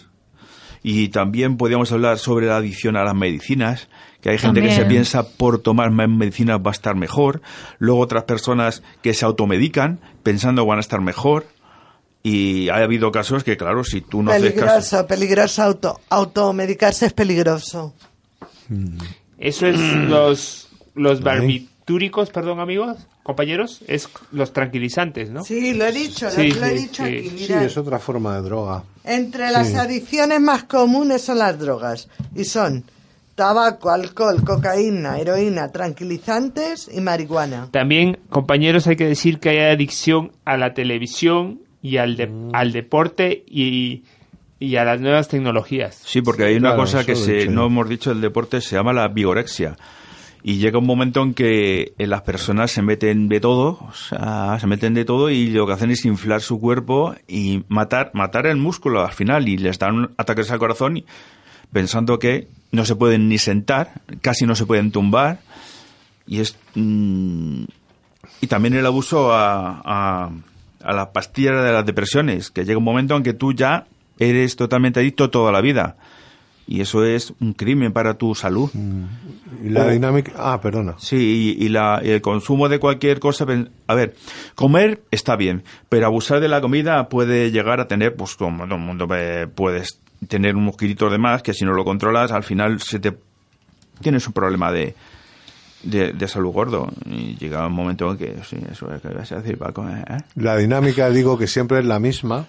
Y 0.83 1.09
también 1.09 1.57
podríamos 1.59 1.93
hablar 1.93 2.19
sobre 2.19 2.47
la 2.47 2.57
adicción 2.57 2.97
a 2.97 3.05
las 3.05 3.15
medicinas, 3.15 3.89
que 4.23 4.31
hay 4.31 4.39
gente 4.39 4.63
que 4.63 4.73
se 4.73 4.87
piensa 4.87 5.29
por 5.29 5.59
tomar 5.59 5.91
más 5.91 6.09
medicinas 6.09 6.59
va 6.59 6.71
a 6.71 6.73
estar 6.73 6.97
mejor, 6.97 7.43
luego 7.79 8.01
otras 8.01 8.25
personas 8.25 8.83
que 9.03 9.13
se 9.13 9.27
automedican 9.27 10.01
pensando 10.23 10.65
van 10.65 10.79
a 10.79 10.81
estar 10.81 11.01
mejor. 11.01 11.47
Y 12.23 12.69
ha 12.69 12.77
habido 12.77 13.11
casos 13.13 13.45
que, 13.45 13.57
claro, 13.57 13.83
si 13.83 14.03
tú 14.03 14.23
no 14.23 14.31
haces 14.31 14.53
caso... 14.53 14.61
Peligroso, 14.67 15.07
peligroso. 15.07 15.63
Auto, 15.63 16.01
automedicarse 16.11 17.07
es 17.07 17.13
peligroso. 17.15 17.95
Eso 19.39 19.67
es 19.67 19.79
los, 19.79 20.69
los 20.95 21.23
barbitúricos, 21.23 22.29
perdón 22.29 22.61
amigos, 22.61 23.07
compañeros, 23.23 23.81
es 23.87 24.09
los 24.33 24.53
tranquilizantes, 24.53 25.31
¿no? 25.31 25.45
Sí, 25.45 25.75
lo 25.75 25.85
he 25.87 25.93
dicho, 25.93 26.27
lo- 26.27 26.31
Sí, 26.33 26.51
lo, 26.53 26.67
he 26.67 26.71
sí, 26.79 26.83
dicho 26.87 27.05
sí. 27.05 27.17
aquí. 27.19 27.45
Sí, 27.47 27.53
es 27.53 27.77
otra 27.77 27.99
forma 27.99 28.37
de 28.37 28.43
droga. 28.43 28.85
entre 29.05 29.51
las 29.51 29.75
adicciones 29.75 30.41
más 30.41 30.65
comunes 30.65 31.23
son 31.23 31.39
las 31.39 31.59
drogas 31.59 32.09
y 32.35 32.45
son 32.45 32.85
tabaco, 33.35 33.91
alcohol, 33.91 34.43
cocaína, 34.45 35.19
heroína, 35.19 35.69
tranquilizantes 35.73 36.91
y 36.93 37.01
marihuana. 37.01 37.69
También, 37.71 38.19
compañeros, 38.29 38.87
hay 38.87 38.97
que 38.97 39.07
decir 39.07 39.39
que 39.39 39.51
hay 39.51 39.59
adicción 39.73 40.33
a 40.45 40.57
la 40.57 40.75
televisión 40.75 41.61
y 41.83 41.97
al, 41.97 42.17
de- 42.17 42.27
Mm. 42.27 42.51
al 42.55 42.73
deporte 42.73 43.43
y, 43.47 44.05
y 44.59 44.77
a 44.77 44.85
las 44.85 45.01
nuevas 45.01 45.29
tecnologías. 45.29 45.99
Sí, 46.05 46.21
porque 46.21 46.45
hay 46.45 46.57
una 46.57 46.71
Claro, 46.71 46.83
cosa 46.83 47.07
que 47.07 47.17
se, 47.17 47.33
dicho 47.33 47.51
no 47.53 47.67
hemos 47.67 47.89
dicho 47.89 48.11
del 48.11 48.21
deporte, 48.21 48.61
se 48.61 48.77
llama 48.77 48.93
la 48.93 49.09
vigorexia. 49.09 49.77
Y 50.43 50.57
llega 50.57 50.79
un 50.79 50.87
momento 50.87 51.23
en 51.23 51.35
que 51.35 51.93
eh, 51.99 52.07
las 52.07 52.23
personas 52.23 52.71
se 52.71 52.83
meten 52.83 53.29
de 53.29 53.41
todo, 53.41 53.79
o 53.81 53.93
sea, 53.95 54.59
se 54.59 54.67
meten 54.67 54.95
de 54.95 55.05
todo 55.05 55.31
y 55.31 55.49
lo 55.49 55.67
que 55.67 55.75
hacen 55.75 55.91
es 55.91 56.05
inflar 56.05 56.41
su 56.41 56.59
cuerpo 56.61 57.15
y 57.29 57.65
matar, 57.69 58.11
matar 58.15 58.47
el 58.47 58.57
músculo 58.57 59.05
al 59.05 59.13
final 59.13 59.49
y 59.49 59.59
les 59.59 59.79
dan 59.79 60.11
ataques 60.17 60.51
al 60.51 60.59
corazón 60.59 61.05
pensando 61.73 62.19
que 62.19 62.49
no 62.73 62.85
se 62.85 62.97
pueden 62.97 63.29
ni 63.29 63.39
sentar, 63.39 64.01
casi 64.23 64.47
no 64.47 64.55
se 64.55 64.67
pueden 64.67 64.93
tumbar 64.93 65.41
y 66.27 66.41
es 66.41 66.57
mm, 66.75 67.65
y 68.41 68.47
también 68.47 68.75
el 68.75 68.87
abuso 68.87 69.33
a, 69.33 69.83
a, 69.85 70.31
a 70.83 70.93
las 70.93 71.09
pastillas 71.09 71.63
de 71.63 71.73
las 71.73 71.85
depresiones, 71.85 72.51
que 72.51 72.65
llega 72.65 72.79
un 72.79 72.85
momento 72.85 73.17
en 73.17 73.23
que 73.23 73.35
tú 73.35 73.53
ya 73.53 73.87
eres 74.19 74.57
totalmente 74.57 75.01
adicto 75.01 75.31
toda 75.31 75.53
la 75.53 75.61
vida. 75.61 75.97
Y 76.67 76.81
eso 76.83 77.05
es 77.05 77.33
un 77.41 77.53
crimen 77.53 77.93
para 77.93 78.15
tu 78.15 78.35
salud. 78.35 78.71
Y 79.65 79.69
la 79.71 79.87
O- 79.87 79.91
dinámica... 79.91 80.33
Ah, 80.37 80.61
perdona. 80.61 80.95
Sí, 80.99 81.57
y, 81.59 81.65
y 81.65 81.69
la, 81.69 82.01
y 82.05 82.11
el 82.11 82.21
consumo 82.21 82.69
de 82.69 82.79
cualquier 82.79 83.19
cosa. 83.19 83.45
A 83.89 83.95
ver, 83.95 84.15
comer 84.55 85.03
está 85.11 85.35
bien, 85.37 85.65
pero 85.89 86.07
abusar 86.07 86.41
de 86.41 86.49
la 86.49 86.61
comida 86.61 87.09
puede 87.09 87.51
llegar 87.51 87.81
a 87.81 87.89
tener, 87.89 88.15
pues 88.15 88.37
como 88.37 88.65
todo 88.65 88.77
el 88.77 88.81
mundo 88.83 89.09
puedes 89.55 89.99
tener 90.29 90.55
unos 90.55 90.77
kilitos 90.77 91.11
de 91.11 91.19
más 91.19 91.43
que 91.43 91.55
si 91.55 91.65
no 91.65 91.73
lo 91.73 91.85
controlas, 91.85 92.31
al 92.31 92.45
final 92.45 92.79
se 92.81 93.01
te 93.01 93.17
tienes 94.01 94.27
un 94.27 94.33
problema 94.33 94.71
de, 94.71 94.95
de, 95.83 96.13
de 96.13 96.29
salud 96.29 96.53
gordo. 96.53 96.89
Y 97.07 97.35
llega 97.37 97.67
un 97.67 97.73
momento 97.73 98.11
en 98.13 98.17
que, 98.19 98.37
sí, 98.49 98.57
eso 98.71 98.93
es 98.95 99.03
que 99.03 99.09
vas 99.09 99.33
a 99.33 99.41
decir, 99.41 99.59
Paco, 99.59 99.89
¿eh? 99.89 100.05
La 100.37 100.57
dinámica, 100.57 101.11
digo 101.11 101.37
que 101.37 101.47
siempre 101.49 101.81
es 101.81 101.85
la 101.85 101.99
misma. 101.99 102.47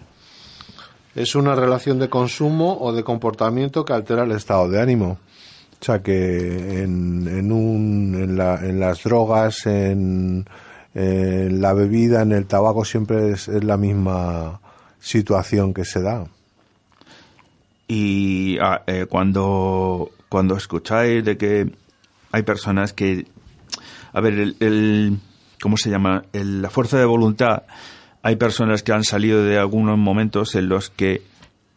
Es 1.16 1.36
una 1.36 1.56
relación 1.56 2.00
de 2.00 2.10
consumo 2.10 2.78
o 2.80 2.94
de 2.94 3.04
comportamiento 3.04 3.84
que 3.84 3.94
altera 3.94 4.24
el 4.24 4.32
estado 4.32 4.70
de 4.70 4.82
ánimo. 4.82 5.20
O 5.82 5.84
sea 5.84 6.02
que 6.02 6.84
en, 6.84 7.28
en, 7.28 7.52
un, 7.52 8.16
en, 8.16 8.38
la- 8.38 8.60
en 8.66 8.80
las 8.80 9.04
drogas, 9.04 9.66
en, 9.66 10.46
en 10.94 11.62
la 11.62 11.74
bebida, 11.74 12.22
en 12.22 12.32
el 12.32 12.46
tabaco, 12.46 12.86
siempre 12.86 13.32
es, 13.32 13.48
la 13.48 13.78
misma 13.78 14.62
situación 15.00 15.74
que 15.74 15.84
se 15.84 16.02
da. 16.02 16.26
Y 17.88 18.58
ah, 18.62 18.84
eh, 18.88 19.06
cuando, 19.10 20.12
cuando 20.30 20.56
escucháis 20.56 21.26
de 21.26 21.38
que 21.38 21.72
hay 22.32 22.44
personas 22.44 22.94
que, 22.94 23.26
a 24.14 24.22
ver, 24.22 24.34
el, 24.34 24.56
el- 24.60 25.20
¿cómo 25.62 25.76
se 25.78 25.90
llama? 25.90 26.24
El- 26.32 26.62
la 26.62 26.70
fuerza 26.70 26.98
de 27.00 27.06
voluntad, 27.06 27.64
hay 28.24 28.36
personas 28.36 28.84
que 28.84 28.92
han 28.92 29.04
salido 29.04 29.44
de 29.44 29.58
algunos 29.58 29.98
momentos 29.98 30.56
en 30.56 30.70
los 30.70 30.90
que 30.90 31.22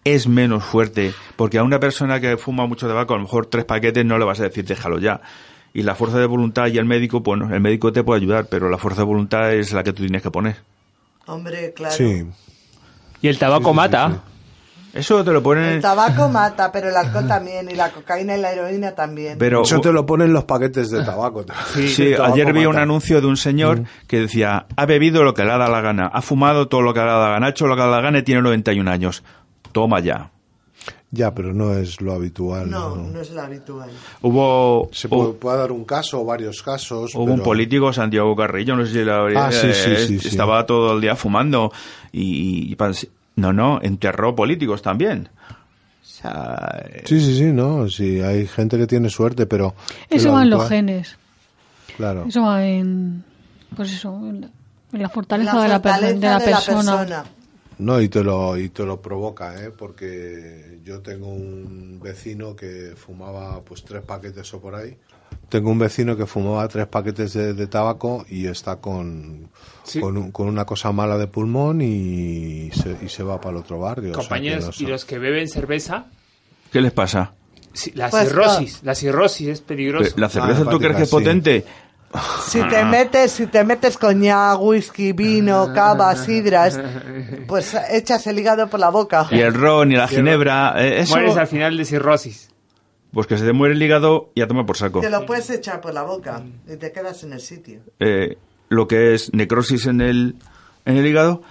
es 0.05 0.29
menos 0.29 0.65
fuerte, 0.65 1.15
porque 1.37 1.59
a 1.59 1.63
una 1.63 1.81
persona 1.81 2.21
que 2.21 2.37
fuma 2.37 2.67
mucho 2.67 2.87
tabaco, 2.87 3.15
a 3.15 3.17
lo 3.17 3.23
mejor 3.23 3.47
tres 3.47 3.65
paquetes 3.65 4.05
no 4.05 4.19
le 4.19 4.25
vas 4.25 4.41
a 4.41 4.45
decir 4.45 4.65
déjalo 4.65 4.99
ya. 4.99 5.21
Y 5.73 5.83
la 5.83 5.95
fuerza 5.95 6.19
de 6.19 6.27
voluntad 6.27 6.69
y 6.69 6.79
el 6.79 6.85
médico, 6.85 7.21
bueno, 7.21 7.53
el 7.53 7.61
médico 7.61 7.93
te 7.93 8.05
puede 8.05 8.21
ayudar, 8.21 8.47
pero 8.49 8.69
la 8.69 8.79
fuerza 8.79 9.01
de 9.01 9.07
voluntad 9.07 9.53
es 9.53 9.73
la 9.73 9.83
que 9.83 9.93
tú 9.93 10.03
tienes 10.03 10.23
que 10.23 10.31
poner. 10.31 10.57
Hombre, 11.27 11.73
claro. 11.73 11.97
Y 13.21 13.29
el 13.29 13.39
tabaco 13.39 13.73
mata. 13.73 14.23
Eso 14.95 15.25
te 15.25 15.33
lo 15.33 15.43
ponen... 15.43 15.65
El 15.65 15.81
tabaco 15.83 16.29
mata, 16.33 16.71
pero 16.71 16.89
el 16.89 16.97
alcohol 16.97 17.27
también, 17.27 17.69
y 17.71 17.75
la 17.75 17.91
cocaína 17.91 18.37
y 18.37 18.41
la 18.41 18.53
heroína 18.53 18.93
también. 18.93 19.37
Pero- 19.39 19.63
Eso 19.63 19.81
te 19.81 19.93
lo 19.93 20.07
ponen 20.07 20.33
los 20.33 20.45
paquetes 20.45 20.91
de 20.91 21.05
tabaco. 21.05 21.45
Sí, 21.75 22.13
tabaco 22.17 22.33
ayer 22.33 22.53
vi 22.53 22.67
un 22.67 22.77
anuncio 22.79 23.21
de 23.21 23.27
un 23.27 23.37
señor 23.37 23.83
que 24.07 24.21
decía, 24.21 24.67
ha 24.77 24.87
bebido 24.87 25.25
lo 25.25 25.35
que 25.35 25.45
le 25.45 25.51
ha 25.53 25.59
dado 25.59 25.73
la 25.73 25.81
gana, 25.81 26.07
ha 26.07 26.23
fumado 26.23 26.69
todo 26.69 26.83
lo 26.83 26.95
que 26.95 27.01
le 27.01 27.07
ha 27.07 27.09
dado 27.09 27.25
la 27.27 27.31
gana, 27.33 27.47
ha 27.47 27.51
hecho 27.51 27.67
lo 27.67 27.75
que 27.75 27.81
le 27.81 27.83
ha 27.83 27.87
dado 27.87 27.97
la 27.97 28.03
gana 28.03 28.19
y 28.19 28.23
tiene 28.23 28.43
91 28.43 28.91
años. 28.91 29.23
Toma 29.73 30.01
ya. 30.01 30.31
Ya, 31.11 31.33
pero 31.33 31.55
no 31.55 31.73
es 31.75 32.01
lo 32.01 32.13
habitual. 32.13 32.69
No, 32.69 32.97
¿no? 32.97 33.09
no 33.11 33.21
es 33.21 33.31
lo 33.31 33.41
habitual. 33.41 33.89
Hubo, 34.21 34.89
Se 34.93 35.07
hubo, 35.07 35.19
puede, 35.27 35.33
puede 35.35 35.59
dar 35.59 35.71
un 35.73 35.85
caso 35.85 36.21
o 36.21 36.25
varios 36.25 36.61
casos. 36.63 37.15
hubo 37.15 37.33
un 37.33 37.41
político, 37.41 37.93
Santiago 37.93 38.35
Carrillo, 38.35 38.75
no 38.75 38.85
sé 38.85 38.93
si 38.93 39.05
la 39.05 39.25
Ah, 39.37 39.53
sí, 39.53 39.73
sí, 39.73 39.91
eh, 39.93 40.05
sí, 40.09 40.19
sí. 40.19 40.29
estaba 40.29 40.67
todo 40.67 40.93
el 40.95 41.01
día 41.01 41.15
fumando 41.15 41.71
y, 42.13 42.75
no, 43.37 43.53
no, 43.53 43.81
enterró 43.83 44.35
políticos 44.35 44.83
también. 44.83 45.29
O 46.03 46.07
sea, 46.07 46.83
eh, 46.87 47.03
Sí, 47.07 47.21
sí, 47.21 47.37
sí, 47.39 47.45
no. 47.53 47.89
Sí, 47.89 48.21
hay 48.21 48.47
gente 48.47 48.77
que 48.79 48.87
tiene 48.87 49.09
suerte, 49.11 49.47
pero. 49.47 49.75
Eso 50.11 50.33
va 50.33 50.43
en 50.43 50.51
los 50.51 50.69
genes. 50.69 51.17
Claro. 51.97 52.25
Eso 52.29 52.43
va 52.43 52.65
en. 52.65 53.25
Pues 53.77 53.93
eso, 53.93 54.15
en 54.29 54.43
la, 54.43 54.49
en 54.93 55.03
la 55.03 55.09
fortaleza, 55.09 55.55
La 55.55 55.63
de, 55.63 55.69
la 55.69 55.83
perso- 55.83 55.83
fortaleza 55.83 56.15
de 56.15 56.21
la 56.21 56.39
de 56.39 56.51
la 56.51 56.57
persona. 56.57 56.97
persona. 56.99 57.25
No, 57.79 58.01
y 58.01 58.09
te 58.09 58.23
lo, 58.23 58.57
y 58.57 58.69
te 58.69 58.85
lo 58.85 59.01
provoca, 59.03 59.61
¿eh? 59.65 59.71
Porque 59.77 60.79
yo 60.85 61.01
tengo 61.01 61.27
un 61.29 61.99
vecino 62.01 62.55
que 62.55 62.93
fumaba 62.97 63.61
pues 63.63 63.83
tres 63.85 64.03
paquetes 64.03 64.55
o 64.55 64.61
por 64.61 64.77
ahí. 64.77 64.97
Tengo 65.49 65.71
un 65.71 65.79
vecino 65.79 66.17
que 66.17 66.27
fumaba 66.27 66.67
tres 66.69 66.87
paquetes 66.87 67.33
de, 67.33 67.55
de 67.55 67.67
tabaco 67.67 68.25
y 68.29 68.47
está 68.47 68.77
con, 68.77 69.49
Sí. 69.85 70.01
con, 70.01 70.17
un- 70.17 70.33
con 70.33 70.49
una 70.49 70.65
cosa 70.65 70.91
mala 70.93 71.17
de 71.19 71.27
pulmón 71.27 71.81
y 71.83 72.71
se, 72.73 72.97
y 73.03 73.09
se 73.09 73.23
va 73.23 73.41
para 73.41 73.51
el 73.53 73.57
otro 73.59 73.79
barrio. 73.79 74.11
o 74.11 74.15
sea 74.15 74.23
que 74.23 74.29
Compañeros, 74.29 74.81
no 74.81 74.87
y 74.87 74.91
los 74.91 75.05
que 75.05 75.19
beben 75.19 75.49
cerveza, 75.49 76.07
¿qué 76.73 76.81
les 76.81 76.93
pasa? 76.93 77.33
sí, 77.73 77.93
la 77.95 78.09
Pues, 78.11 78.29
cirrosis, 78.29 78.81
la 78.83 78.95
cirrosis 78.95 79.49
es 79.49 79.61
peligrosa. 79.61 80.13
¿La 80.17 80.29
cerveza 80.29 80.63
Ah, 80.67 80.71
tú 80.71 80.79
crees 80.79 80.97
que 80.97 81.03
es 81.03 81.09
sí. 81.11 81.15
potente? 81.17 81.65
Si 82.47 82.63
te 82.69 82.85
metes, 82.85 83.33
si 83.33 83.47
te 83.49 83.65
metes 83.65 83.99
coñac, 83.99 84.61
whisky, 84.61 85.13
vino, 85.13 85.73
cava, 85.75 86.15
sidras, 86.15 86.79
pues 87.49 87.77
echas 87.91 88.25
el 88.29 88.39
hígado 88.39 88.69
por 88.69 88.79
la 88.79 88.89
boca. 88.91 89.27
Y 89.33 89.41
el 89.41 89.53
ron 89.53 89.91
y 89.91 89.97
la 89.97 90.07
ginebra, 90.07 90.75
eh, 90.79 91.01
eso, 91.01 91.17
Mueres 91.17 91.37
al 91.37 91.49
final 91.49 91.77
de 91.77 91.85
cirrosis. 91.85 92.51
Pues 93.15 93.27
que 93.27 93.39
se 93.39 93.47
te 93.47 93.53
muere 93.53 93.75
el 93.75 93.83
hígado 93.83 94.31
y 94.35 94.43
a 94.43 94.47
tomar 94.49 94.67
por 94.67 94.77
saco. 94.77 95.01
Te 95.01 95.09
lo 95.11 95.25
puedes 95.25 95.49
echar 95.51 95.81
por 95.81 95.95
la 95.95 96.03
boca 96.03 96.43
y 96.69 96.77
te 96.77 96.93
quedas 96.93 97.23
en 97.25 97.33
el 97.33 97.41
sitio. 97.41 97.81
eh, 98.01 98.37
lo 98.69 98.89
que 98.89 99.15
es 99.15 99.33
necrosis 99.33 99.87
en 99.87 100.01
el, 100.01 100.35
en 100.85 100.97
el 100.97 101.07
hígado 101.07 101.43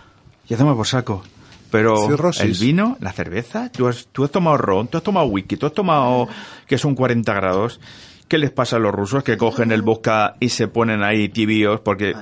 y 0.50 0.54
hacemos 0.54 0.76
por 0.76 0.86
saco. 0.88 1.24
Pero 1.72 1.96
Cirrosis. 2.08 2.42
el 2.44 2.54
vino, 2.54 2.98
la 3.00 3.12
cerveza, 3.14 3.72
tú 3.72 3.88
has, 3.88 4.08
tú 4.12 4.24
has 4.26 4.30
tomado 4.32 4.58
ron, 4.58 4.88
tú 4.90 4.98
has 4.98 5.04
tomado 5.04 5.26
whisky, 5.28 5.58
tú 5.58 5.66
has 5.66 5.74
tomado 5.74 6.28
que 6.68 6.78
son 6.78 6.94
40 6.96 7.34
grados. 7.34 7.80
¿Qué 8.28 8.38
les 8.38 8.52
pasa 8.52 8.76
a 8.76 8.80
los 8.80 8.94
rusos 8.94 9.24
que 9.24 9.38
cogen 9.38 9.72
el 9.72 9.82
vodka 9.84 10.36
y 10.40 10.50
se 10.50 10.68
ponen 10.68 11.02
ahí 11.04 11.30
tibios? 11.30 11.80
Porque 11.82 12.14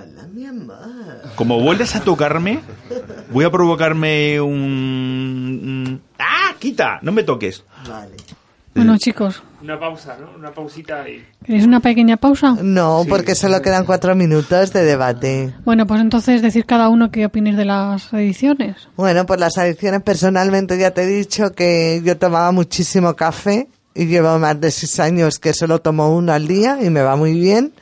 como 1.36 1.60
vuelves 1.60 1.96
a 1.96 2.02
tocarme, 2.04 2.60
voy 3.32 3.46
a 3.46 3.52
provocarme 3.52 4.40
un... 4.42 4.52
un- 4.54 6.02
¡Ah! 6.20 6.54
¡Quita! 6.60 7.00
No 7.02 7.12
me 7.12 7.24
toques. 7.24 7.64
Vale. 7.90 8.16
Bueno, 8.74 8.98
chicos, 8.98 9.44
Una 9.62 9.78
pausa, 9.78 10.18
¿no? 10.20 10.32
Una 10.38 10.52
pausita 10.52 11.08
y... 11.08 11.24
¿queréis 11.46 11.66
una 11.66 11.82
pequeña 11.82 12.18
pausa? 12.18 12.56
No, 12.62 13.04
porque 13.08 13.36
solo 13.36 13.62
quedan 13.62 13.86
cuatro 13.86 14.16
minutos 14.16 14.72
de 14.72 14.84
debate. 14.84 15.54
Bueno, 15.66 15.86
pues 15.86 16.00
entonces 16.00 16.42
decir 16.42 16.66
cada 16.66 16.88
uno 16.88 17.12
qué 17.12 17.26
opinéis 17.26 17.58
de 17.58 17.66
las 17.66 18.14
ediciones. 18.14 18.88
Bueno, 18.96 19.26
pues 19.26 19.40
las 19.40 19.58
adicciones 19.58 20.02
personalmente 20.04 20.78
ya 20.78 20.92
te 20.92 21.04
he 21.04 21.06
dicho 21.06 21.52
que 21.52 22.02
yo 22.04 22.18
tomaba 22.18 22.52
muchísimo 22.54 23.14
café 23.16 23.68
y 23.94 24.06
llevo 24.06 24.40
más 24.40 24.60
de 24.60 24.72
seis 24.72 25.00
años 25.00 25.38
que 25.38 25.54
solo 25.54 25.80
tomo 25.80 26.16
uno 26.16 26.32
al 26.32 26.48
día 26.48 26.78
y 26.82 26.90
me 26.90 27.02
va 27.02 27.16
muy 27.18 27.34
bien. 27.34 27.74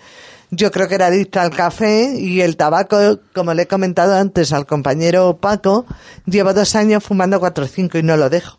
Yo 0.51 0.71
creo 0.71 0.87
que 0.87 0.95
era 0.95 1.05
adicta 1.07 1.43
al 1.43 1.51
café 1.51 2.19
y 2.19 2.41
el 2.41 2.57
tabaco, 2.57 3.19
como 3.35 3.53
le 3.53 3.63
he 3.63 3.67
comentado 3.67 4.15
antes 4.15 4.51
al 4.51 4.65
compañero 4.65 5.37
Paco, 5.37 5.85
llevo 6.25 6.55
dos 6.55 6.75
años 6.75 7.03
fumando 7.03 7.39
cuatro 7.39 7.65
o 7.65 7.67
cinco 7.67 7.99
y 7.99 8.03
no 8.03 8.17
lo 8.17 8.31
dejo. 8.31 8.57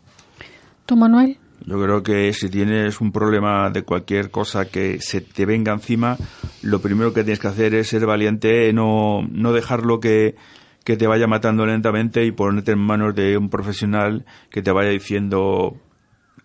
¿Tú, 0.85 0.95
Manuel? 0.95 1.37
Yo 1.65 1.81
creo 1.81 2.01
que 2.01 2.33
si 2.33 2.49
tienes 2.49 3.01
un 3.01 3.11
problema 3.11 3.69
de 3.69 3.83
cualquier 3.83 4.31
cosa 4.31 4.65
que 4.65 4.99
se 4.99 5.21
te 5.21 5.45
venga 5.45 5.71
encima, 5.71 6.17
lo 6.63 6.81
primero 6.81 7.13
que 7.13 7.23
tienes 7.23 7.39
que 7.39 7.47
hacer 7.47 7.75
es 7.75 7.87
ser 7.87 8.05
valiente, 8.05 8.73
no, 8.73 9.27
no 9.29 9.53
dejarlo 9.53 9.99
que, 9.99 10.35
que 10.83 10.97
te 10.97 11.05
vaya 11.05 11.27
matando 11.27 11.65
lentamente 11.65 12.25
y 12.25 12.31
ponerte 12.31 12.71
en 12.71 12.79
manos 12.79 13.13
de 13.13 13.37
un 13.37 13.49
profesional 13.49 14.25
que 14.49 14.61
te 14.61 14.71
vaya 14.71 14.89
diciendo 14.89 15.77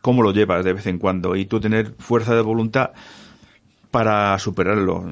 cómo 0.03 0.23
lo 0.23 0.33
llevas 0.33 0.65
de 0.65 0.75
vez 0.75 0.87
en 0.87 0.99
cuando. 0.99 1.35
Y 1.35 1.47
tú 1.47 1.61
tener 1.61 1.95
fuerza 1.99 2.35
de 2.35 2.43
voluntad 2.43 2.91
para 3.91 4.39
superarlo. 4.39 5.05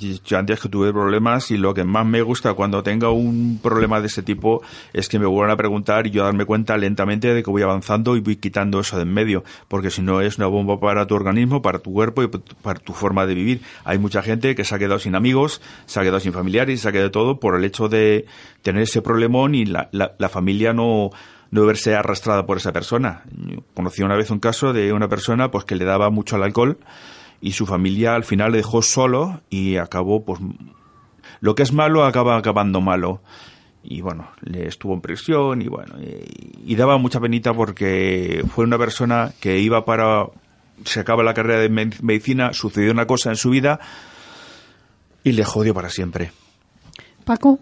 He 0.00 0.34
antes 0.34 0.60
que 0.60 0.68
tuve 0.68 0.92
problemas 0.92 1.50
y 1.50 1.56
lo 1.56 1.74
que 1.74 1.84
más 1.84 2.06
me 2.06 2.22
gusta 2.22 2.54
cuando 2.54 2.82
tenga 2.82 3.10
un 3.10 3.60
problema 3.62 4.00
de 4.00 4.06
ese 4.06 4.22
tipo 4.22 4.62
es 4.92 5.08
que 5.08 5.18
me 5.18 5.26
vuelvan 5.26 5.50
a 5.50 5.56
preguntar 5.56 6.06
y 6.06 6.10
yo 6.10 6.24
darme 6.24 6.44
cuenta 6.44 6.76
lentamente 6.76 7.34
de 7.34 7.42
que 7.42 7.50
voy 7.50 7.62
avanzando 7.62 8.16
y 8.16 8.20
voy 8.20 8.36
quitando 8.36 8.80
eso 8.80 8.96
de 8.96 9.02
en 9.02 9.12
medio, 9.12 9.44
porque 9.68 9.90
si 9.90 10.00
no 10.00 10.20
es 10.20 10.38
una 10.38 10.46
bomba 10.46 10.78
para 10.80 11.06
tu 11.06 11.14
organismo, 11.14 11.60
para 11.60 11.80
tu 11.80 11.92
cuerpo 11.92 12.22
y 12.22 12.28
para 12.28 12.78
tu 12.78 12.92
forma 12.92 13.26
de 13.26 13.34
vivir. 13.34 13.62
Hay 13.84 13.98
mucha 13.98 14.22
gente 14.22 14.54
que 14.54 14.64
se 14.64 14.74
ha 14.74 14.78
quedado 14.78 14.98
sin 14.98 15.14
amigos, 15.14 15.60
se 15.86 16.00
ha 16.00 16.02
quedado 16.02 16.20
sin 16.20 16.32
familiares, 16.32 16.80
se 16.80 16.88
ha 16.88 16.92
quedado 16.92 17.10
todo 17.10 17.40
por 17.40 17.56
el 17.56 17.64
hecho 17.64 17.88
de 17.88 18.26
tener 18.62 18.82
ese 18.82 19.02
problemón 19.02 19.54
y 19.54 19.66
la, 19.66 19.88
la, 19.92 20.14
la 20.18 20.28
familia 20.28 20.72
no 20.72 21.10
no 21.50 21.66
verse 21.66 21.94
arrastrada 21.94 22.46
por 22.46 22.56
esa 22.56 22.72
persona. 22.72 23.24
Conocí 23.74 24.02
una 24.02 24.16
vez 24.16 24.30
un 24.30 24.40
caso 24.40 24.72
de 24.72 24.92
una 24.92 25.08
persona 25.08 25.50
pues 25.50 25.64
que 25.64 25.76
le 25.76 25.84
daba 25.84 26.08
mucho 26.08 26.36
al 26.36 26.44
alcohol 26.44 26.78
y 27.42 27.52
su 27.52 27.66
familia 27.66 28.14
al 28.14 28.24
final 28.24 28.52
le 28.52 28.58
dejó 28.58 28.80
solo 28.80 29.42
y 29.50 29.76
acabó 29.76 30.24
pues 30.24 30.40
lo 31.40 31.54
que 31.54 31.62
es 31.64 31.72
malo 31.72 32.04
acaba 32.04 32.38
acabando 32.38 32.80
malo 32.80 33.20
y 33.82 34.00
bueno 34.00 34.28
le 34.42 34.68
estuvo 34.68 34.94
en 34.94 35.00
prisión 35.00 35.60
y 35.60 35.66
bueno 35.68 35.96
y, 36.00 36.72
y 36.72 36.76
daba 36.76 36.96
mucha 36.98 37.18
penita 37.20 37.52
porque 37.52 38.44
fue 38.54 38.64
una 38.64 38.78
persona 38.78 39.32
que 39.40 39.58
iba 39.58 39.84
para 39.84 40.26
se 40.84 41.00
acaba 41.00 41.22
la 41.22 41.34
carrera 41.34 41.60
de 41.60 41.68
me- 41.68 41.90
medicina, 42.00 42.52
sucedió 42.52 42.90
una 42.92 43.06
cosa 43.06 43.30
en 43.30 43.36
su 43.36 43.50
vida 43.50 43.78
y 45.24 45.32
le 45.32 45.44
jodió 45.44 45.74
para 45.74 45.90
siempre. 45.90 46.32
Paco, 47.24 47.60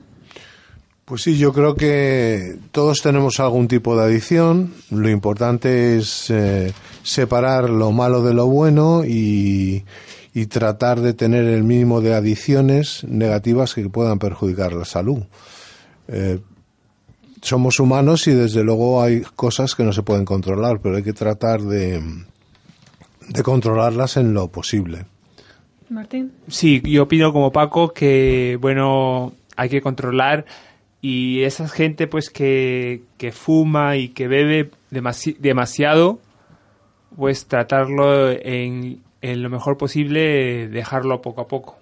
Pues 1.04 1.22
sí, 1.22 1.36
yo 1.36 1.52
creo 1.52 1.74
que 1.74 2.56
todos 2.72 3.02
tenemos 3.02 3.38
algún 3.40 3.68
tipo 3.68 3.96
de 3.96 4.04
adicción. 4.04 4.72
Lo 4.90 5.10
importante 5.10 5.96
es 5.98 6.30
eh, 6.30 6.72
separar 7.02 7.70
lo 7.70 7.92
malo 7.92 8.22
de 8.22 8.34
lo 8.34 8.46
bueno 8.46 9.04
y, 9.04 9.84
y 10.34 10.46
tratar 10.46 11.00
de 11.00 11.14
tener 11.14 11.44
el 11.44 11.64
mínimo 11.64 12.00
de 12.00 12.14
adicciones 12.14 13.04
negativas 13.04 13.74
que 13.74 13.88
puedan 13.88 14.18
perjudicar 14.18 14.72
la 14.72 14.84
salud. 14.84 15.22
Eh, 16.08 16.40
somos 17.42 17.80
humanos 17.80 18.26
y 18.26 18.32
desde 18.32 18.62
luego 18.62 19.02
hay 19.02 19.22
cosas 19.22 19.74
que 19.74 19.82
no 19.84 19.92
se 19.92 20.02
pueden 20.02 20.24
controlar, 20.24 20.80
pero 20.80 20.96
hay 20.96 21.02
que 21.02 21.14
tratar 21.14 21.62
de, 21.62 22.02
de 23.28 23.42
controlarlas 23.42 24.16
en 24.18 24.34
lo 24.34 24.48
posible. 24.48 25.06
Martín. 25.88 26.32
Sí, 26.48 26.82
yo 26.84 27.04
opino 27.04 27.32
como 27.32 27.50
Paco 27.50 27.92
que, 27.92 28.58
bueno, 28.60 29.32
hay 29.56 29.68
que 29.68 29.80
controlar 29.80 30.44
y 31.02 31.42
esa 31.42 31.66
gente 31.68 32.06
pues 32.06 32.28
que, 32.30 33.02
que 33.16 33.32
fuma 33.32 33.96
y 33.96 34.10
que 34.10 34.28
bebe 34.28 34.70
demasi- 34.92 35.36
demasiado, 35.38 36.20
pues 37.16 37.46
tratarlo 37.46 38.30
en, 38.30 39.00
en 39.20 39.42
lo 39.42 39.50
mejor 39.50 39.76
posible, 39.76 40.68
dejarlo 40.68 41.20
poco 41.20 41.42
a 41.42 41.46
poco. 41.46 41.76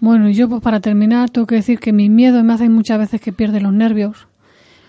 Bueno, 0.00 0.28
y 0.28 0.34
yo 0.34 0.48
pues 0.48 0.62
para 0.62 0.80
terminar 0.80 1.30
tengo 1.30 1.46
que 1.46 1.56
decir 1.56 1.78
que 1.78 1.92
mi 1.92 2.08
miedo 2.08 2.42
me 2.42 2.54
hace 2.54 2.68
muchas 2.68 2.98
veces 2.98 3.20
que 3.20 3.32
pierde 3.32 3.60
los 3.60 3.72
nervios. 3.72 4.26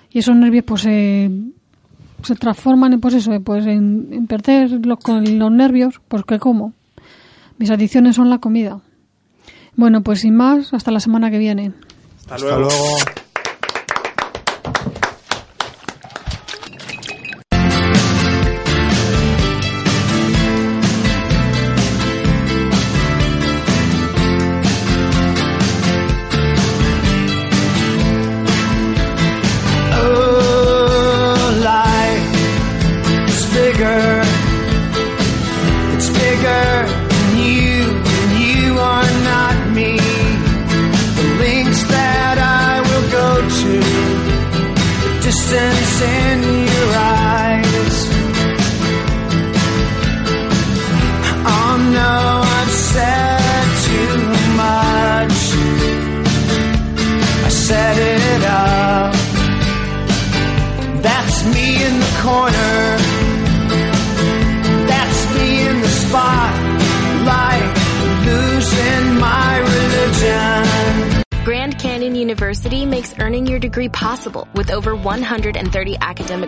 Y 0.09 0.19
esos 0.19 0.35
nervios 0.35 0.63
pues 0.65 0.81
se, 0.81 1.29
se 2.23 2.35
transforman 2.35 2.93
en 2.93 3.01
pues 3.01 3.15
eso, 3.15 3.31
pues 3.43 3.65
en, 3.65 4.07
en 4.11 4.27
perder 4.27 4.85
los, 4.85 4.99
con 4.99 5.37
los 5.37 5.51
nervios, 5.51 6.01
pues 6.07 6.23
que 6.23 6.39
como. 6.39 6.73
Mis 7.57 7.69
adicciones 7.69 8.15
son 8.15 8.29
la 8.29 8.39
comida. 8.39 8.79
Bueno, 9.75 10.01
pues 10.01 10.21
sin 10.21 10.35
más, 10.35 10.73
hasta 10.73 10.91
la 10.91 10.99
semana 10.99 11.29
que 11.29 11.37
viene. 11.37 11.73
Hasta 12.29 12.37
luego. 12.37 12.69